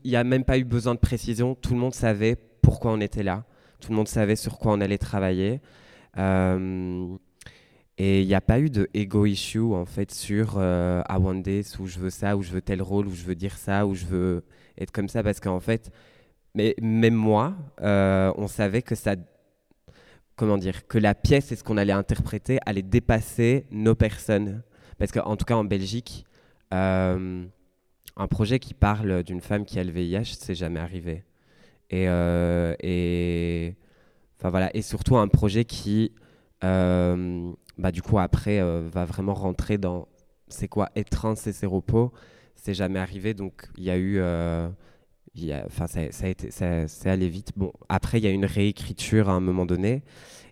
il 0.03 0.11
n'y 0.11 0.15
a 0.15 0.24
même 0.24 0.43
pas 0.43 0.57
eu 0.57 0.65
besoin 0.65 0.93
de 0.93 0.99
précision, 0.99 1.55
tout 1.55 1.74
le 1.74 1.80
monde 1.80 1.93
savait 1.93 2.36
pourquoi 2.61 2.91
on 2.91 2.99
était 2.99 3.24
là, 3.24 3.45
tout 3.80 3.91
le 3.91 3.95
monde 3.95 4.07
savait 4.07 4.36
sur 4.36 4.59
quoi 4.59 4.74
on 4.74 4.82
allait 4.82 4.97
travailler. 4.97 5.61
Et 8.01 8.22
il 8.22 8.28
n'y 8.28 8.34
a 8.34 8.41
pas 8.41 8.61
eu 8.61 8.70
de 8.70 8.89
ego 8.93 9.26
issue 9.26 9.74
en 9.74 9.86
fait 9.86 10.09
sur 10.11 10.55
euh, 10.55 11.01
I 11.09 11.17
want 11.17 11.41
this, 11.41 11.78
où 11.80 11.86
je 11.86 11.99
veux 11.99 12.09
ça, 12.09 12.38
où 12.38 12.41
je 12.41 12.49
veux 12.51 12.61
tel 12.61 12.82
rôle, 12.82 13.07
où 13.07 13.13
je 13.13 13.26
veux 13.26 13.36
dire 13.36 13.57
ça, 13.57 13.86
où 13.86 13.93
je 13.93 14.05
veux 14.05 14.45
être 14.78 14.91
comme 14.91 15.09
ça, 15.09 15.22
parce 15.22 15.41
qu'en 15.41 15.59
fait, 15.59 15.91
mais 16.55 16.76
même 16.82 17.13
moi, 17.13 17.55
euh, 17.82 18.32
on 18.38 18.47
savait 18.47 18.82
que 18.84 18.95
ça, 18.95 19.17
comment 20.39 20.57
dire, 20.57 20.87
que 20.87 20.97
la 20.97 21.13
pièce 21.13 21.51
et 21.51 21.55
ce 21.55 21.63
qu'on 21.63 21.77
allait 21.77 21.93
interpréter 21.93 22.59
allait 22.65 22.81
dépasser 22.81 23.65
nos 23.71 23.95
personnes, 23.95 24.63
parce 24.97 25.11
qu'en 25.11 25.35
tout 25.35 25.45
cas 25.45 25.55
en 25.55 25.63
Belgique, 25.63 26.25
euh, 26.73 27.45
un 28.15 28.27
projet 28.27 28.59
qui 28.59 28.73
parle 28.73 29.23
d'une 29.23 29.41
femme 29.41 29.65
qui 29.65 29.79
a 29.79 29.83
le 29.83 29.91
VIH, 29.91 30.35
c'est 30.39 30.55
jamais 30.55 30.79
arrivé, 30.79 31.23
et, 31.89 32.05
et 32.83 33.75
enfin 34.39 34.49
voilà, 34.49 34.75
et 34.75 34.81
surtout 34.81 35.17
un 35.17 35.27
projet 35.27 35.65
qui 35.65 36.11
bah, 37.79 37.93
du 37.93 38.01
coup, 38.01 38.19
après, 38.19 38.59
euh, 38.59 38.89
va 38.91 39.05
vraiment 39.05 39.33
rentrer 39.33 39.77
dans 39.77 40.09
c'est 40.49 40.67
quoi 40.67 40.89
être 40.95 41.09
trans 41.09 41.33
et 41.33 41.53
séropos. 41.53 42.11
C'est 42.55 42.73
jamais 42.73 42.99
arrivé, 42.99 43.33
donc 43.33 43.69
il 43.77 43.85
y 43.85 43.89
a 43.89 43.97
eu. 43.97 44.19
Euh, 45.47 45.61
enfin, 45.65 45.87
ça, 45.87 46.11
ça, 46.11 46.25
a 46.25 46.29
été, 46.29 46.49
c'est 46.51 47.09
allé 47.09 47.29
vite. 47.29 47.51
Bon, 47.55 47.71
après, 47.89 48.19
il 48.19 48.23
y 48.23 48.27
a 48.27 48.31
une 48.31 48.45
réécriture 48.45 49.29
à 49.29 49.33
un 49.33 49.39
moment 49.39 49.65
donné. 49.65 50.03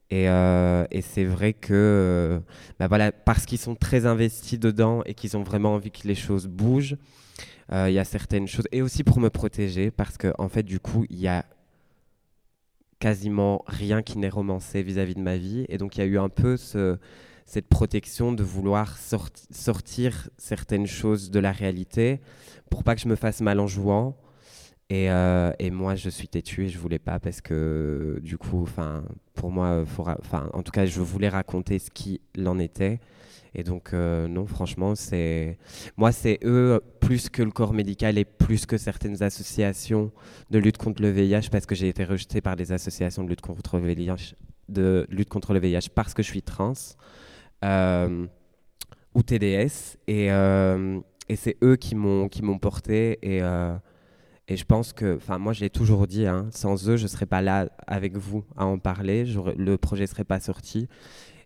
Et, 0.10 0.30
euh, 0.30 0.86
et 0.90 1.02
c'est 1.02 1.26
vrai 1.26 1.54
que, 1.54 2.40
bah 2.80 2.88
voilà, 2.88 3.12
parce 3.12 3.46
qu'ils 3.46 3.58
sont 3.58 3.76
très 3.76 4.06
investis 4.06 4.58
dedans 4.58 5.04
et 5.06 5.14
qu'ils 5.14 5.36
ont 5.36 5.44
vraiment 5.44 5.74
envie 5.74 5.92
que 5.92 6.08
les 6.08 6.16
choses 6.16 6.48
bougent, 6.48 6.98
il 7.74 7.92
y 7.92 8.00
a 8.00 8.06
certaines 8.06 8.48
choses. 8.48 8.66
Et 8.72 8.82
aussi 8.82 9.04
pour 9.04 9.20
me 9.20 9.30
protéger, 9.30 9.92
parce 9.92 10.18
qu'en 10.18 10.32
en 10.38 10.48
fait, 10.48 10.64
du 10.64 10.80
coup, 10.80 11.06
il 11.10 11.20
y 11.20 11.28
a 11.28 11.44
quasiment 13.00 13.64
rien 13.68 14.02
qui 14.02 14.18
n'est 14.18 14.30
romancé 14.30 14.82
vis-à-vis 14.82 15.16
de 15.16 15.22
ma 15.22 15.38
vie. 15.38 15.66
Et 15.70 15.78
donc 15.78 15.96
il 15.96 16.00
y 16.00 16.04
a 16.04 16.06
eu 16.06 16.18
un 16.18 16.30
peu 16.30 16.58
ce, 16.58 16.98
cette 17.46 17.68
protection 17.68 18.32
de 18.34 18.44
vouloir 18.44 18.98
sortir 18.98 20.30
certaines 20.38 20.88
choses 20.88 21.32
de 21.32 21.40
la 21.40 21.52
réalité 21.52 22.20
pour 22.70 22.84
pas 22.84 22.96
que 22.96 23.02
je 23.02 23.08
me 23.08 23.16
fasse 23.16 23.42
mal 23.42 23.60
en 23.60 23.68
jouant. 23.68 24.18
Et, 24.90 25.12
euh, 25.12 25.52
et 25.60 25.70
moi, 25.70 25.96
je 25.96 26.10
suis 26.10 26.30
têtue 26.30 26.66
et 26.66 26.70
je 26.70 26.78
voulais 26.78 27.00
pas 27.00 27.20
parce 27.20 27.42
que 27.42 28.20
du 28.24 28.38
coup, 28.38 28.62
enfin, 28.62 29.04
pour 29.34 29.52
moi, 29.52 29.84
enfin, 29.98 30.50
en 30.54 30.64
tout 30.64 30.72
cas, 30.72 30.86
je 30.86 31.02
voulais 31.02 31.28
raconter 31.28 31.78
ce 31.80 31.92
qu'il 31.92 32.20
en 32.46 32.58
était. 32.58 33.00
Et 33.54 33.64
donc, 33.64 33.94
euh, 33.94 34.28
non, 34.28 34.46
franchement, 34.46 34.96
c'est. 34.96 35.58
Moi, 35.98 36.12
c'est 36.12 36.40
eux 36.44 36.80
plus 37.02 37.30
que 37.30 37.42
le 37.42 37.52
corps 37.52 37.74
médical 37.74 38.18
et 38.18 38.24
plus 38.24 38.66
que 38.66 38.78
certaines 38.78 39.24
associations 39.24 40.12
de 40.52 40.60
lutte 40.60 40.78
contre 40.78 41.02
le 41.02 41.10
VIH, 41.10 41.50
parce 41.52 41.66
que 41.66 41.76
j'ai 41.76 41.90
été 41.90 42.06
rejetée 42.06 42.40
par 42.40 42.56
des 42.56 42.72
associations 42.72 43.24
de 43.24 43.30
lutte 43.30 43.42
contre 43.42 43.80
le 43.80 43.88
VIH, 43.88 44.36
de 44.70 45.06
lutte 45.10 45.30
contre 45.30 45.54
le 45.54 45.60
VIH 45.60 45.90
parce 45.94 46.14
que 46.14 46.24
je 46.24 46.28
suis 46.30 46.42
trans 46.42 46.74
euh, 47.66 48.26
ou 49.16 49.24
TDS. 49.24 49.98
Et, 50.08 50.28
et 50.28 51.36
c'est 51.36 51.58
eux 51.62 51.76
qui 51.76 51.96
m'ont 51.96 52.60
porté. 52.60 53.20
Et. 53.22 53.42
Et 54.50 54.56
je 54.56 54.64
pense 54.64 54.94
que, 54.94 55.18
enfin, 55.18 55.38
moi, 55.38 55.52
je 55.52 55.62
l'ai 55.62 55.70
toujours 55.70 56.08
dit, 56.08 56.26
hein, 56.26 56.48
sans 56.52 56.90
eux, 56.90 56.96
je 56.96 57.04
ne 57.04 57.08
serais 57.08 57.26
pas 57.26 57.42
là 57.42 57.68
avec 57.86 58.16
vous 58.16 58.46
à 58.56 58.66
en 58.66 58.80
parler, 58.80 59.26
le 59.26 59.76
projet 59.78 60.04
ne 60.04 60.08
serait 60.08 60.24
pas 60.24 60.40
sorti 60.40 60.88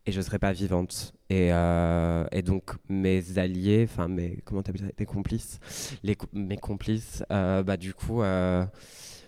et 0.05 0.11
je 0.11 0.17
ne 0.17 0.23
serais 0.23 0.39
pas 0.39 0.51
vivante. 0.51 1.13
Et, 1.29 1.49
euh, 1.51 2.25
et, 2.31 2.41
donc 2.41 2.71
mes 2.89 3.37
alliés, 3.37 3.87
enfin 3.89 4.07
mes 4.07 4.39
comment 4.43 4.61
t'appelles 4.61 4.81
ça, 4.81 4.91
tes 4.91 5.05
complices, 5.05 5.59
mes 6.33 6.57
complices, 6.57 7.23
euh, 7.31 7.63
bah 7.63 7.77
du 7.77 7.93
coup, 7.93 8.21
euh, 8.21 8.65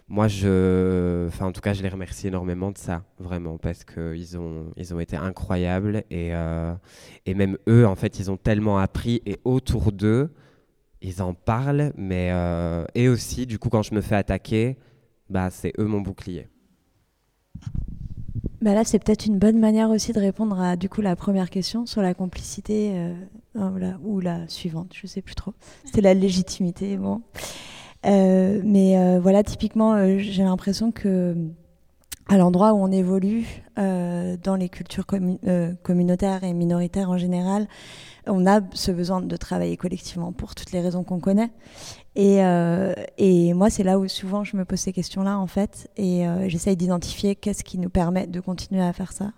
moi 0.07 0.27
je, 0.27 1.27
enfin 1.27 1.45
en 1.45 1.51
tout 1.51 1.61
cas 1.61 1.73
je 1.73 1.81
les 1.81 1.89
remercie 1.89 2.27
énormément 2.27 2.71
de 2.71 2.77
ça, 2.77 3.03
vraiment 3.19 3.57
parce 3.57 3.83
que 3.85 4.15
ils 4.15 4.37
ont 4.37 4.73
ils 4.75 4.93
ont 4.93 4.99
été 4.99 5.15
incroyables 5.15 6.03
et 6.09 6.33
même 7.27 7.57
eux 7.69 7.87
en 7.87 7.95
fait 7.95 8.19
ils 8.19 8.29
ont 8.31 8.37
tellement 8.37 8.79
appris 8.79 9.21
et 9.25 9.39
autour 9.45 9.91
d'eux 9.91 10.33
ils 11.03 11.21
en 11.21 11.33
parlent, 11.33 11.93
mais 11.97 12.31
et 12.95 13.07
aussi 13.09 13.45
du 13.45 13.59
coup 13.59 13.69
quand 13.69 13.83
je 13.83 13.93
me 13.93 14.01
fais 14.01 14.15
attaquer, 14.15 14.77
bah 15.29 15.49
c'est 15.51 15.73
eux 15.77 15.85
mon 15.85 16.01
bouclier. 16.01 16.47
Bah 18.63 18.73
là, 18.73 18.85
c'est 18.85 18.97
peut-être 18.97 19.25
une 19.25 19.39
bonne 19.39 19.59
manière 19.59 19.89
aussi 19.89 20.13
de 20.13 20.19
répondre 20.21 20.57
à 20.57 20.77
du 20.77 20.87
coup 20.87 21.01
la 21.01 21.17
première 21.17 21.49
question 21.49 21.85
sur 21.85 22.01
la 22.01 22.13
complicité 22.13 22.93
euh, 23.57 23.91
ou 24.01 24.21
la 24.21 24.47
suivante, 24.47 24.93
je 24.93 25.05
sais 25.05 25.21
plus 25.21 25.35
trop. 25.35 25.53
C'était 25.83 25.99
la 25.99 26.13
légitimité, 26.13 26.95
bon. 26.95 27.21
Euh, 28.05 28.61
mais 28.63 28.97
euh, 28.97 29.19
voilà, 29.19 29.43
typiquement, 29.43 30.17
j'ai 30.17 30.43
l'impression 30.43 30.93
que 30.93 31.35
à 32.29 32.37
l'endroit 32.37 32.71
où 32.71 32.77
on 32.77 32.89
évolue 32.89 33.45
dans 33.75 34.55
les 34.57 34.69
cultures 34.69 35.05
communautaires 35.05 36.45
et 36.45 36.53
minoritaires 36.53 37.09
en 37.09 37.17
général, 37.17 37.67
on 38.27 38.45
a 38.45 38.61
ce 38.73 38.91
besoin 38.91 39.21
de 39.21 39.37
travailler 39.37 39.77
collectivement 39.77 40.31
pour 40.31 40.55
toutes 40.55 40.71
les 40.71 40.81
raisons 40.81 41.03
qu'on 41.03 41.19
connaît. 41.19 41.51
Et, 42.15 42.43
euh, 42.43 42.93
moi, 43.53 43.69
c'est 43.69 43.83
là 43.83 43.99
où 43.99 44.07
souvent 44.07 44.43
je 44.43 44.55
me 44.55 44.65
pose 44.65 44.79
ces 44.79 44.93
questions-là, 44.93 45.37
en 45.37 45.47
fait, 45.47 45.89
et 45.97 46.27
euh, 46.27 46.47
j'essaye 46.47 46.77
d'identifier 46.77 47.35
qu'est-ce 47.35 47.63
qui 47.63 47.77
nous 47.79 47.89
permet 47.89 48.27
de 48.27 48.39
continuer 48.39 48.81
à 48.81 48.93
faire 48.93 49.11
ça. 49.11 49.31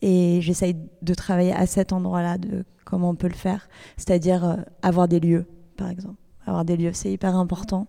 Et 0.00 0.40
j'essaye 0.40 0.76
de 1.02 1.14
travailler 1.14 1.52
à 1.52 1.66
cet 1.66 1.92
endroit-là, 1.92 2.38
de 2.38 2.64
comment 2.84 3.10
on 3.10 3.14
peut 3.14 3.28
le 3.28 3.34
faire, 3.34 3.68
c'est-à-dire 3.96 4.44
euh, 4.44 4.56
avoir 4.82 5.06
des 5.06 5.20
lieux, 5.20 5.46
par 5.76 5.88
exemple. 5.88 6.16
Avoir 6.44 6.64
des 6.64 6.76
lieux, 6.76 6.92
c'est 6.92 7.12
hyper 7.12 7.36
important. 7.36 7.86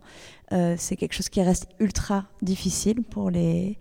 c'est 0.52 0.96
quelque 0.96 1.14
chose 1.14 1.30
qui 1.30 1.42
reste 1.42 1.68
ultra 1.80 2.26
difficile 2.44 3.02
pour 3.02 3.32
les 3.32 3.80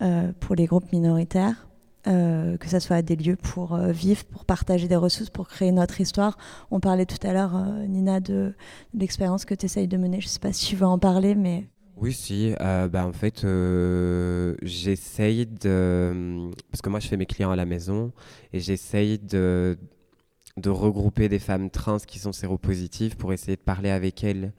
groupes 0.00 0.90
minoritaires. 0.92 1.66
Euh, 2.06 2.58
que 2.58 2.68
ce 2.68 2.78
soit 2.80 3.00
des 3.00 3.16
lieux 3.16 3.36
pour 3.36 3.74
euh, 3.74 3.90
vivre, 3.90 4.24
pour 4.26 4.44
partager 4.44 4.88
des 4.88 4.96
ressources, 4.96 5.30
pour 5.30 5.48
créer 5.48 5.72
notre 5.72 6.02
histoire. 6.02 6.36
On 6.70 6.78
parlait 6.78 7.06
tout 7.06 7.26
à 7.26 7.32
l'heure, 7.32 7.56
euh, 7.56 7.86
Nina, 7.86 8.20
de, 8.20 8.52
l'expérience 8.92 9.46
que 9.46 9.54
tu 9.54 9.64
essayes 9.64 9.88
de 9.88 9.96
mener. 9.96 10.20
Je 10.20 10.26
ne 10.26 10.30
sais 10.30 10.38
pas 10.38 10.52
si 10.52 10.66
tu 10.66 10.76
veux 10.76 10.86
en 10.86 10.98
parler, 10.98 11.34
mais... 11.34 11.66
Oui, 11.96 12.12
si. 12.12 12.52
bah, 12.58 13.06
en 13.06 13.12
fait, 13.12 13.46
j'essaye 14.62 15.46
de... 15.46 16.50
Parce 16.70 16.82
que 16.82 16.90
moi, 16.90 17.00
je 17.00 17.08
fais 17.08 17.16
mes 17.16 17.24
clients 17.24 17.52
à 17.52 17.56
la 17.56 17.64
maison 17.64 18.12
et 18.52 18.60
j'essaye 18.60 19.18
de, 19.18 19.78
de 20.56 20.70
regrouper 20.70 21.28
des 21.28 21.38
femmes 21.38 21.70
trans 21.70 21.98
qui 21.98 22.18
sont 22.18 22.32
séropositives 22.32 23.16
pour 23.16 23.32
essayer 23.32 23.56
de 23.56 23.62
parler 23.62 23.90
avec 23.90 24.24
elles 24.24 24.52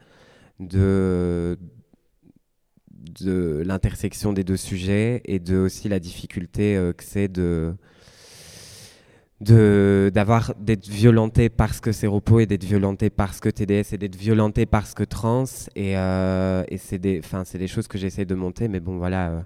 de, 0.60 1.58
de 3.20 3.62
l'intersection 3.64 4.32
des 4.32 4.44
deux 4.44 4.56
sujets 4.56 5.22
et 5.24 5.38
de 5.38 5.56
aussi 5.56 5.88
la 5.88 6.00
difficulté 6.00 6.76
euh, 6.76 6.92
que 6.92 7.04
c'est 7.04 7.28
de 7.28 7.74
d'avoir 9.40 10.54
d'être 10.58 10.88
violenté 10.88 11.50
parce 11.50 11.80
que 11.80 11.92
c'est 11.92 12.06
repos 12.06 12.40
et 12.40 12.46
d'être 12.46 12.64
violenté 12.64 13.10
parce 13.10 13.38
que 13.38 13.50
TDS 13.50 13.92
et 13.92 13.98
d'être 13.98 14.16
violenté 14.16 14.64
parce 14.64 14.94
que 14.94 15.04
trans. 15.04 15.44
Et, 15.74 15.98
euh, 15.98 16.64
et 16.68 16.78
c'est 16.78 16.98
des 16.98 17.20
enfin 17.22 17.44
c'est 17.44 17.58
des 17.58 17.66
choses 17.66 17.86
que 17.86 17.98
j'essaie 17.98 18.24
de 18.24 18.34
monter 18.34 18.68
mais 18.68 18.80
bon 18.80 18.96
voilà 18.96 19.28
euh, 19.28 19.40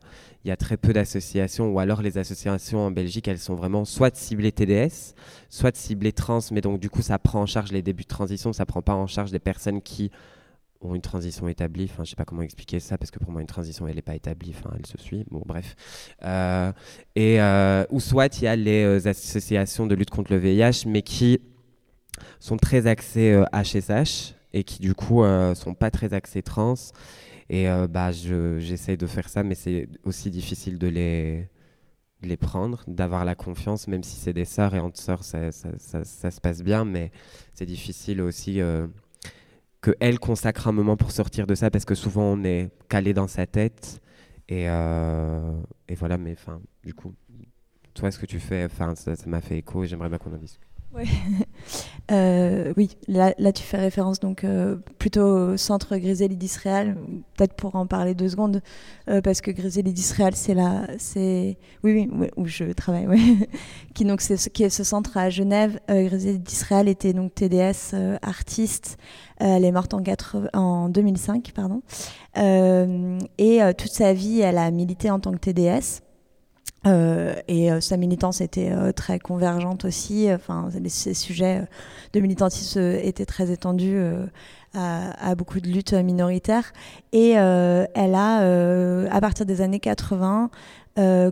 il 0.45 0.49
y 0.49 0.53
a 0.53 0.57
très 0.57 0.77
peu 0.77 0.93
d'associations 0.93 1.71
ou 1.71 1.81
alors 1.81 2.03
les 2.03 2.19
associations 2.19 2.87
en 2.87 2.93
Belgique 2.93 3.27
elles 3.27 3.39
sont 3.39 3.57
vraiment 3.57 3.85
soit 3.85 4.15
ciblées 4.15 4.53
TDS 4.53 5.15
soit 5.49 5.77
ciblées 5.77 6.13
trans 6.13 6.39
mais 6.53 6.61
donc 6.61 6.79
du 6.79 6.89
coup 6.89 7.03
ça 7.03 7.19
prend 7.19 7.41
en 7.43 7.47
charge 7.47 7.73
les 7.73 7.83
débuts 7.83 8.05
de 8.05 8.09
transition 8.09 8.53
ça 8.53 8.67
prend 8.67 8.83
pas 8.83 8.95
en 8.95 9.09
charge 9.09 9.33
des 9.33 9.41
personnes 9.41 9.83
qui 9.83 10.13
ont 10.81 10.95
une 10.95 11.01
transition 11.03 11.49
établie. 11.49 11.89
Enfin, 11.91 12.05
je 12.05 12.11
sais 12.11 12.17
pas 12.17 12.25
comment 12.25 12.43
expliquer 12.43 12.81
ça 12.81 12.99
parce 12.99 13.11
que 13.11 13.19
pour 13.19 13.31
moi, 13.31 13.41
une 13.41 13.47
transition, 13.47 13.87
elle 13.87 13.97
n'est 13.97 14.03
pas 14.03 14.15
établie. 14.15 14.55
Elle 14.77 14.87
se 14.87 14.99
suit. 14.99 15.25
Bon, 15.31 15.43
bref. 15.45 15.77
Euh, 16.23 16.73
et 17.15 17.41
euh, 17.41 17.85
ou 17.91 18.01
soit 18.01 18.39
il 18.39 18.45
y 18.45 18.47
a 18.47 18.57
les 18.57 18.85
euh, 18.85 19.09
associations 19.09 19.87
de 19.87 19.95
lutte 19.95 20.11
contre 20.11 20.33
le 20.33 20.39
VIH, 20.39 20.87
mais 20.87 21.03
qui 21.03 21.41
sont 22.39 22.57
très 22.57 22.87
axées 22.87 23.43
HSH 23.53 24.35
et 24.53 24.65
qui 24.65 24.81
du 24.81 24.95
coup 24.95 25.23
sont 25.55 25.75
pas 25.75 25.91
très 25.91 26.13
axées 26.13 26.43
trans. 26.43 26.75
Et 27.49 27.67
bah, 27.89 28.13
j'essaye 28.13 28.97
de 28.97 29.07
faire 29.07 29.29
ça, 29.29 29.43
mais 29.43 29.55
c'est 29.55 29.89
aussi 30.05 30.31
difficile 30.31 30.79
de 30.79 30.87
les 30.89 32.37
prendre, 32.37 32.85
d'avoir 32.87 33.25
la 33.25 33.35
confiance, 33.35 33.89
même 33.89 34.03
si 34.03 34.17
c'est 34.17 34.33
des 34.33 34.45
sœurs 34.45 34.75
et 34.75 34.81
entre 34.81 34.99
sœurs, 34.99 35.25
ça, 35.25 35.51
se 35.51 36.41
passe 36.41 36.63
bien, 36.63 36.85
mais 36.85 37.11
c'est 37.55 37.67
difficile 37.67 38.21
aussi 38.21 38.61
qu'elle 39.83 40.19
consacre 40.19 40.69
un 40.69 40.73
moment 40.73 40.97
pour 40.97 41.11
sortir 41.11 41.47
de 41.47 41.55
ça 41.55 41.71
parce 41.71 41.85
que 41.85 41.95
souvent 41.95 42.25
on 42.25 42.45
est 42.45 42.71
calé 42.89 43.15
dans 43.15 43.29
sa 43.29 43.47
tête. 43.47 44.01
Et, 44.49 44.69
euh, 44.69 45.61
et 45.89 45.95
voilà 45.95 46.19
mais 46.19 46.33
enfin 46.33 46.61
du 46.83 46.93
coup 46.93 47.15
toi 47.95 48.11
ce 48.11 48.19
que 48.19 48.27
tu 48.27 48.41
fais 48.41 48.69
ça 48.69 49.15
m'a 49.27 49.41
fait 49.41 49.59
écho 49.59 49.85
et 49.85 49.87
j'aimerais 49.87 50.09
bien 50.09 50.19
qu'on 50.19 50.35
en 50.35 50.39
discute 50.39 50.70
Ouais. 50.95 51.07
Euh, 52.11 52.73
oui, 52.77 52.97
là, 53.07 53.35
là, 53.39 53.53
tu 53.53 53.63
fais 53.63 53.77
référence 53.77 54.19
donc 54.19 54.43
euh, 54.43 54.75
plutôt 54.99 55.53
au 55.53 55.57
centre 55.57 55.97
Griselli 55.97 56.37
d'Israël. 56.37 56.97
Peut-être 57.37 57.55
pour 57.55 57.77
en 57.77 57.87
parler 57.87 58.17
deux 58.17 58.29
secondes, 58.29 58.63
euh, 59.09 59.21
parce 59.21 59.41
que 59.41 59.53
Griselli 59.53 59.93
d'Israël, 59.93 60.35
c'est 60.35 60.55
là, 60.55 60.89
c'est 60.99 61.57
oui, 61.85 62.11
oui, 62.13 62.27
où 62.37 62.47
je 62.47 62.65
travaille, 62.73 63.07
oui. 63.07 63.47
qui 63.95 64.05
donc 64.05 64.23
c'est 64.23 64.51
qui 64.53 64.65
est 64.65 64.71
ce 64.71 64.83
centre 64.83 65.17
à 65.17 65.31
Genève. 65.31 65.79
Griselli 65.89 66.41
d'Israël 66.41 66.89
était 66.89 67.13
donc 67.13 67.33
TDS 67.33 67.95
artiste. 68.23 68.97
elle 69.37 69.65
est 69.65 69.71
morte 69.71 69.95
en, 69.95 70.03
80, 70.03 70.49
en 70.53 70.89
2005, 70.89 71.53
pardon. 71.55 71.83
et 72.35 73.61
toute 73.79 73.93
sa 73.93 74.13
vie, 74.15 74.41
elle 74.41 74.59
a 74.59 74.69
milité 74.73 75.13
en 75.13 75.21
tant 75.21 75.31
que 75.31 75.39
TDS. 75.39 76.03
Euh, 76.87 77.35
et 77.47 77.71
euh, 77.71 77.81
sa 77.81 77.99
militance 77.99 78.41
était 78.41 78.71
euh, 78.73 78.93
très 78.93 79.19
convergente 79.19 79.85
aussi. 79.85 80.29
Enfin, 80.33 80.71
ces 80.89 81.15
sujets 81.15 81.67
de 82.13 82.21
militantisme 82.21 82.81
étaient 82.81 83.27
très 83.27 83.51
étendus 83.51 84.01
à, 84.75 85.35
beaucoup 85.35 85.61
de 85.61 85.69
luttes 85.69 85.93
minoritaires. 85.93 86.73
Et 87.13 87.31
elle 87.31 88.15
a, 88.15 89.07
à 89.11 89.21
partir 89.21 89.47
des 89.47 89.61
années 89.61 89.81
80, 89.81 90.51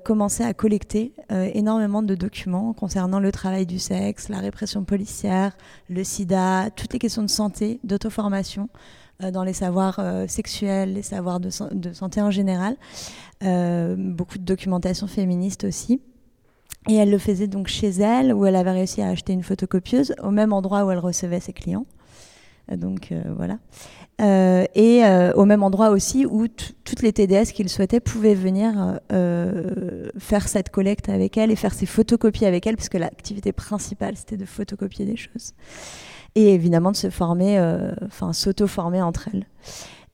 commencé 0.05 0.44
à 0.44 0.55
collecter 0.55 1.12
énormément 1.30 2.03
de 2.03 2.14
documents 2.14 2.72
concernant 2.72 3.20
le 3.20 3.32
travail 3.32 3.66
du 3.66 3.78
sexe, 3.78 4.28
la 4.28 4.38
répression 4.38 4.84
policière, 4.84 5.57
le 5.88 6.05
sida, 6.05 6.70
toutes 6.74 6.92
les 6.92 6.99
questions 6.99 7.22
de 7.22 7.30
santé, 7.30 7.80
d'auto-formation. 7.84 8.68
Euh, 8.72 9.07
dans 9.21 9.43
les 9.43 9.53
savoirs 9.53 9.99
euh, 9.99 10.27
sexuels, 10.29 10.95
les 10.95 11.03
savoirs 11.03 11.41
de, 11.41 11.51
santé 11.51 12.21
en 12.21 12.31
général. 12.31 12.77
Euh, 13.43 13.97
beaucoup 13.99 14.39
de 14.39 14.45
documentation 14.45 15.07
féministe 15.07 15.64
aussi. 15.64 16.01
Et 16.89 16.95
elle 16.95 17.11
le 17.11 17.19
faisait 17.19 17.49
donc 17.49 17.69
chez 17.69 17.89
elle, 17.89 18.33
où 18.33 18.47
elle 18.47 18.57
avait 18.57 18.71
réussi 18.71 19.03
à 19.03 19.09
acheter 19.09 19.33
une 19.33 19.43
photocopieuse, 19.43 20.14
au 20.23 20.31
même 20.31 20.53
endroit 20.53 20.85
où 20.85 20.91
elle 20.91 20.99
recevait 20.99 21.41
ses 21.41 21.53
clients. 21.53 21.87
Donc 22.71 23.12
voilà. 23.37 23.59
Euh, 24.21 24.64
et 24.75 25.05
euh, 25.05 25.33
au 25.35 25.45
même 25.45 25.62
endroit 25.62 25.91
aussi 25.91 26.27
où 26.27 26.49
toutes 26.49 27.03
les 27.03 27.12
TDS 27.12 27.53
qu'il 27.53 27.69
souhaitait 27.69 28.01
pouvaient 28.01 28.35
venir 28.35 28.99
euh, 29.12 30.11
faire 30.19 30.49
cette 30.49 30.71
collecte 30.71 31.09
avec 31.09 31.39
elle 31.39 31.53
et 31.53 31.57
faire 31.57 31.73
ses 31.73 31.87
photocopies 31.87 32.45
avec 32.45 32.66
elle, 32.66 32.75
puisque 32.75 32.95
l'activité 32.95 33.53
principale 33.53 34.16
c'était 34.16 34.37
de 34.37 34.45
photocopier 34.45 35.05
des 35.05 35.16
choses 35.16 35.53
et 36.35 36.55
évidemment 36.55 36.93
de 36.93 36.97
se 36.97 37.11
former, 37.11 37.59
euh, 37.59 37.93
enfin 38.07 38.33
s'auto-former 38.33 39.03
entre 39.03 39.29
elles. 39.33 39.47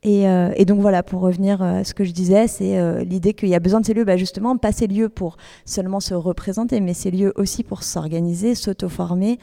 Et, 0.06 0.28
euh, 0.28 0.52
donc 0.66 0.80
voilà, 0.80 1.02
pour 1.02 1.22
revenir 1.22 1.62
euh, 1.62 1.80
à 1.80 1.84
ce 1.84 1.94
que 1.94 2.04
je 2.04 2.12
disais, 2.12 2.46
c'est 2.46 3.04
l'idée 3.04 3.32
qu'il 3.32 3.48
y 3.48 3.54
a 3.54 3.60
besoin 3.60 3.80
de 3.80 3.86
ces 3.86 3.94
lieux, 3.94 4.04
bah 4.04 4.18
justement, 4.18 4.56
pas 4.58 4.72
ces 4.72 4.86
lieux 4.86 5.08
pour 5.08 5.36
seulement 5.64 6.00
se 6.00 6.12
représenter, 6.12 6.80
mais 6.80 6.92
ces 6.92 7.10
lieux 7.10 7.32
aussi 7.36 7.64
pour 7.64 7.82
s'organiser, 7.82 8.54
s'auto-former, 8.54 9.38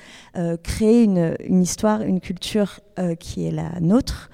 créer 0.64 1.04
une, 1.04 1.62
histoire, 1.62 2.02
une 2.02 2.20
culture 2.20 2.80
qui 3.20 3.48
est 3.48 3.52
la 3.52 3.80
nôtre, 3.80 4.30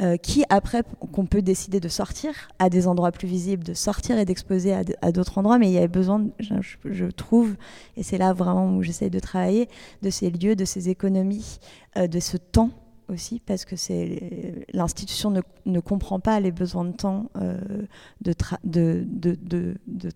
euh, 0.00 0.16
qui 0.16 0.42
après 0.48 0.82
qu'on 1.12 1.26
peut 1.26 1.42
décider 1.42 1.78
de 1.78 1.88
sortir 1.88 2.48
à 2.58 2.70
des 2.70 2.86
endroits 2.86 3.12
plus 3.12 3.28
visibles, 3.28 3.62
de 3.62 3.74
sortir 3.74 4.18
et 4.18 4.24
d'exposer 4.24 4.72
à 4.72 5.12
d'autres 5.12 5.36
endroits, 5.36 5.58
mais 5.58 5.68
il 5.68 5.74
y 5.74 5.78
a 5.78 5.86
besoin, 5.86 6.28
je, 6.38 7.06
trouve, 7.06 7.56
et 7.98 8.02
c'est 8.02 8.16
là 8.16 8.32
vraiment 8.32 8.74
où 8.74 8.82
j'essaye 8.82 9.10
de 9.10 9.18
travailler, 9.18 9.68
de 10.00 10.08
ces 10.08 10.30
lieux, 10.30 10.56
de 10.56 10.64
ces 10.64 10.88
économies, 10.88 11.58
euh, 11.98 12.06
de 12.06 12.20
ce 12.20 12.38
temps 12.38 12.70
aussi 13.08 13.40
parce 13.40 13.64
que 13.64 13.76
c'est 13.76 14.66
l'institution 14.72 15.30
ne, 15.30 15.40
ne, 15.66 15.80
comprend 15.80 16.20
pas 16.20 16.40
les 16.40 16.52
besoins 16.52 16.84
de 16.84 16.92
temps 16.92 17.30
euh, 17.36 17.58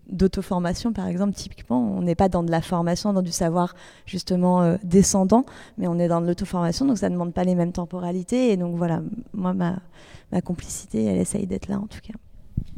d'auto-formation 0.09 0.93
par 0.93 1.07
exemple. 1.07 1.33
Typiquement 1.33 1.79
on 1.79 2.01
n'est 2.01 2.15
pas 2.15 2.29
dans 2.29 2.43
de 2.43 2.51
la 2.51 2.61
formation 2.61 3.13
dans 3.13 3.21
du 3.21 3.31
savoir 3.31 3.75
justement 4.05 4.61
euh, 4.61 4.77
descendant 4.83 5.45
mais 5.77 5.87
on 5.87 5.99
est 5.99 6.07
dans 6.07 6.21
de 6.21 6.27
l'auto-formation 6.27 6.85
donc 6.85 6.97
ça 6.97 7.09
ne 7.09 7.13
demande 7.13 7.33
pas 7.33 7.43
les 7.43 7.55
mêmes 7.55 7.73
temporalités. 7.73 8.51
Et 8.51 8.57
donc 8.57 8.75
voilà 8.75 9.01
moi 9.33 9.53
ma 9.53 10.41
complicité 10.43 11.05
elle 11.05 11.17
essaye 11.17 11.47
d'être 11.47 11.67
là 11.67 11.79
en 11.79 11.87
tout 11.87 12.01
cas 12.01 12.13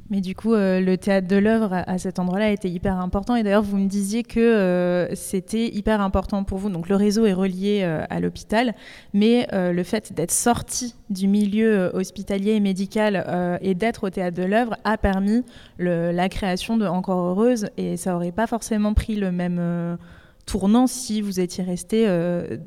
mais 0.10 0.22
du 0.22 0.36
coup, 0.36 0.54
euh, 0.54 0.80
le 0.82 0.98
théâtre 0.98 1.28
de 1.28 1.36
l'œuvre 1.36 1.84
à, 1.86 1.98
cet 2.00 2.18
endroit-là 2.18 2.52
était 2.52 2.70
hyper 2.70 3.00
important. 3.00 3.36
Et 3.36 3.44
d'ailleurs, 3.44 3.62
vous 3.62 3.78
me 3.78 3.88
disiez 3.88 4.24
que 4.24 4.40
euh, 4.40 5.14
c'était 5.16 5.68
hyper 5.68 6.02
important 6.02 6.44
pour 6.44 6.58
vous. 6.58 6.70
Donc, 6.70 6.90
le 6.90 6.96
réseau 6.96 7.26
est 7.26 7.34
relié 7.34 7.82
euh, 7.84 8.04
à 8.10 8.20
l'hôpital, 8.20 8.74
mais 9.14 9.48
le 9.52 9.84
fait 9.84 10.14
d'être 10.14 10.32
sorti 10.32 10.96
du 11.10 11.28
milieu 11.28 11.92
hospitalier 11.94 12.52
et 12.52 12.60
médical 12.60 13.60
et 13.62 13.76
d'être 13.76 14.06
au 14.06 14.10
théâtre 14.10 14.38
de 14.38 14.44
l'œuvre 14.44 14.76
a 14.84 14.98
permis 14.98 15.44
le, 15.78 16.12
la 16.12 16.30
création 16.30 16.78
de 16.78 16.86
Encore 16.86 17.20
Heureuse. 17.20 17.70
Et 17.78 17.98
ça 17.98 18.12
n'aurait 18.12 18.32
pas 18.32 18.48
forcément 18.48 18.94
pris 18.94 19.16
le 19.16 19.32
même 19.32 19.98
tournant 20.46 20.88
si 20.88 21.22
vous 21.22 21.40
étiez 21.40 21.64
resté 21.64 22.08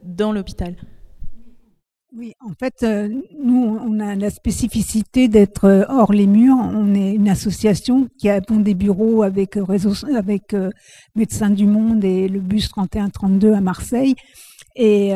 dans 0.05 0.33
l'hôpital. 0.33 0.75
Oui, 2.15 2.35
en 2.41 2.53
fait, 2.53 2.83
euh, 2.83 3.09
nous, 3.43 3.79
on 3.81 3.99
a 3.99 4.15
la 4.15 4.29
spécificité 4.29 5.29
d'être 5.29 5.65
euh, 5.65 5.85
hors 5.89 6.13
les 6.13 6.27
murs. 6.27 6.59
On 6.59 6.95
est 6.95 7.15
une 7.15 7.31
association 7.31 8.07
qui 8.19 8.29
a 8.29 8.41
des 8.41 8.75
bureaux 8.75 9.23
avec 9.23 9.57
euh, 9.57 9.65
réseau, 9.65 9.95
avec 10.15 10.55
Médecins 11.15 11.49
du 11.49 11.65
Monde 11.65 12.05
et 12.05 12.29
le 12.29 12.41
bus 12.41 12.69
3132 12.69 13.55
à 13.55 13.63
Marseille. 13.63 14.15
Et 14.77 15.13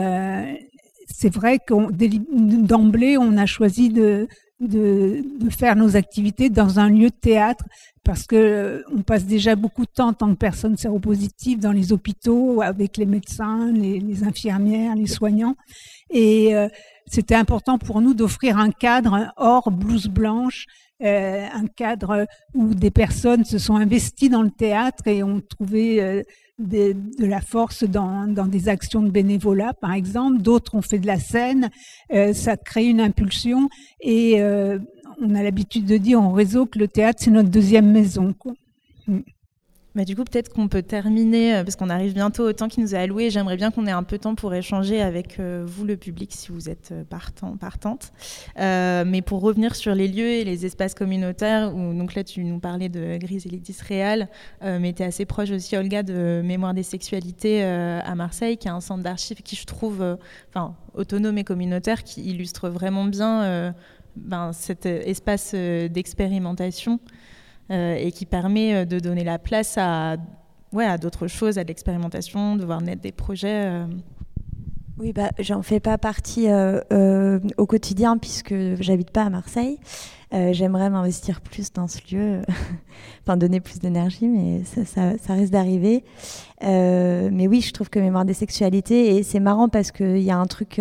c'est 1.06 1.32
vrai 1.32 1.58
qu'on 1.66 1.90
d'emblée, 1.90 3.16
on 3.18 3.36
a 3.36 3.46
choisi 3.46 3.88
de, 3.88 4.28
de, 4.60 5.22
de, 5.38 5.50
faire 5.50 5.76
nos 5.76 5.96
activités 5.96 6.48
dans 6.48 6.78
un 6.78 6.88
lieu 6.88 7.10
de 7.10 7.14
théâtre 7.14 7.64
parce 8.04 8.26
que 8.26 8.84
on 8.94 9.02
passe 9.02 9.26
déjà 9.26 9.54
beaucoup 9.54 9.84
de 9.84 9.90
temps 9.90 10.08
en 10.08 10.12
tant 10.12 10.30
que 10.30 10.38
personne 10.38 10.76
séropositive 10.76 11.58
dans 11.58 11.72
les 11.72 11.92
hôpitaux 11.92 12.62
avec 12.62 12.96
les 12.96 13.06
médecins, 13.06 13.70
les, 13.72 14.00
les 14.00 14.24
infirmières, 14.24 14.94
les 14.94 15.06
soignants. 15.06 15.56
Et 16.10 16.54
euh, 16.54 16.68
c'était 17.06 17.34
important 17.34 17.78
pour 17.78 18.00
nous 18.00 18.14
d'offrir 18.14 18.58
un 18.58 18.70
cadre 18.70 19.32
hors 19.36 19.70
blouse 19.70 20.08
blanche, 20.08 20.66
euh, 21.02 21.46
un 21.52 21.66
cadre 21.66 22.26
où 22.54 22.74
des 22.74 22.90
personnes 22.90 23.44
se 23.44 23.58
sont 23.58 23.76
investies 23.76 24.30
dans 24.30 24.42
le 24.42 24.50
théâtre 24.50 25.06
et 25.06 25.22
ont 25.22 25.42
trouvé 25.42 26.24
de, 26.58 26.94
la 27.18 27.40
force 27.40 27.84
dans, 27.84 28.26
dans, 28.26 28.46
des 28.46 28.68
actions 28.68 29.02
de 29.02 29.10
bénévolat, 29.10 29.74
par 29.74 29.92
exemple. 29.92 30.38
D'autres 30.38 30.74
ont 30.74 30.82
fait 30.82 30.98
de 30.98 31.06
la 31.06 31.18
scène. 31.18 31.70
Euh, 32.12 32.32
ça 32.32 32.56
crée 32.56 32.86
une 32.86 33.00
impulsion 33.00 33.68
et 34.00 34.40
euh, 34.40 34.78
on 35.20 35.34
a 35.34 35.42
l'habitude 35.42 35.86
de 35.86 35.96
dire 35.96 36.20
en 36.20 36.32
réseau 36.32 36.66
que 36.66 36.78
le 36.78 36.88
théâtre, 36.88 37.20
c'est 37.22 37.30
notre 37.30 37.50
deuxième 37.50 37.90
maison. 37.90 38.32
Quoi. 38.32 38.52
Bah, 39.96 40.04
du 40.04 40.14
coup, 40.14 40.24
peut-être 40.24 40.52
qu'on 40.52 40.68
peut 40.68 40.82
terminer, 40.82 41.56
euh, 41.56 41.64
parce 41.64 41.74
qu'on 41.74 41.88
arrive 41.88 42.12
bientôt 42.12 42.46
au 42.46 42.52
temps 42.52 42.68
qui 42.68 42.80
nous 42.80 42.94
est 42.94 42.98
alloué. 42.98 43.30
J'aimerais 43.30 43.56
bien 43.56 43.70
qu'on 43.70 43.86
ait 43.86 43.92
un 43.92 44.02
peu 44.02 44.18
de 44.18 44.22
temps 44.24 44.34
pour 44.34 44.52
échanger 44.52 45.00
avec 45.00 45.40
euh, 45.40 45.64
vous, 45.66 45.86
le 45.86 45.96
public, 45.96 46.32
si 46.34 46.52
vous 46.52 46.68
êtes 46.68 46.90
euh, 46.92 47.02
partant, 47.02 47.56
partante. 47.56 48.12
mais 48.58 49.22
pour 49.22 49.40
revenir 49.40 49.74
sur 49.74 49.94
les 49.94 50.06
lieux 50.06 50.28
et 50.28 50.44
les 50.44 50.66
espaces 50.66 50.92
communautaires, 50.92 51.74
où, 51.74 51.94
donc 51.94 52.14
là, 52.14 52.24
tu 52.24 52.44
nous 52.44 52.58
parlais 52.58 52.90
de 52.90 53.16
Grise 53.16 53.46
Réal, 53.88 54.28
mais 54.62 54.92
tu 54.92 55.02
es 55.02 55.06
assez 55.06 55.24
proche 55.24 55.50
aussi, 55.50 55.78
Olga, 55.78 56.02
de 56.02 56.42
Mémoire 56.44 56.74
des 56.74 56.82
sexualités 56.82 57.62
à 57.62 58.14
Marseille, 58.14 58.58
qui 58.58 58.68
est 58.68 58.70
un 58.70 58.82
centre 58.82 59.02
d'archives 59.02 59.40
qui, 59.42 59.56
je 59.56 59.64
trouve, 59.64 60.18
enfin, 60.50 60.74
autonome 60.92 61.38
et 61.38 61.44
communautaire, 61.44 62.04
qui 62.04 62.22
illustre 62.22 62.68
vraiment 62.68 63.06
bien 63.06 63.74
ben, 64.16 64.52
cet 64.52 64.84
espace 64.84 65.54
d'expérimentation. 65.54 67.00
Euh, 67.70 67.96
et 67.96 68.12
qui 68.12 68.26
permet 68.26 68.74
euh, 68.74 68.84
de 68.84 69.00
donner 69.00 69.24
la 69.24 69.40
place 69.40 69.74
à, 69.76 70.18
ouais, 70.72 70.84
à 70.84 70.98
d'autres 70.98 71.26
choses, 71.26 71.58
à 71.58 71.64
l'expérimentation, 71.64 72.54
de 72.54 72.64
voir 72.64 72.80
naître 72.80 73.02
des 73.02 73.10
projets. 73.10 73.64
Euh. 73.66 73.86
Oui, 74.98 75.12
bah, 75.12 75.30
j'en 75.40 75.62
fais 75.62 75.80
pas 75.80 75.98
partie 75.98 76.46
au 76.50 77.66
quotidien 77.66 78.16
puisque 78.16 78.54
j'habite 78.80 79.10
pas 79.10 79.24
à 79.24 79.30
Marseille. 79.30 79.78
J'aimerais 80.32 80.88
m'investir 80.88 81.42
plus 81.42 81.70
dans 81.70 81.86
ce 81.86 81.98
lieu, 82.10 82.40
enfin 83.22 83.36
donner 83.36 83.60
plus 83.60 83.78
d'énergie, 83.78 84.26
mais 84.26 84.64
ça, 84.64 84.86
ça, 84.86 85.18
ça 85.18 85.34
risque 85.34 85.52
d'arriver. 85.52 86.02
mais 86.62 87.46
oui, 87.46 87.60
je 87.60 87.72
trouve 87.74 87.90
que 87.90 87.98
Mémoire 87.98 88.24
des 88.24 88.32
sexualités, 88.32 89.16
et 89.16 89.22
c'est 89.22 89.38
marrant 89.40 89.68
parce 89.68 89.92
qu'il 89.92 90.22
y 90.22 90.30
a 90.30 90.38
un 90.38 90.46
truc 90.46 90.80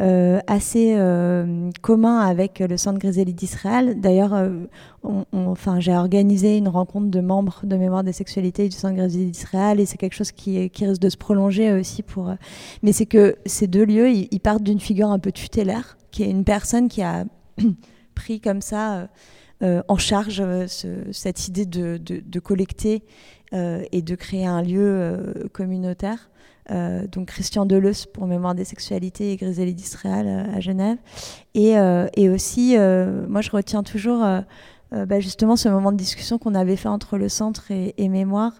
assez 0.00 0.94
euh, 0.96 1.70
commun 1.82 2.20
avec 2.20 2.60
le 2.60 2.76
Centre 2.76 2.98
Griselli 2.98 3.34
d'Israël. 3.34 4.00
D'ailleurs, 4.00 4.32
euh, 4.32 4.64
enfin, 5.32 5.80
j'ai 5.80 5.94
organisé 5.94 6.56
une 6.56 6.68
rencontre 6.68 7.08
de 7.08 7.20
membres 7.20 7.60
de 7.64 7.76
Mémoire 7.76 8.04
des 8.04 8.12
sexualités 8.12 8.68
du 8.68 8.76
Centre 8.76 8.94
Griselli 8.94 9.30
d'Israël 9.30 9.80
et 9.80 9.86
c'est 9.86 9.96
quelque 9.96 10.14
chose 10.14 10.30
qui, 10.30 10.70
risque 10.80 11.00
de 11.00 11.08
se 11.08 11.16
prolonger 11.16 11.72
aussi 11.72 12.02
pour. 12.02 12.32
Mais 12.82 12.92
c'est 12.92 13.06
que 13.06 13.36
ces 13.44 13.66
deux 13.66 13.84
lieux, 13.84 14.10
ils, 14.10 14.40
partent 14.40 14.62
d'une 14.62 14.80
figure 14.80 15.10
un 15.10 15.18
peu 15.18 15.32
tutélaire, 15.32 15.98
qui 16.12 16.22
est 16.22 16.30
une 16.30 16.44
personne 16.44 16.88
qui 16.88 17.02
a 17.02 17.24
pris 18.14 18.40
comme 18.40 18.60
ça. 18.60 19.08
en 19.62 19.96
charge 19.96 20.42
ce, 20.68 21.10
cette 21.10 21.48
idée 21.48 21.66
de 21.66 22.38
collecter 22.38 23.02
et 23.52 24.02
de 24.02 24.14
créer 24.14 24.46
un 24.46 24.62
lieu 24.62 25.48
communautaire. 25.52 26.30
Euh, 26.70 27.06
donc 27.06 27.28
Christian 27.28 27.64
Deleuze 27.64 28.06
pour 28.06 28.26
Mémoire 28.26 28.54
des 28.54 28.64
sexualités 28.64 29.32
et 29.32 29.36
Griselide 29.36 29.76
d'Israël 29.76 30.26
euh, 30.28 30.56
à 30.56 30.60
Genève. 30.60 30.98
Et, 31.54 31.78
euh, 31.78 32.08
et 32.14 32.28
aussi, 32.28 32.76
moi 33.28 33.40
je 33.40 33.50
retiens 33.50 33.82
toujours 33.82 34.24
euh, 34.94 35.04
bah, 35.04 35.20
justement 35.20 35.56
ce 35.56 35.68
moment 35.68 35.92
de 35.92 35.96
discussion 35.96 36.38
qu'on 36.38 36.54
avait 36.54 36.76
fait 36.76 36.88
entre 36.88 37.18
le 37.18 37.28
centre 37.28 37.70
et, 37.70 38.08
Mémoire, 38.08 38.54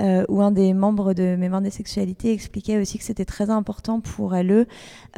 euh, 0.00 0.24
où 0.28 0.40
un 0.40 0.50
des 0.50 0.72
membres 0.72 1.12
de 1.12 1.36
Mémoire 1.36 1.60
des 1.60 1.70
sexualités 1.70 2.32
expliquait 2.32 2.78
aussi 2.78 2.98
que 2.98 3.04
c'était 3.04 3.26
très 3.26 3.50
important 3.50 4.00
pour 4.00 4.34
LE 4.34 4.66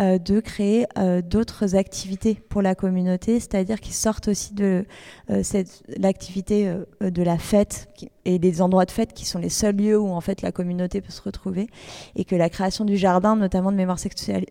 euh, 0.00 0.18
de 0.18 0.40
créer 0.40 0.86
d'autres 1.24 1.76
activités 1.76 2.34
pour 2.48 2.62
la 2.62 2.74
communauté, 2.74 3.38
c'est-à-dire 3.38 3.80
qu'ils 3.80 3.94
sortent 3.94 4.28
aussi 4.28 4.54
de 4.54 4.84
l'activité 5.28 6.72
de 7.00 7.22
la 7.22 7.38
fête 7.38 7.88
et 8.24 8.38
des 8.38 8.62
endroits 8.62 8.84
de 8.84 8.90
fête 8.90 9.12
qui 9.12 9.24
sont 9.24 9.38
les 9.38 9.48
seuls 9.48 9.76
lieux 9.76 9.98
où 9.98 10.08
en 10.08 10.20
fait 10.20 10.42
la 10.42 10.52
communauté 10.52 11.00
peut 11.00 11.12
se 11.12 11.22
retrouver, 11.22 11.68
et 12.16 12.24
que 12.24 12.34
la 12.34 12.50
création 12.50 12.84
du 12.84 12.96
jardin, 12.96 13.36
notamment 13.36 13.70
de 13.70 13.76
Mémoire, 13.76 13.98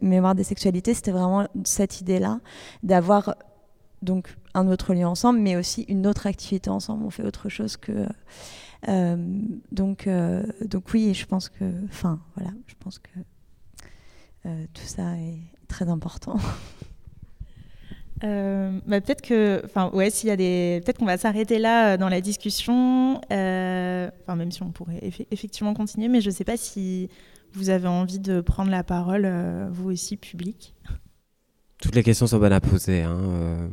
Mémoire 0.02 0.36
des 0.36 0.44
sexualités, 0.44 0.94
c'était 0.94 1.12
vraiment 1.12 1.48
cette 1.64 2.02
idée-là 2.02 2.40
d'avoir 2.84 3.36
donc 4.02 4.36
un 4.56 4.68
autre 4.68 4.94
lieu 4.94 5.06
ensemble, 5.06 5.40
mais 5.40 5.56
aussi 5.56 5.84
une 5.84 6.08
autre 6.08 6.26
activité 6.26 6.70
ensemble. 6.70 7.06
On 7.06 7.10
fait 7.10 7.24
autre 7.24 7.50
chose 7.50 7.78
que. 7.78 8.08
Euh, 8.88 9.18
donc, 9.72 10.08
euh, 10.08 10.44
donc 10.66 10.94
oui, 10.94 11.14
je 11.14 11.26
pense 11.26 11.50
que, 11.50 11.66
enfin 11.90 12.20
voilà, 12.36 12.52
je 12.68 12.76
pense 12.80 13.00
que 13.00 13.10
euh, 14.46 14.66
tout 14.74 14.86
ça 14.86 15.18
est 15.18 15.40
très 15.68 15.90
important. 15.90 16.38
Bah, 18.22 19.02
peut-être 19.02 19.22
que, 19.22 19.62
enfin 19.66 19.92
ouais, 19.94 20.10
s'il 20.10 20.30
y 20.30 20.32
a 20.32 20.36
des, 20.36 20.82
peut-être 20.84 20.98
qu'on 20.98 21.06
va 21.06 21.20
s'arrêter 21.20 21.60
là 21.60 21.96
dans 21.96 22.10
la 22.10 22.22
discussion. 22.22 23.18
Enfin 23.18 24.36
même 24.36 24.52
si 24.52 24.64
on 24.64 24.72
pourrait 24.72 25.00
effectivement 25.30 25.76
continuer, 25.76 26.08
mais 26.08 26.22
je 26.22 26.32
ne 26.32 26.34
sais 26.34 26.44
pas 26.44 26.58
si 26.58 27.08
vous 27.54 27.70
avez 27.70 27.88
envie 27.88 28.18
de 28.18 28.42
prendre 28.42 28.72
la 28.72 28.84
parole, 28.84 29.32
vous 29.70 29.92
aussi 29.92 30.18
public. 30.18 30.74
Toutes 31.80 31.94
les 31.94 32.02
questions 32.02 32.26
sont 32.26 32.40
bonnes 32.40 32.52
à 32.52 32.62
poser. 32.62 33.04
Hein, 33.04 33.70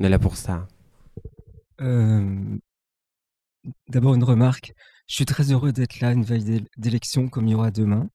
on 0.00 0.04
est 0.04 0.08
là 0.08 0.18
pour 0.18 0.36
ça. 0.36 0.66
Euh, 1.82 2.58
d'abord, 3.88 4.14
une 4.14 4.24
remarque. 4.24 4.72
Je 5.06 5.14
suis 5.14 5.26
très 5.26 5.52
heureux 5.52 5.72
d'être 5.72 6.00
là 6.00 6.12
une 6.12 6.24
veille 6.24 6.64
d'élection 6.78 7.28
comme 7.28 7.46
il 7.46 7.50
y 7.50 7.54
aura 7.54 7.70
demain. 7.70 8.08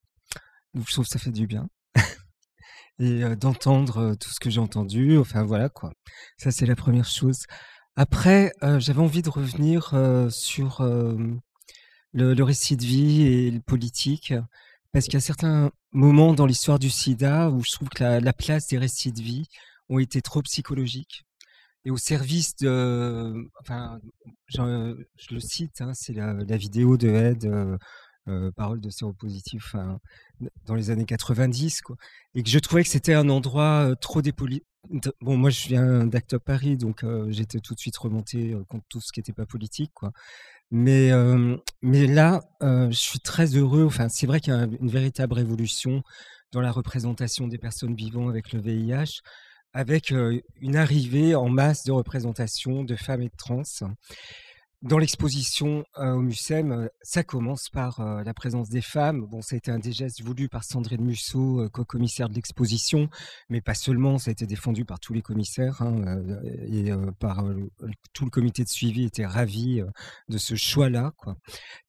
Donc, 0.73 0.87
je 0.87 0.93
trouve 0.93 1.05
que 1.05 1.11
ça 1.11 1.19
fait 1.19 1.31
du 1.31 1.45
bien. 1.45 1.69
Et 2.99 3.23
euh, 3.23 3.35
d'entendre 3.35 3.97
euh, 3.97 4.15
tout 4.15 4.29
ce 4.29 4.39
que 4.39 4.49
j'ai 4.49 4.59
entendu. 4.59 5.17
Enfin, 5.19 5.43
voilà, 5.43 5.69
quoi. 5.69 5.91
Ça, 6.37 6.49
c'est 6.49 6.65
la 6.65 6.75
première 6.75 7.05
chose. 7.05 7.45
Après, 7.95 8.51
j'avais 8.61 8.99
envie 8.99 9.21
de 9.21 9.29
revenir 9.29 9.95
sur 10.29 10.83
le, 10.83 12.43
récit 12.43 12.75
de 12.75 12.83
vie 12.83 13.21
et 13.21 13.51
le 13.51 13.61
politique. 13.61 14.33
Parce 14.91 15.05
qu'il 15.05 15.13
y 15.13 15.17
a 15.17 15.21
certains 15.21 15.71
moments 15.93 16.33
dans 16.33 16.45
l'histoire 16.45 16.77
du 16.77 16.89
sida 16.89 17.49
où 17.49 17.63
je 17.63 17.71
trouve 17.71 17.87
que 17.87 18.03
la 18.03 18.33
place 18.33 18.67
des 18.67 18.77
récits 18.77 19.13
de 19.13 19.21
vie 19.21 19.47
ont 19.87 19.99
été 19.99 20.21
trop 20.21 20.41
psychologiques 20.41 21.24
et 21.85 21.91
au 21.91 21.97
service 21.97 22.55
de, 22.57 23.47
enfin, 23.61 23.99
je, 24.47 25.33
le 25.33 25.39
cite, 25.39 25.81
hein, 25.81 25.91
c'est 25.93 26.13
la, 26.13 26.57
vidéo 26.57 26.97
de 26.97 27.09
Ed, 27.09 27.47
parole 28.55 28.81
de 28.81 28.89
séropositif, 28.89 29.75
dans 30.65 30.75
les 30.75 30.89
années 30.89 31.05
90, 31.05 31.81
quoi, 31.81 31.95
et 32.33 32.41
que 32.41 32.49
je 32.49 32.59
trouvais 32.59 32.83
que 32.83 32.89
c'était 32.89 33.13
un 33.13 33.29
endroit 33.29 33.95
trop 34.01 34.21
dépoli. 34.21 34.63
Bon, 35.21 35.37
moi, 35.37 35.51
je 35.51 35.67
viens 35.67 36.05
d'Act 36.05 36.39
Paris, 36.39 36.77
donc 36.77 37.05
j'étais 37.29 37.59
tout 37.59 37.75
de 37.75 37.79
suite 37.79 37.97
remonté 37.97 38.55
contre 38.67 38.85
tout 38.89 38.99
ce 38.99 39.11
qui 39.11 39.19
n'était 39.19 39.33
pas 39.33 39.45
politique, 39.45 39.91
quoi. 39.93 40.11
Mais, 40.71 41.11
mais 41.83 42.07
là, 42.07 42.41
je 42.61 42.97
suis 42.97 43.19
très 43.19 43.55
heureux. 43.55 43.85
Enfin, 43.85 44.09
c'est 44.09 44.25
vrai 44.25 44.39
qu'il 44.39 44.53
y 44.53 44.57
a 44.57 44.63
une 44.63 44.89
véritable 44.89 45.33
révolution 45.33 46.01
dans 46.51 46.61
la 46.61 46.71
représentation 46.71 47.47
des 47.47 47.57
personnes 47.57 47.95
vivant 47.95 48.29
avec 48.29 48.53
le 48.53 48.59
VIH 48.59 49.21
avec 49.75 50.11
une 50.61 50.77
arrivée 50.77 51.35
en 51.35 51.49
masse 51.49 51.83
de 51.83 51.91
représentations 51.91 52.85
de 52.85 52.95
femmes 52.95 53.21
et 53.21 53.27
de 53.27 53.35
trans. 53.37 53.63
Dans 54.81 54.97
l'exposition 54.97 55.83
au 55.97 56.21
MUSEM, 56.21 56.89
ça 57.01 57.23
commence 57.23 57.69
par 57.69 58.23
la 58.23 58.33
présence 58.33 58.69
des 58.69 58.81
femmes. 58.81 59.25
Bon, 59.25 59.41
ça 59.41 59.55
a 59.55 59.57
été 59.57 59.71
un 59.71 59.79
des 59.79 59.91
gestes 59.91 60.21
voulus 60.21 60.47
par 60.47 60.63
Sandrine 60.63 61.03
Musso, 61.03 61.67
co-commissaire 61.73 62.29
de 62.29 62.35
l'exposition, 62.35 63.09
mais 63.49 63.59
pas 63.59 63.73
seulement, 63.73 64.17
ça 64.17 64.29
a 64.29 64.31
été 64.31 64.45
défendu 64.45 64.85
par 64.85 64.99
tous 65.01 65.13
les 65.13 65.21
commissaires 65.21 65.81
hein, 65.81 66.21
et 66.67 66.91
par 67.19 67.43
tout 68.13 68.23
le 68.23 68.31
comité 68.31 68.63
de 68.63 68.69
suivi 68.69 69.03
était 69.03 69.25
ravi 69.25 69.83
de 70.29 70.37
ce 70.37 70.55
choix-là. 70.55 71.13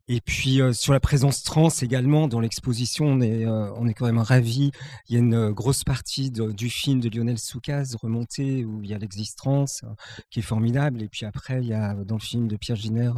Et 0.08 0.20
puis 0.20 0.60
sur 0.72 0.92
la 0.92 1.00
présence 1.00 1.42
trans 1.42 1.68
également 1.82 2.28
dans 2.28 2.38
l'exposition, 2.38 3.06
on 3.06 3.20
est 3.20 3.44
on 3.46 3.88
est 3.88 3.94
quand 3.94 4.06
même 4.06 4.18
ravis. 4.18 4.70
Il 5.08 5.14
y 5.14 5.16
a 5.16 5.18
une 5.18 5.50
grosse 5.50 5.82
partie 5.82 6.30
du 6.30 6.70
film 6.70 7.00
de 7.00 7.08
Lionel 7.08 7.38
Soukaz 7.38 7.96
remonté 8.00 8.64
où 8.64 8.84
il 8.84 8.90
y 8.90 8.94
a 8.94 8.98
l'existence 8.98 9.82
qui 10.30 10.38
est 10.38 10.42
formidable. 10.42 11.02
Et 11.02 11.08
puis 11.08 11.26
après 11.26 11.60
il 11.60 11.66
y 11.66 11.74
a 11.74 11.94
dans 12.04 12.16
le 12.16 12.20
film 12.20 12.46
de 12.46 12.56
Pierre 12.56 12.76
Giner 12.76 13.10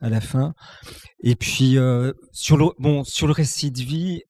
à 0.00 0.10
la 0.10 0.20
fin. 0.20 0.52
Et 1.20 1.36
puis 1.36 1.78
sur 2.32 2.58
le 2.58 2.66
bon 2.78 3.02
sur 3.04 3.26
le 3.26 3.32
récit 3.32 3.70
de 3.70 3.80
vie, 3.80 4.22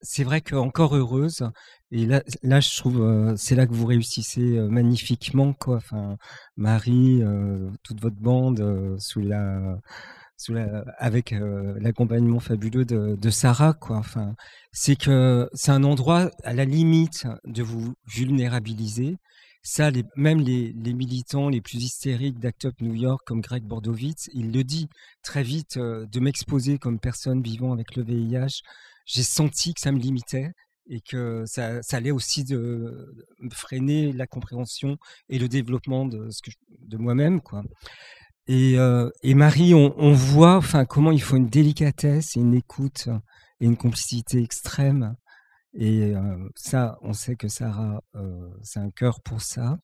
c'est 0.00 0.24
vrai 0.24 0.40
qu'encore 0.40 0.96
heureuse. 0.96 1.48
Et 1.90 2.06
là, 2.06 2.24
là, 2.42 2.58
je 2.58 2.76
trouve, 2.76 3.34
c'est 3.36 3.54
là 3.54 3.68
que 3.68 3.72
vous 3.72 3.86
réussissez 3.86 4.58
magnifiquement, 4.68 5.52
quoi. 5.52 5.76
Enfin, 5.76 6.16
Marie, 6.56 7.22
toute 7.84 8.00
votre 8.00 8.16
bande, 8.16 8.96
sous 8.98 9.20
la, 9.20 9.78
avec 10.98 11.34
l'accompagnement 11.80 12.40
fabuleux 12.40 12.84
de, 12.84 13.30
Sarah, 13.30 13.72
quoi. 13.74 13.98
Enfin, 13.98 14.34
c'est 14.72 14.96
que 14.96 15.48
c'est 15.54 15.70
un 15.70 15.84
endroit 15.84 16.30
à 16.42 16.52
la 16.52 16.64
limite 16.64 17.26
de 17.44 17.62
vous 17.62 17.94
vulnérabiliser. 18.06 19.16
Ça, 19.62 19.90
même 20.16 20.40
les, 20.40 20.74
militants 20.74 21.48
les 21.48 21.62
plus 21.62 21.82
hystériques 21.82 22.38
d'Act 22.38 22.66
Up 22.66 22.74
New 22.80 22.94
York, 22.94 23.22
comme 23.26 23.40
Greg 23.40 23.62
Bordovitz, 23.64 24.28
il 24.34 24.52
le 24.52 24.62
dit 24.62 24.88
très 25.22 25.42
vite, 25.42 25.78
de 25.78 26.20
m'exposer 26.20 26.78
comme 26.78 26.98
personne 26.98 27.42
vivant 27.42 27.72
avec 27.72 27.96
le 27.96 28.02
VIH. 28.02 28.62
J'ai 29.06 29.22
senti 29.22 29.72
que 29.74 29.80
ça 29.80 29.92
me 29.92 29.98
limitait 29.98 30.52
et 30.88 31.00
que 31.00 31.44
ça, 31.46 31.80
allait 31.92 32.10
aussi 32.10 32.44
de, 32.44 33.14
freiner 33.52 34.12
la 34.12 34.26
compréhension 34.26 34.98
et 35.28 35.38
le 35.38 35.48
développement 35.48 36.04
de, 36.04 36.28
de 36.80 36.96
moi-même, 36.98 37.40
quoi. 37.40 37.62
Et, 38.46 38.78
euh, 38.78 39.10
et 39.22 39.34
Marie, 39.34 39.74
on, 39.74 40.12
voit 40.12 40.56
enfin 40.56 40.84
comment 40.84 41.12
il 41.12 41.22
faut 41.22 41.36
une 41.36 41.48
délicatesse 41.48 42.34
une 42.36 42.54
écoute 42.54 43.08
et 43.60 43.64
une 43.66 43.76
complicité 43.76 44.42
extrême. 44.42 45.14
Et 45.76 46.14
euh, 46.14 46.36
ça, 46.54 46.98
on 47.02 47.14
sait 47.14 47.34
que 47.34 47.48
Sarah, 47.48 48.00
euh, 48.14 48.48
c'est 48.62 48.78
un 48.78 48.90
cœur 48.90 49.20
pour 49.22 49.40
ça. 49.40 49.78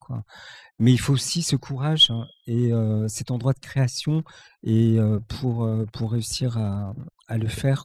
Mais 0.78 0.92
il 0.92 0.98
faut 0.98 1.14
aussi 1.14 1.42
ce 1.42 1.56
courage 1.56 2.10
hein, 2.10 2.26
et 2.46 2.70
cet 3.08 3.30
endroit 3.30 3.54
de 3.54 3.60
création 3.60 4.22
et 4.62 4.98
pour 5.28 5.68
pour 5.92 6.12
réussir 6.12 6.58
à, 6.58 7.38
le 7.38 7.48
faire. 7.48 7.84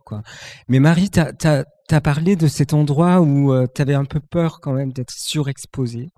Mais 0.67 0.79
Marie, 0.79 1.09
tu 1.09 1.19
as, 1.19 1.65
as, 1.91 2.01
parlé 2.01 2.35
de 2.35 2.47
cet 2.47 2.73
endroit 2.73 3.21
où 3.21 3.53
tu 3.67 3.81
avais 3.81 3.95
un 3.95 4.05
peu 4.05 4.19
peur 4.19 4.59
quand 4.59 4.73
même 4.73 4.91
d'être 4.91 5.13
surexposée. 5.13 6.09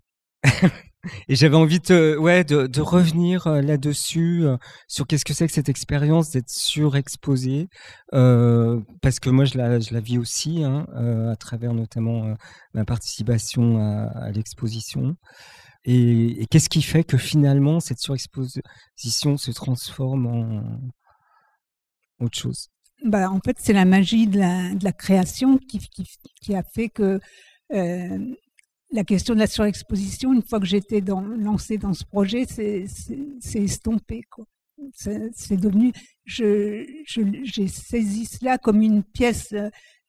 Et 1.27 1.35
j'avais 1.35 1.55
envie 1.55 1.79
de, 1.79 2.81
revenir 2.81 3.47
euh, 3.47 3.61
là-dessus, 3.61 4.45
euh, 4.45 4.57
sur 4.87 5.07
qu'est-ce 5.07 5.25
que 5.25 5.33
c'est 5.33 5.47
que 5.47 5.53
cette 5.53 5.69
expérience 5.69 6.31
d'être 6.31 6.49
surexposé, 6.49 7.67
euh, 8.13 8.79
parce 9.01 9.19
que 9.19 9.29
moi 9.29 9.45
je 9.45 9.57
la, 9.57 9.99
vis 9.99 10.17
aussi, 10.17 10.63
hein, 10.63 10.87
euh, 10.95 11.31
à 11.31 11.35
travers 11.35 11.73
notamment 11.73 12.33
ma 12.73 12.85
participation 12.85 13.79
à, 13.79 14.31
l'exposition. 14.31 15.15
Et, 15.85 16.45
qu'est-ce 16.49 16.69
qui 16.69 16.81
fait 16.81 17.03
que 17.03 17.17
finalement 17.17 17.79
cette 17.79 17.99
surexposition 17.99 19.37
se 19.37 19.51
transforme 19.51 20.27
en 20.27 20.63
autre 22.19 22.37
chose? 22.37 22.69
Bah, 23.05 23.29
En 23.29 23.39
fait, 23.39 23.57
c'est 23.59 23.73
la 23.73 23.85
magie 23.85 24.27
de 24.27 24.39
la, 24.39 24.91
création 24.91 25.57
qui, 25.57 26.55
a 26.55 26.63
fait 26.63 26.89
que 26.89 27.19
la 28.91 29.03
question 29.03 29.33
de 29.33 29.39
la 29.39 29.47
surexposition, 29.47 30.33
une 30.33 30.43
fois 30.43 30.59
que 30.59 30.65
j'étais 30.65 31.01
dans, 31.01 31.21
lancée 31.21 31.77
dans 31.77 31.93
ce 31.93 32.05
projet, 32.05 32.45
c'est 32.45 32.85
estompé. 33.55 34.23
C'est 34.93 35.57
devenu, 35.57 35.91
j'ai 36.25 37.03
je, 37.05 37.67
saisi 37.67 38.25
cela 38.25 38.57
comme 38.57 38.81
une 38.81 39.03
pièce, 39.03 39.53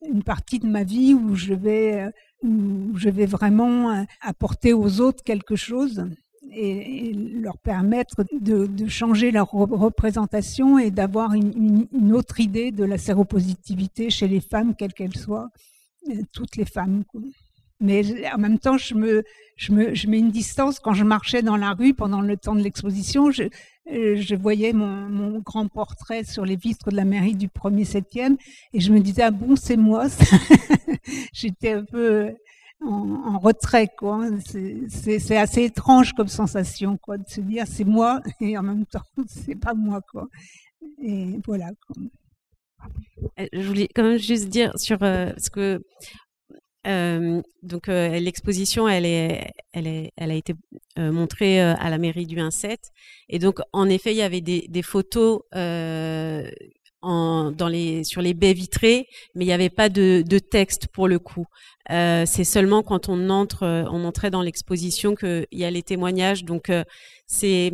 une 0.07 0.23
partie 0.23 0.59
de 0.59 0.67
ma 0.67 0.85
vie 0.85 1.15
où 1.15 1.35
je 1.35 1.55
vais, 1.55 2.11
où 2.43 2.97
je 2.97 3.09
vais 3.09 3.27
vraiment 3.27 4.05
apporter 4.21 4.73
aux 4.73 5.01
autres 5.01 5.25
quelque 5.25 5.57
chose 5.57 6.07
et, 6.53 7.13
leur 7.13 7.59
permettre 7.59 8.25
de, 8.33 8.67
de, 8.67 8.87
changer 8.89 9.31
leur 9.31 9.51
représentation 9.51 10.79
et 10.79 10.91
d'avoir 10.91 11.33
une, 11.35 11.87
une, 11.93 12.13
autre 12.13 12.41
idée 12.41 12.71
de 12.71 12.85
la 12.85 12.99
séropositivité 12.99 14.11
chez 14.11 14.29
les 14.29 14.41
femmes, 14.41 14.75
quelles 14.75 14.95
qu'elles 14.95 15.17
soient, 15.17 15.49
toutes 16.33 16.57
les 16.57 16.65
femmes. 16.65 17.05
Mais 17.81 18.03
en 18.33 18.39
même 18.39 18.59
temps, 18.59 18.77
je 18.77 18.95
me, 18.95 19.23
je 19.57 19.73
me, 19.73 19.95
je 19.95 20.09
mets 20.09 20.19
une 20.19 20.31
distance 20.31 20.81
quand 20.81 20.95
je 20.95 21.05
marchais 21.05 21.43
dans 21.43 21.57
la 21.57 21.73
rue 21.73 21.95
pendant 21.95 22.21
le 22.21 22.37
temps 22.37 22.55
de 22.55 22.63
l'exposition. 22.63 23.31
Je, 23.31 23.45
euh, 23.93 24.17
je 24.17 24.35
voyais 24.35 24.73
mon, 24.73 24.87
mon, 24.87 25.39
grand 25.39 25.69
portrait 25.69 26.25
sur 26.25 26.45
les 26.45 26.57
vitres 26.57 26.91
de 26.91 26.97
la 26.97 27.05
mairie 27.05 27.35
du 27.37 27.49
1er 27.49 27.85
septième 27.85 28.37
et 28.73 28.81
je 28.81 28.93
me 28.93 29.01
disais 29.01 29.23
ah 29.23 29.31
bon 29.31 29.57
c'est 29.57 29.77
moi. 29.77 30.07
J'étais 31.33 31.73
un 31.73 31.85
peu 31.85 32.35
en, 32.85 33.39
retrait. 33.39 33.89
C'est 34.89 35.37
assez 35.37 35.65
étrange 35.65 36.13
comme 36.13 36.29
sensation, 36.29 36.97
quoi, 36.97 37.19
de 37.19 37.29
se 37.29 37.41
dire 37.41 37.67
c'est 37.67 37.85
moi 37.85 38.21
et 38.41 38.59
en 38.59 38.63
même 38.63 38.87
temps 38.87 39.03
c'est 39.27 39.57
pas 39.57 39.75
moi, 39.75 40.01
quoi. 40.11 40.27
Et 41.03 41.39
voilà. 41.47 41.71
Euh, 43.41 43.47
je 43.53 43.67
voulais 43.67 43.89
quand 43.95 44.03
même 44.03 44.19
juste 44.19 44.49
dire 44.49 44.73
sur 44.79 45.03
euh, 45.03 45.33
ce 45.39 45.51
que 45.51 45.83
euh, 46.87 47.43
donc 47.63 47.89
l'exposition, 47.89 48.89
elle 48.89 49.05
est, 49.05 49.53
elle 49.73 49.87
est, 49.87 50.13
elle 50.17 50.31
a 50.31 50.35
été 50.35 50.55
montrée 50.97 51.61
à 51.61 51.91
la 51.91 51.99
mairie 51.99 52.27
du 52.27 52.37
1-7 52.37 52.77
et 53.29 53.39
donc 53.39 53.61
en 53.73 53.89
effet 53.89 54.13
il 54.13 54.17
y 54.17 54.23
avait 54.23 54.41
des, 54.41 54.83
photos 54.83 55.43
dans 57.03 57.69
les, 57.69 58.05
sur 58.05 58.23
les 58.23 58.35
baies 58.35 58.53
vitrées, 58.53 59.07
mais 59.35 59.45
il 59.45 59.49
n'y 59.49 59.53
avait 59.53 59.71
pas 59.71 59.89
de, 59.89 60.23
texte 60.39 60.89
pour 60.89 61.09
le 61.09 61.19
coup. 61.19 61.47
Euh, 61.91 62.25
c'est 62.27 62.45
seulement 62.45 62.83
quand 62.83 63.09
on 63.09 63.31
entre, 63.31 63.63
euh, 63.63 63.85
on 63.91 64.05
entrait 64.05 64.31
dans 64.31 64.43
l'exposition 64.43 65.15
qu'il 65.15 65.47
y 65.53 65.65
a 65.65 65.71
les 65.71 65.83
témoignages. 65.83 66.45
Donc 66.45 66.71
euh, 66.71 66.85
c'est 67.27 67.73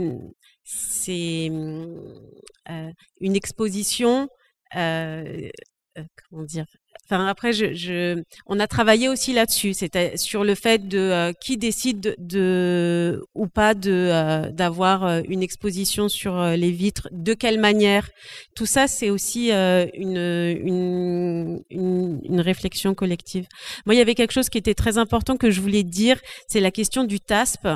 c'est 0.64 1.50
euh, 1.50 2.92
une 3.20 3.36
exposition. 3.36 4.28
comment 4.72 6.42
dire 6.44 6.66
Enfin, 7.07 7.26
après, 7.26 7.52
je, 7.52 7.74
je, 7.74 8.22
on 8.46 8.59
a 8.59 8.66
travaillé 8.66 9.09
aussi 9.11 9.34
là-dessus, 9.34 9.74
c'était 9.74 10.16
sur 10.16 10.42
le 10.42 10.55
fait 10.55 10.88
de 10.88 10.98
euh, 10.98 11.32
qui 11.32 11.59
décide 11.59 12.14
de, 12.18 13.22
ou 13.34 13.46
pas 13.46 13.74
de 13.74 13.90
euh, 13.90 14.50
d'avoir 14.50 15.05
euh, 15.05 15.20
une 15.28 15.42
exposition 15.42 16.09
sur 16.09 16.42
les 16.42 16.70
vitres, 16.70 17.09
de 17.12 17.34
quelle 17.34 17.61
manière. 17.61 18.09
Tout 18.57 18.64
ça, 18.64 18.88
c'est 18.88 19.11
aussi 19.11 19.50
une, 19.50 20.16
une, 20.16 21.62
une, 21.70 22.20
une, 22.22 22.40
réflexion 22.40 22.94
collective. 22.94 23.46
Moi, 23.84 23.94
il 23.94 23.98
y 23.98 24.00
avait 24.00 24.14
quelque 24.14 24.32
chose 24.32 24.48
qui 24.48 24.59
était 24.59 24.74
très 24.74 24.96
important 24.96 25.36
que 25.36 25.50
je 25.50 25.61
voulais 25.61 25.82
dire, 25.82 26.18
c'est 26.48 26.61
la 26.61 26.70
question 26.70 27.05
du 27.05 27.20
TASP. 27.20 27.68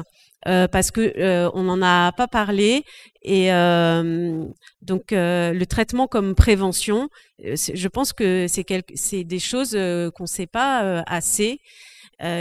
Euh, 0.47 0.69
parce 0.69 0.93
que 0.93 1.13
euh, 1.19 1.51
on 1.53 1.65
n'en 1.65 1.83
a 1.83 2.13
pas 2.13 2.29
parlé 2.29 2.85
et 3.23 3.53
euh, 3.53 4.45
donc 4.83 5.07
le 5.11 5.65
traitement 5.65 6.07
comme 6.07 6.37
prévention, 6.37 7.09
je 7.43 7.89
pense 7.89 8.13
que 8.13 8.47
c'est 8.49 9.25
des 9.25 9.39
choses 9.41 9.73
qu'on 9.73 10.23
ne 10.23 10.29
sait 10.29 10.47
pas 10.47 11.03
assez, 11.07 11.61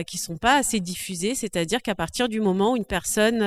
qui 0.05 0.17
sont 0.17 0.37
pas 0.37 0.55
assez 0.57 0.79
diffusées. 0.79 1.35
C'est-à-dire 1.35 1.81
qu'à 1.81 1.95
partir 1.95 2.29
du 2.29 2.39
moment 2.39 2.73
où 2.73 2.77
une 2.77 2.85
personne 2.85 3.41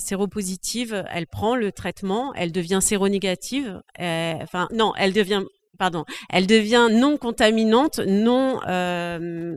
séropositive, 0.00 1.04
elle 1.12 1.26
prend 1.26 1.54
le 1.56 1.72
traitement, 1.72 2.32
elle 2.34 2.52
devient 2.52 2.80
séronégative. 2.80 3.82
enfin 3.98 4.68
non, 4.72 4.94
elle 4.96 5.12
devient 5.12 5.42
pardon, 5.78 6.04
elle 6.30 6.46
devient 6.46 6.88
non 6.90 7.16
contaminante, 7.16 8.00
non 8.06 8.60
euh, 8.66 9.56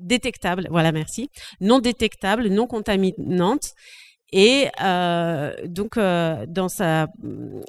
détectable. 0.00 0.68
Voilà, 0.70 0.92
merci. 0.92 1.30
Non 1.60 1.78
détectable, 1.78 2.48
non 2.48 2.66
contaminante. 2.66 3.72
Et 4.32 4.68
euh, 4.82 5.54
donc, 5.66 5.96
euh, 5.96 6.44
dans 6.48 6.68
sa 6.68 7.06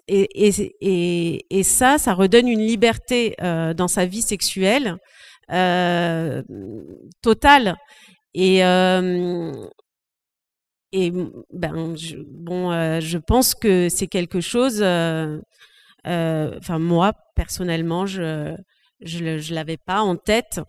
et, 0.08 1.64
ça, 1.64 1.98
ça 1.98 2.14
redonne 2.14 2.48
une 2.48 2.66
liberté 2.66 3.36
dans 3.40 3.88
sa 3.88 4.06
vie 4.06 4.22
sexuelle 4.22 4.98
totale. 7.22 7.76
Et 8.34 8.62
ben, 11.52 11.96
je, 11.96 13.18
pense 13.18 13.54
que 13.54 13.90
c'est 13.90 14.08
quelque 14.08 14.42
chose 14.42 14.82
enfin, 16.06 16.80
moi, 16.80 17.14
personnellement, 17.36 18.06
je 18.06 18.56
je 19.02 19.54
l'avais 19.54 19.78
pas 19.78 20.02
en 20.02 20.16
tête. 20.16 20.62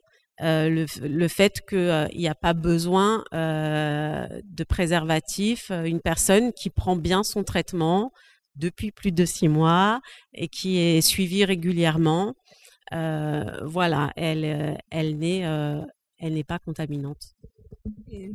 Euh, 0.43 0.69
le, 0.69 1.09
le, 1.09 1.29
fait 1.29 1.63
qu'il 1.67 1.79
euh, 1.79 2.09
n'y 2.15 2.29
a 2.29 2.35
pas 2.35 2.53
besoin 2.53 3.25
euh, 3.33 4.27
de 4.45 4.65
préservatif, 4.65 5.71
une 5.71 6.01
personne 6.01 6.53
qui 6.53 6.69
prend 6.69 6.95
bien 6.95 7.23
son 7.23 7.43
traitement 7.43 8.13
depuis 8.55 8.91
plus 8.91 9.13
de 9.13 9.25
six 9.25 9.49
mois 9.49 10.03
et 10.35 10.49
qui 10.49 10.79
est 10.79 11.01
suivie 11.01 11.47
régulièrement, 11.47 12.35
voilà, 12.93 14.13
elle, 14.17 14.79
elle 14.91 15.19
n'est 15.19 16.45
pas 16.45 16.59
contaminante. 16.59 17.35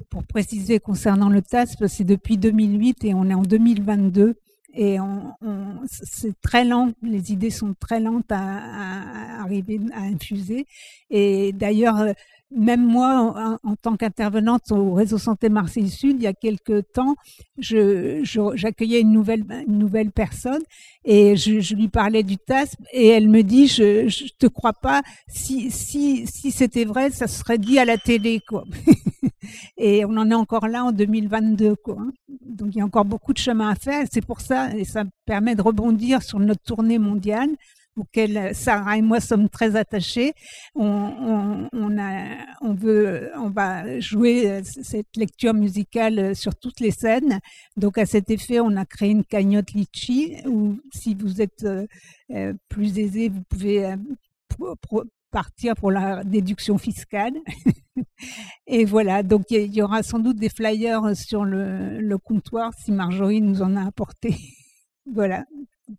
pour 0.09 0.25
préciser 0.25 0.79
concernant 0.79 1.29
le 1.29 1.41
TASP, 1.41 1.85
c'est 1.87 2.03
depuis 2.03 2.37
2008 2.37 3.03
et 3.05 3.13
on 3.13 3.29
est 3.29 3.35
en 3.35 3.43
2022 3.43 4.35
et 4.73 4.99
on, 4.99 5.35
c'est 5.85 6.39
très 6.41 6.63
lent, 6.63 6.91
les 7.03 7.31
idées 7.31 7.49
sont 7.49 7.75
très 7.79 7.99
lentes 7.99 8.31
à, 8.31 8.39
à, 8.39 9.41
arriver 9.41 9.79
à 9.93 10.01
infuser. 10.01 10.65
Et 11.09 11.51
d'ailleurs, 11.53 12.05
même 12.55 12.85
moi, 12.85 13.57
en, 13.63 13.75
tant 13.75 13.95
qu'intervenante 13.95 14.71
au 14.71 14.93
réseau 14.93 15.17
santé 15.17 15.49
Marseille 15.49 15.89
Sud, 15.89 16.17
il 16.17 16.23
y 16.23 16.27
a 16.27 16.33
quelques 16.33 16.91
temps, 16.93 17.15
j'accueillais 17.57 18.99
je, 18.99 19.01
une 19.01 19.11
nouvelle, 19.11 19.45
une 19.67 19.77
nouvelle 19.77 20.11
personne 20.11 20.61
et 21.05 21.35
je, 21.35 21.59
je, 21.61 21.75
lui 21.75 21.87
parlais 21.87 22.23
du 22.23 22.37
TASP 22.37 22.79
et 22.91 23.07
elle 23.07 23.29
me 23.29 23.41
dit, 23.41 23.67
je, 23.67 24.07
je 24.07 24.25
te 24.37 24.47
crois 24.47 24.73
pas, 24.73 25.01
si, 25.27 25.71
si, 25.71 26.27
si 26.27 26.51
c'était 26.51 26.85
vrai, 26.85 27.09
ça 27.11 27.27
serait 27.27 27.57
dit 27.57 27.79
à 27.79 27.85
la 27.85 27.97
télé, 27.97 28.41
et 29.77 30.05
on 30.05 30.17
en 30.17 30.29
est 30.29 30.35
encore 30.35 30.67
là 30.67 30.83
en 30.83 30.91
2022, 30.91 31.75
quoi. 31.75 31.97
Donc 32.45 32.69
il 32.75 32.79
y 32.79 32.81
a 32.81 32.85
encore 32.85 33.05
beaucoup 33.05 33.33
de 33.33 33.37
chemin 33.37 33.69
à 33.69 33.75
faire. 33.75 34.05
C'est 34.11 34.25
pour 34.25 34.41
ça, 34.41 34.75
et 34.75 34.83
ça 34.83 35.03
permet 35.25 35.55
de 35.55 35.61
rebondir 35.61 36.21
sur 36.21 36.39
notre 36.39 36.61
tournée 36.63 36.99
mondiale 36.99 37.49
auquel 37.97 38.55
Sarah 38.55 38.97
et 38.97 39.01
moi 39.01 39.19
sommes 39.19 39.49
très 39.49 39.75
attachés. 39.75 40.33
On, 40.75 41.67
veut, 42.77 43.31
va 43.53 43.99
jouer 43.99 44.61
cette 44.63 45.15
lecture 45.15 45.53
musicale 45.53 46.35
sur 46.35 46.55
toutes 46.55 46.79
les 46.79 46.91
scènes. 46.91 47.39
Donc 47.77 47.97
à 47.97 48.05
cet 48.05 48.29
effet, 48.29 48.59
on 48.59 48.75
a 48.77 48.85
créé 48.85 49.09
une 49.11 49.23
cagnotte 49.23 49.71
Litchi 49.73 50.37
où 50.45 50.77
si 50.93 51.15
vous 51.15 51.41
êtes 51.41 51.65
euh, 52.31 52.53
plus 52.69 52.97
aisé, 52.97 53.29
vous 53.29 53.43
pouvez 53.49 53.85
euh, 53.85 53.95
partir 55.31 55.75
pour 55.75 55.91
la 55.91 56.23
déduction 56.23 56.77
fiscale. 56.77 57.33
et 58.67 58.85
voilà, 58.85 59.23
donc 59.23 59.51
il 59.51 59.73
y, 59.73 59.81
aura 59.81 60.03
sans 60.03 60.19
doute 60.19 60.37
des 60.37 60.49
flyers 60.49 61.15
sur 61.15 61.45
le 61.45 62.17
comptoir 62.17 62.73
si 62.77 62.91
Marjorie 62.91 63.41
nous 63.41 63.61
en 63.61 63.75
a 63.75 63.85
apporté. 63.85 64.35
voilà, 65.05 65.45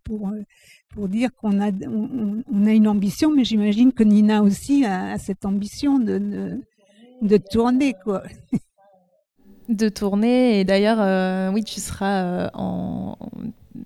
pour, 0.04 0.28
euh, 0.28 0.42
pour 0.90 1.08
dire 1.08 1.30
qu'on 1.34 1.60
a, 1.60 1.70
on, 1.70 2.66
a 2.66 2.72
une 2.72 2.88
ambition, 2.88 3.34
mais 3.34 3.44
j'imagine 3.44 3.92
que 3.92 4.02
Nina 4.02 4.42
aussi 4.42 4.84
a, 4.84 5.18
cette 5.18 5.44
ambition 5.44 5.98
de, 5.98 6.18
de, 6.18 6.60
de, 7.22 7.36
tourner. 7.36 7.94
Quoi. 8.04 8.22
De 9.68 9.88
tourner, 9.88 10.60
et 10.60 10.64
d'ailleurs, 10.64 11.00
euh, 11.00 11.50
oui, 11.52 11.64
tu 11.64 11.80
seras 11.80 12.24
euh, 12.24 12.48
en. 12.54 13.16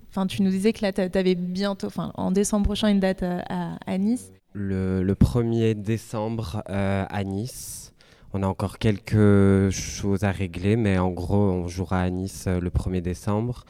Enfin, 0.09 0.27
tu 0.27 0.41
nous 0.41 0.49
disais 0.49 0.73
que 0.73 0.81
là, 0.81 0.91
tu 0.91 1.01
avais 1.01 1.35
bientôt, 1.35 1.87
enfin, 1.87 2.11
en 2.15 2.31
décembre 2.31 2.65
prochain, 2.65 2.89
une 2.89 2.99
date 2.99 3.23
à, 3.23 3.77
à 3.85 3.97
Nice. 3.97 4.31
Le, 4.53 5.03
le, 5.03 5.13
1er 5.13 5.75
décembre 5.75 6.63
à 6.67 7.23
Nice. 7.23 7.93
On 8.33 8.43
a 8.43 8.47
encore 8.47 8.79
quelques 8.79 9.69
choses 9.69 10.23
à 10.23 10.31
régler, 10.31 10.75
mais 10.75 10.97
en 10.97 11.11
gros, 11.11 11.37
on 11.37 11.67
jouera 11.67 12.01
à 12.01 12.09
Nice 12.09 12.47
le 12.47 12.69
1er 12.69 13.01
décembre. 13.01 13.63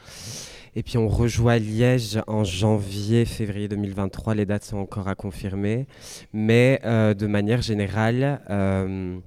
Et 0.77 0.83
puis 0.83 0.99
on 0.99 1.07
rejoue 1.07 1.49
à 1.49 1.57
Liège 1.57 2.21
en 2.27 2.43
janvier, 2.43 3.25
février 3.25 3.67
2023. 3.67 4.35
Les 4.35 4.45
dates 4.45 4.63
sont 4.63 4.77
encore 4.77 5.07
à 5.07 5.15
confirmer. 5.15 5.87
Mais 6.33 6.79
euh, 6.85 7.15
de 7.15 7.25
manière 7.25 7.63
générale, 7.63 8.43
euh, 8.51 9.17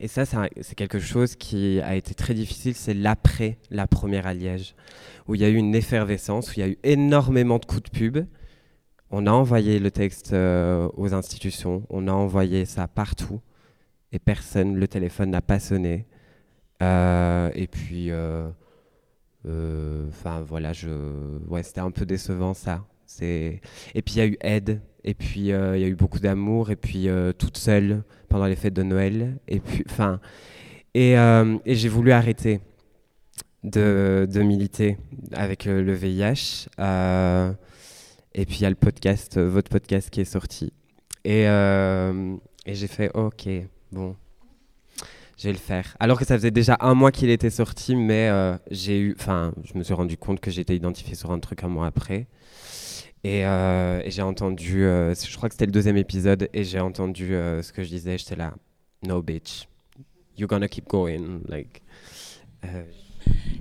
et 0.00 0.08
ça 0.08 0.24
c'est 0.24 0.74
quelque 0.74 0.98
chose 0.98 1.36
qui 1.36 1.80
a 1.82 1.94
été 1.94 2.14
très 2.14 2.34
difficile, 2.34 2.74
c'est 2.74 2.94
l'après 2.94 3.58
la 3.70 3.86
première 3.86 4.26
à 4.26 4.34
Liège, 4.34 4.74
où 5.28 5.36
il 5.36 5.40
y 5.40 5.44
a 5.44 5.48
eu 5.48 5.54
une 5.54 5.76
effervescence, 5.76 6.50
où 6.50 6.54
il 6.56 6.60
y 6.60 6.64
a 6.64 6.68
eu 6.68 6.78
énormément 6.82 7.60
de 7.60 7.64
coups 7.64 7.84
de 7.84 7.90
pub. 7.90 8.26
On 9.12 9.28
a 9.28 9.30
envoyé 9.30 9.78
le 9.78 9.92
texte 9.92 10.32
euh, 10.32 10.88
aux 10.96 11.14
institutions, 11.14 11.84
on 11.90 12.08
a 12.08 12.12
envoyé 12.12 12.64
ça 12.64 12.88
partout, 12.88 13.40
et 14.10 14.18
personne, 14.18 14.74
le 14.74 14.88
téléphone 14.88 15.30
n'a 15.30 15.42
pas 15.42 15.60
sonné. 15.60 16.06
et 16.80 17.68
puis 17.70 18.10
enfin 19.46 20.42
voilà, 20.42 20.72
c'était 20.74 21.80
un 21.80 21.90
peu 21.90 22.06
décevant 22.06 22.54
ça. 22.54 22.84
Et 23.20 23.60
puis 24.04 24.14
il 24.14 24.18
y 24.18 24.20
a 24.20 24.26
eu 24.26 24.36
aide, 24.40 24.80
et 25.04 25.14
puis 25.14 25.52
euh, 25.52 25.76
il 25.76 25.80
y 25.80 25.84
a 25.84 25.88
eu 25.88 25.94
beaucoup 25.94 26.18
d'amour, 26.18 26.70
et 26.70 26.76
puis 26.76 27.08
euh, 27.08 27.32
toute 27.32 27.56
seule 27.56 28.02
pendant 28.28 28.46
les 28.46 28.56
fêtes 28.56 28.74
de 28.74 28.82
Noël, 28.82 29.38
et 29.48 29.60
puis 29.60 29.84
enfin 29.88 30.20
et, 30.94 31.14
j'ai 31.66 31.88
voulu 31.88 32.12
arrêter 32.12 32.60
de, 33.64 34.26
militer 34.42 34.98
avec 35.32 35.64
le 35.64 35.92
VIH. 35.92 36.68
et 38.34 38.46
puis 38.46 38.56
il 38.58 38.62
y 38.62 38.66
a 38.66 38.70
le 38.70 38.76
podcast, 38.76 39.38
votre 39.38 39.70
podcast 39.70 40.10
qui 40.10 40.20
est 40.20 40.24
sorti. 40.24 40.72
Et 41.24 41.44
j'ai 42.66 42.86
fait 42.86 43.10
ok, 43.14 43.48
bon, 43.92 44.16
je 45.38 45.44
vais 45.44 45.52
le 45.52 45.58
faire. 45.58 45.96
Alors 46.00 46.18
que 46.18 46.24
ça 46.24 46.34
faisait 46.34 46.50
déjà 46.50 46.76
un 46.80 46.94
mois 46.94 47.12
qu'il 47.12 47.30
était 47.30 47.50
sorti, 47.50 47.94
mais 47.94 48.28
euh, 48.28 48.56
j'ai 48.70 48.98
eu, 48.98 49.16
enfin, 49.18 49.52
je 49.64 49.78
me 49.78 49.84
suis 49.84 49.94
rendu 49.94 50.16
compte 50.16 50.40
que 50.40 50.50
j'étais 50.50 50.74
identifié 50.74 51.14
sur 51.14 51.30
un 51.30 51.38
truc 51.38 51.62
un 51.62 51.68
mois 51.68 51.86
après. 51.86 52.26
Et, 53.24 53.46
euh, 53.46 54.02
j'ai 54.08 54.22
entendu, 54.22 54.84
euh, 54.84 55.14
je 55.14 55.36
crois 55.36 55.48
que 55.48 55.54
c'était 55.54 55.66
le 55.66 55.72
deuxième 55.72 55.96
épisode, 55.96 56.48
et 56.52 56.64
j'ai 56.64 56.80
entendu 56.80 57.28
ce 57.28 57.72
que 57.72 57.82
je 57.84 57.88
disais, 57.88 58.18
j'étais 58.18 58.36
là. 58.36 58.54
no 59.06 59.22
bitch, 59.22 59.68
you're 60.36 60.48
gonna 60.48 60.68
keep 60.68 60.88
going. 60.88 61.40
Like, 61.46 61.82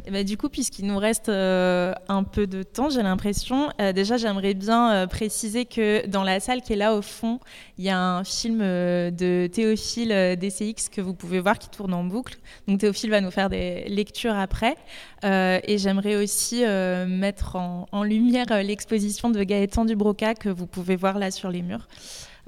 et 0.07 0.11
bah, 0.11 0.24
du 0.24 0.38
coup, 0.38 0.47
puisqu'il 0.47 0.88
nous 0.88 0.97
reste 0.97 1.28
euh, 1.28 1.93
un 2.07 2.24
peu 2.24 2.47
de 2.47 2.63
temps, 2.63 2.89
j'ai 2.89 3.03
l'impression, 3.03 3.70
euh, 3.82 3.91
déjà 3.91 4.15
j'aimerais 4.15 4.53
bien 4.53 4.93
euh, 4.93 5.07
préciser 5.07 5.65
que 5.65 6.07
dans 6.07 6.24
la 6.24 6.39
salle 6.39 6.61
qui 6.61 6.72
est 6.72 6.78
là 6.78 6.95
au 6.95 7.01
fond, 7.01 7.41
il 7.78 7.84
y 7.84 7.89
a 7.89 7.99
un 7.99 8.24
film 8.24 8.59
de 8.59 9.49
Théophile 9.51 10.38
DCX 10.39 10.88
que 10.89 11.01
vous 11.01 11.13
pouvez 11.13 11.41
voir 11.41 11.59
qui 11.59 11.68
tourne 11.68 11.93
en 11.93 12.05
boucle. 12.05 12.38
Donc 12.70 12.80
Théophile 12.80 13.09
va 13.09 13.20
nous 13.20 13.32
faire 13.32 13.49
des 13.49 13.84
lectures 13.89 14.36
après. 14.36 14.78
et 15.24 15.78
j'aimerais 15.78 16.15
aussi 16.15 16.63
mettre 17.07 17.57
en, 17.57 17.88
en 17.91 18.03
lumière 18.03 18.45
l'exposition 18.63 19.30
de 19.30 19.43
Gaëtan 19.43 19.84
Dubroca 19.84 20.34
que 20.36 20.49
vous 20.49 20.68
pouvez 20.68 20.95
voir 20.95 21.20
là 21.20 21.32
sur 21.32 21.51
les 21.51 21.61
murs. 21.61 21.88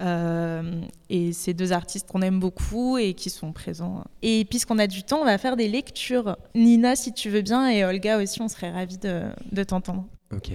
Euh, 0.02 0.82
et 1.10 1.34
ces 1.34 1.54
deux 1.54 1.74
artistes 1.74 2.08
qu'on 2.08 2.22
aime 2.22 2.40
beaucoup 2.40 2.98
et 2.98 3.14
qui 3.14 3.30
sont 3.30 3.52
présents. 3.52 4.04
Et 4.22 4.46
puisqu'on 4.46 4.80
a 4.80 4.88
du 4.88 5.04
temps, 5.04 5.20
on 5.22 5.26
va 5.26 5.38
faire 5.38 5.58
des 5.58 5.68
lectures. 5.68 6.38
Nina, 6.56 6.96
si 6.96 7.14
tu 7.14 7.30
veux 7.30 7.42
bien, 7.42 7.70
et 7.70 7.84
Olga 7.84 8.18
aussi, 8.22 8.42
on 8.42 8.48
serait 8.48 8.72
ravis 8.72 8.98
de, 8.98 9.64
t'entendre. 9.64 10.06
Ok. 10.34 10.52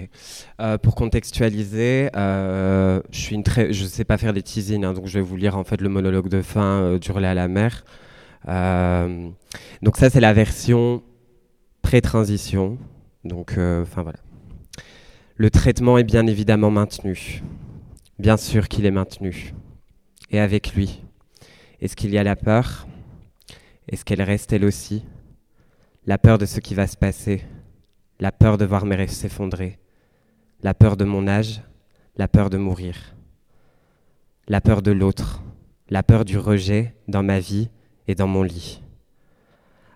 Euh, 0.61 0.79
pour 0.79 0.95
contextualiser, 0.95 2.11
euh, 2.17 3.03
je 3.11 3.19
suis 3.19 3.43
sais 3.89 4.05
pas 4.05 4.17
faire 4.17 4.33
des 4.33 4.43
teasings, 4.43 4.85
hein, 4.85 4.95
donc 4.95 5.07
je 5.09 5.19
vais 5.19 5.25
vous 5.25 5.37
lire 5.37 5.59
en 5.59 5.65
fait 5.65 5.81
le 5.81 5.89
monologue 5.89 6.29
de 6.29 6.43
fin 6.43 6.97
du 6.97 7.11
relais 7.11 7.29
à 7.29 7.35
la 7.35 7.49
mer. 7.49 7.85
donc 8.47 9.97
ça, 9.97 10.11
c'est 10.11 10.21
la 10.21 10.33
version 10.33 11.03
pré-transition. 11.83 12.79
Donc, 13.25 13.53
enfin 13.53 14.03
voilà. 14.03 14.19
Le 15.37 15.51
traitement 15.51 15.99
est 15.99 16.05
bien 16.05 16.27
évidemment 16.29 16.71
maintenu. 16.71 17.43
Bien 18.19 18.37
sûr 18.37 18.69
qu'il 18.69 18.87
est 18.87 18.93
maintenu. 18.93 19.55
Et 20.31 20.39
avec 20.39 20.75
lui, 20.75 21.03
est-ce 21.81 21.97
qu'il 21.97 22.11
y 22.11 22.19
a 22.19 22.23
la 22.23 22.37
peur? 22.37 22.87
Est-ce 23.89 24.05
qu'elle 24.05 24.23
reste 24.23 24.53
elle 24.53 24.65
aussi? 24.65 25.05
La 26.07 26.17
peur 26.17 26.39
de 26.39 26.47
ce 26.47 26.61
qui 26.61 26.75
va 26.75 26.87
se 26.87 26.97
passer, 26.97 27.43
la 28.21 28.31
peur 28.31 28.57
de 28.57 28.65
voir 28.65 28.87
mes 28.87 28.95
rêves 28.95 29.11
s'effondrer, 29.11 29.81
la 30.63 30.75
peur 30.75 30.97
de 30.97 31.05
mon 31.05 31.27
âge, 31.27 31.63
la 32.17 32.29
peur 32.29 32.51
de 32.51 32.57
mourir, 32.57 33.17
la 34.47 34.61
peur 34.61 34.81
de 34.81 34.93
l'autre, 34.93 35.43
la 35.91 36.05
peur 36.05 36.25
du 36.25 36.39
rejet 36.39 36.95
dans 37.09 37.25
ma 37.25 37.41
vie 37.41 37.69
et 38.07 38.15
dans 38.15 38.29
mon 38.29 38.45
lit? 38.45 38.81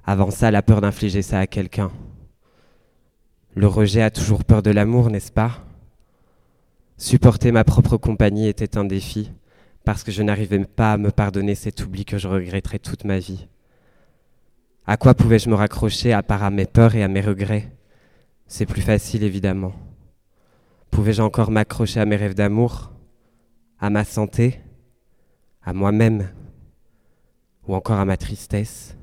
Avant 0.04 0.32
ça, 0.32 0.50
la 0.50 0.62
peur 0.62 0.80
d'infliger 0.80 1.22
ça 1.22 1.38
à 1.38 1.46
quelqu'un. 1.46 1.92
Le 3.54 3.68
rejet 3.68 4.02
a 4.02 4.10
toujours 4.10 4.44
peur 4.44 4.62
de 4.62 4.70
l'amour, 4.70 5.08
n'est-ce 5.08 5.30
pas? 5.30 5.67
Supporter 7.00 7.52
ma 7.52 7.62
propre 7.62 7.96
compagnie 7.96 8.48
était 8.48 8.76
un 8.76 8.84
défi, 8.84 9.30
parce 9.84 10.02
que 10.02 10.10
je 10.10 10.20
n'arrivais 10.24 10.64
pas 10.64 10.94
à 10.94 10.98
me 10.98 11.12
pardonner 11.12 11.54
cet 11.54 11.84
oubli 11.84 12.04
que 12.04 12.18
je 12.18 12.26
regretterais 12.26 12.80
toute 12.80 13.04
ma 13.04 13.20
vie. 13.20 13.46
À 14.84 14.96
quoi 14.96 15.14
pouvais-je 15.14 15.48
me 15.48 15.54
raccrocher 15.54 16.12
à 16.12 16.24
part 16.24 16.42
à 16.42 16.50
mes 16.50 16.66
peurs 16.66 16.96
et 16.96 17.04
à 17.04 17.08
mes 17.08 17.20
regrets? 17.20 17.70
C'est 18.48 18.66
plus 18.66 18.82
facile, 18.82 19.22
évidemment. 19.22 19.74
Pouvais-je 20.90 21.22
encore 21.22 21.52
m'accrocher 21.52 22.00
à 22.00 22.04
mes 22.04 22.16
rêves 22.16 22.34
d'amour 22.34 22.90
À 23.78 23.90
ma 23.90 24.04
santé 24.04 24.60
À 25.62 25.72
moi-même 25.72 26.28
Ou 27.68 27.76
encore 27.76 28.00
à 28.00 28.04
ma 28.06 28.16
tristesse? 28.16 28.96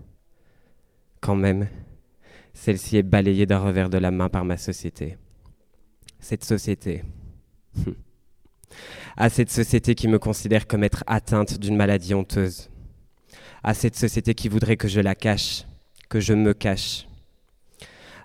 Quand 1.21 1.35
même, 1.35 1.69
celle-ci 2.53 2.97
est 2.97 3.03
balayée 3.03 3.45
d'un 3.45 3.59
revers 3.59 3.89
de 3.89 3.97
la 3.97 4.11
main 4.11 4.27
par 4.27 4.43
ma 4.43 4.57
société. 4.57 5.17
Cette 6.19 6.43
société, 6.43 7.03
à 9.17 9.30
cette 9.30 9.49
société 9.49 9.95
qui 9.95 10.07
me 10.07 10.19
considère 10.19 10.67
comme 10.67 10.84
être 10.84 11.03
atteinte 11.07 11.57
d'une 11.59 11.76
maladie 11.76 12.13
honteuse, 12.13 12.69
à 13.63 13.73
cette 13.73 13.95
société 13.95 14.34
qui 14.34 14.49
voudrait 14.49 14.78
que 14.78 14.88
je 14.88 14.99
la 14.99 15.15
cache, 15.15 15.65
que 16.09 16.19
je 16.19 16.34
me 16.34 16.53
cache, 16.53 17.07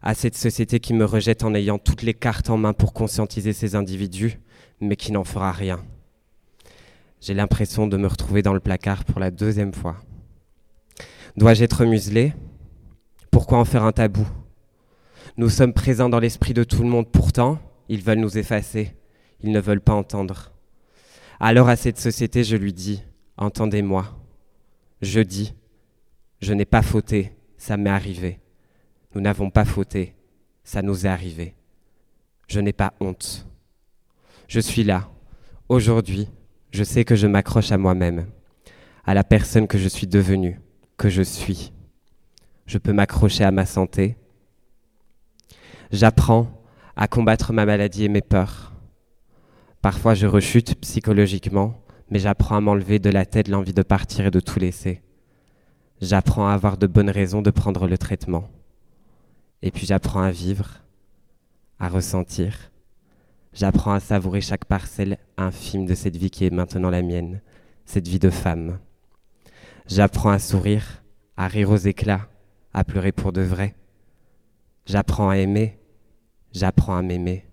à 0.02 0.14
cette 0.14 0.36
société 0.36 0.80
qui 0.80 0.94
me 0.94 1.04
rejette 1.04 1.44
en 1.44 1.54
ayant 1.54 1.78
toutes 1.78 2.02
les 2.02 2.14
cartes 2.14 2.50
en 2.50 2.56
main 2.56 2.72
pour 2.72 2.92
conscientiser 2.92 3.52
ces 3.52 3.74
individus, 3.74 4.40
mais 4.80 4.96
qui 4.96 5.12
n'en 5.12 5.24
fera 5.24 5.52
rien. 5.52 5.84
J'ai 7.20 7.34
l'impression 7.34 7.86
de 7.86 7.96
me 7.96 8.06
retrouver 8.06 8.42
dans 8.42 8.54
le 8.54 8.60
placard 8.60 9.04
pour 9.04 9.20
la 9.20 9.30
deuxième 9.30 9.74
fois. 9.74 9.96
Dois-je 11.36 11.64
être 11.64 11.84
muselé? 11.84 12.32
Pourquoi 13.30 13.58
en 13.58 13.64
faire 13.64 13.84
un 13.84 13.92
tabou? 13.92 14.26
Nous 15.36 15.50
sommes 15.50 15.74
présents 15.74 16.08
dans 16.08 16.18
l'esprit 16.18 16.54
de 16.54 16.64
tout 16.64 16.82
le 16.82 16.88
monde, 16.88 17.10
pourtant, 17.10 17.58
ils 17.88 18.02
veulent 18.02 18.18
nous 18.18 18.38
effacer 18.38 18.94
ils 19.42 19.52
ne 19.52 19.60
veulent 19.60 19.80
pas 19.80 19.94
entendre. 19.94 20.52
Alors 21.38 21.68
à 21.68 21.76
cette 21.76 21.98
société, 21.98 22.44
je 22.44 22.56
lui 22.56 22.72
dis, 22.72 23.02
entendez-moi. 23.36 24.06
Je 25.00 25.20
dis, 25.20 25.54
je 26.40 26.52
n'ai 26.52 26.66
pas 26.66 26.82
fauté, 26.82 27.32
ça 27.56 27.76
m'est 27.76 27.90
arrivé. 27.90 28.40
Nous 29.14 29.20
n'avons 29.20 29.50
pas 29.50 29.64
fauté, 29.64 30.14
ça 30.62 30.82
nous 30.82 31.06
est 31.06 31.08
arrivé. 31.08 31.54
Je 32.48 32.60
n'ai 32.60 32.72
pas 32.72 32.92
honte. 33.00 33.46
Je 34.48 34.60
suis 34.60 34.84
là. 34.84 35.08
Aujourd'hui, 35.68 36.28
je 36.72 36.84
sais 36.84 37.04
que 37.04 37.16
je 37.16 37.26
m'accroche 37.26 37.72
à 37.72 37.78
moi-même, 37.78 38.26
à 39.04 39.14
la 39.14 39.24
personne 39.24 39.66
que 39.66 39.78
je 39.78 39.88
suis 39.88 40.06
devenue, 40.06 40.60
que 40.96 41.08
je 41.08 41.22
suis. 41.22 41.72
Je 42.66 42.78
peux 42.78 42.92
m'accrocher 42.92 43.44
à 43.44 43.50
ma 43.50 43.66
santé. 43.66 44.16
J'apprends 45.90 46.62
à 46.94 47.08
combattre 47.08 47.52
ma 47.52 47.66
maladie 47.66 48.04
et 48.04 48.08
mes 48.08 48.20
peurs. 48.20 48.69
Parfois 49.82 50.14
je 50.14 50.26
rechute 50.26 50.74
psychologiquement, 50.80 51.82
mais 52.10 52.18
j'apprends 52.18 52.56
à 52.56 52.60
m'enlever 52.60 52.98
de 52.98 53.08
la 53.08 53.24
tête 53.24 53.48
l'envie 53.48 53.72
de 53.72 53.82
partir 53.82 54.26
et 54.26 54.30
de 54.30 54.40
tout 54.40 54.58
laisser. 54.58 55.00
J'apprends 56.02 56.48
à 56.48 56.52
avoir 56.52 56.76
de 56.76 56.86
bonnes 56.86 57.10
raisons 57.10 57.40
de 57.40 57.50
prendre 57.50 57.86
le 57.86 57.96
traitement. 57.96 58.48
Et 59.62 59.70
puis 59.70 59.86
j'apprends 59.86 60.22
à 60.22 60.30
vivre, 60.30 60.82
à 61.78 61.88
ressentir. 61.88 62.70
J'apprends 63.52 63.92
à 63.92 64.00
savourer 64.00 64.40
chaque 64.40 64.64
parcelle 64.64 65.18
infime 65.36 65.86
de 65.86 65.94
cette 65.94 66.16
vie 66.16 66.30
qui 66.30 66.44
est 66.44 66.50
maintenant 66.50 66.90
la 66.90 67.02
mienne, 67.02 67.40
cette 67.84 68.06
vie 68.06 68.18
de 68.18 68.30
femme. 68.30 68.78
J'apprends 69.86 70.30
à 70.30 70.38
sourire, 70.38 71.02
à 71.36 71.48
rire 71.48 71.70
aux 71.70 71.76
éclats, 71.76 72.28
à 72.72 72.84
pleurer 72.84 73.12
pour 73.12 73.32
de 73.32 73.40
vrai. 73.40 73.74
J'apprends 74.86 75.30
à 75.30 75.36
aimer, 75.36 75.78
j'apprends 76.52 76.96
à 76.96 77.02
m'aimer. 77.02 77.49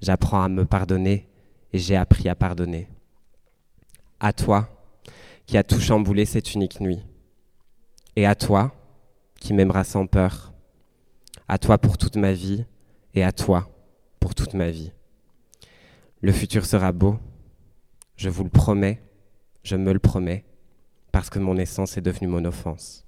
J'apprends 0.00 0.42
à 0.42 0.48
me 0.48 0.64
pardonner 0.64 1.28
et 1.72 1.78
j'ai 1.78 1.96
appris 1.96 2.28
à 2.28 2.34
pardonner. 2.34 2.88
À 4.20 4.32
toi, 4.32 4.68
qui 5.46 5.56
as 5.56 5.64
tout 5.64 5.80
chamboulé 5.80 6.24
cette 6.24 6.54
unique 6.54 6.80
nuit. 6.80 7.02
Et 8.16 8.26
à 8.26 8.34
toi, 8.34 8.74
qui 9.40 9.52
m'aimeras 9.52 9.84
sans 9.84 10.06
peur. 10.06 10.52
À 11.48 11.58
toi 11.58 11.78
pour 11.78 11.98
toute 11.98 12.16
ma 12.16 12.32
vie 12.32 12.64
et 13.14 13.22
à 13.22 13.32
toi 13.32 13.68
pour 14.20 14.34
toute 14.34 14.54
ma 14.54 14.70
vie. 14.70 14.92
Le 16.20 16.32
futur 16.32 16.66
sera 16.66 16.92
beau, 16.92 17.18
je 18.16 18.28
vous 18.28 18.42
le 18.42 18.50
promets, 18.50 19.02
je 19.62 19.76
me 19.76 19.92
le 19.92 19.98
promets, 19.98 20.44
parce 21.12 21.30
que 21.30 21.38
mon 21.38 21.56
essence 21.56 21.96
est 21.96 22.00
devenue 22.00 22.26
mon 22.26 22.44
offense. 22.44 23.05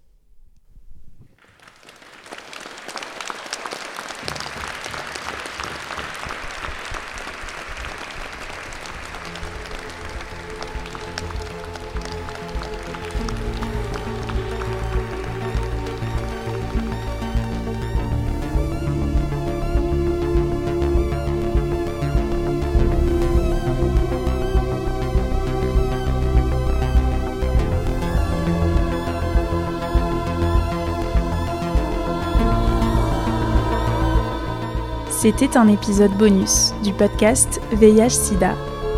C'était 35.21 35.57
un 35.57 35.67
épisode 35.67 36.13
bonus 36.13 36.73
du 36.85 36.93
podcast 36.93 37.61
VIH-Sida, 37.73 38.53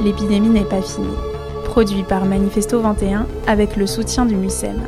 l'épidémie 0.05 0.51
n'est 0.51 0.67
pas 0.67 0.83
finie, 0.83 1.17
produit 1.65 2.03
par 2.03 2.27
Manifesto 2.27 2.79
21 2.79 3.27
avec 3.47 3.75
le 3.75 3.87
soutien 3.87 4.27
du 4.27 4.37
MUSEM. 4.37 4.83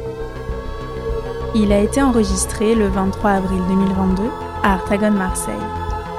Il 1.54 1.72
a 1.72 1.78
été 1.78 2.02
enregistré 2.02 2.74
le 2.74 2.88
23 2.88 3.30
avril 3.30 3.62
2022 3.66 4.24
à 4.62 4.74
Artagon, 4.74 5.12
Marseille, 5.12 5.54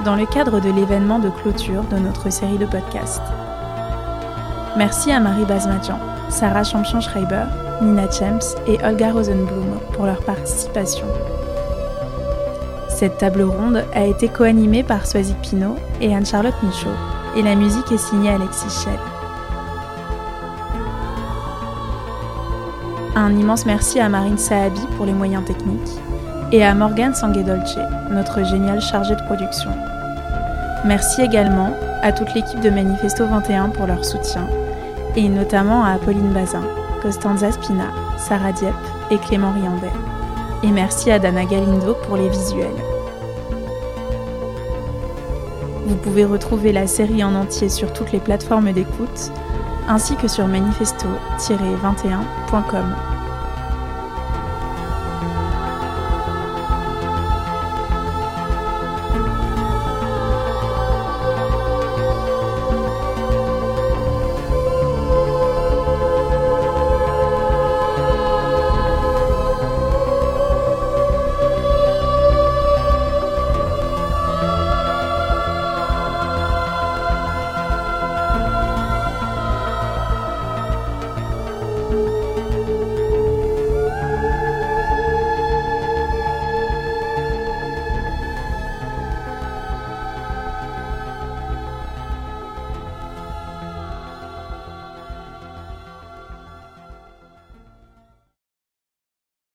dans 0.03 0.15
le 0.15 0.25
cadre 0.25 0.59
de 0.59 0.71
l'événement 0.71 1.19
de 1.19 1.29
clôture 1.29 1.83
de 1.83 1.97
notre 1.97 2.31
série 2.31 2.57
de 2.57 2.65
podcasts. 2.65 3.21
Merci 4.77 5.11
à 5.11 5.19
Marie 5.19 5.45
Bazmadjan, 5.45 5.99
Sarah 6.29 6.63
Champion-Schreiber, 6.63 7.45
Nina 7.83 8.09
Champs 8.09 8.57
et 8.65 8.83
Olga 8.83 9.11
Rosenblum 9.11 9.77
pour 9.91 10.07
leur 10.07 10.21
participation. 10.21 11.05
Cette 13.03 13.17
table 13.17 13.41
ronde 13.41 13.83
a 13.93 14.05
été 14.05 14.29
co-animée 14.29 14.81
par 14.81 15.05
Swazik 15.05 15.35
Pino 15.41 15.75
et 15.99 16.15
Anne-Charlotte 16.15 16.55
Michaud, 16.63 16.95
et 17.35 17.41
la 17.41 17.53
musique 17.53 17.91
est 17.91 17.97
signée 17.97 18.29
Alexis 18.29 18.69
Schell. 18.69 18.97
Un 23.17 23.35
immense 23.35 23.65
merci 23.65 23.99
à 23.99 24.07
Marine 24.07 24.37
Saabi 24.37 24.79
pour 24.95 25.05
les 25.05 25.11
moyens 25.11 25.43
techniques 25.43 25.99
et 26.53 26.63
à 26.63 26.73
Morgane 26.73 27.13
Sanguedolce, 27.13 27.77
notre 28.09 28.41
génial 28.45 28.79
chargé 28.79 29.17
de 29.17 29.23
production. 29.23 29.71
Merci 30.85 31.23
également 31.23 31.71
à 32.03 32.13
toute 32.13 32.33
l'équipe 32.33 32.61
de 32.61 32.69
Manifesto 32.69 33.25
21 33.25 33.71
pour 33.71 33.85
leur 33.85 34.05
soutien, 34.05 34.47
et 35.17 35.27
notamment 35.27 35.83
à 35.83 35.97
Pauline 35.97 36.31
Bazin, 36.31 36.63
Costanza 37.01 37.51
Spina, 37.51 37.91
Sarah 38.17 38.53
Dieppe 38.53 38.73
et 39.11 39.17
Clément 39.17 39.51
Riandet. 39.51 39.91
Et 40.63 40.71
merci 40.71 41.11
à 41.11 41.19
Dana 41.19 41.43
Galindo 41.43 41.95
pour 42.07 42.15
les 42.15 42.29
visuels. 42.29 42.92
Vous 45.85 45.95
pouvez 45.95 46.25
retrouver 46.25 46.71
la 46.71 46.87
série 46.87 47.23
en 47.23 47.35
entier 47.35 47.69
sur 47.69 47.93
toutes 47.93 48.11
les 48.11 48.19
plateformes 48.19 48.71
d'écoute, 48.71 49.31
ainsi 49.87 50.15
que 50.15 50.27
sur 50.27 50.47
manifesto-21.com. 50.47 53.12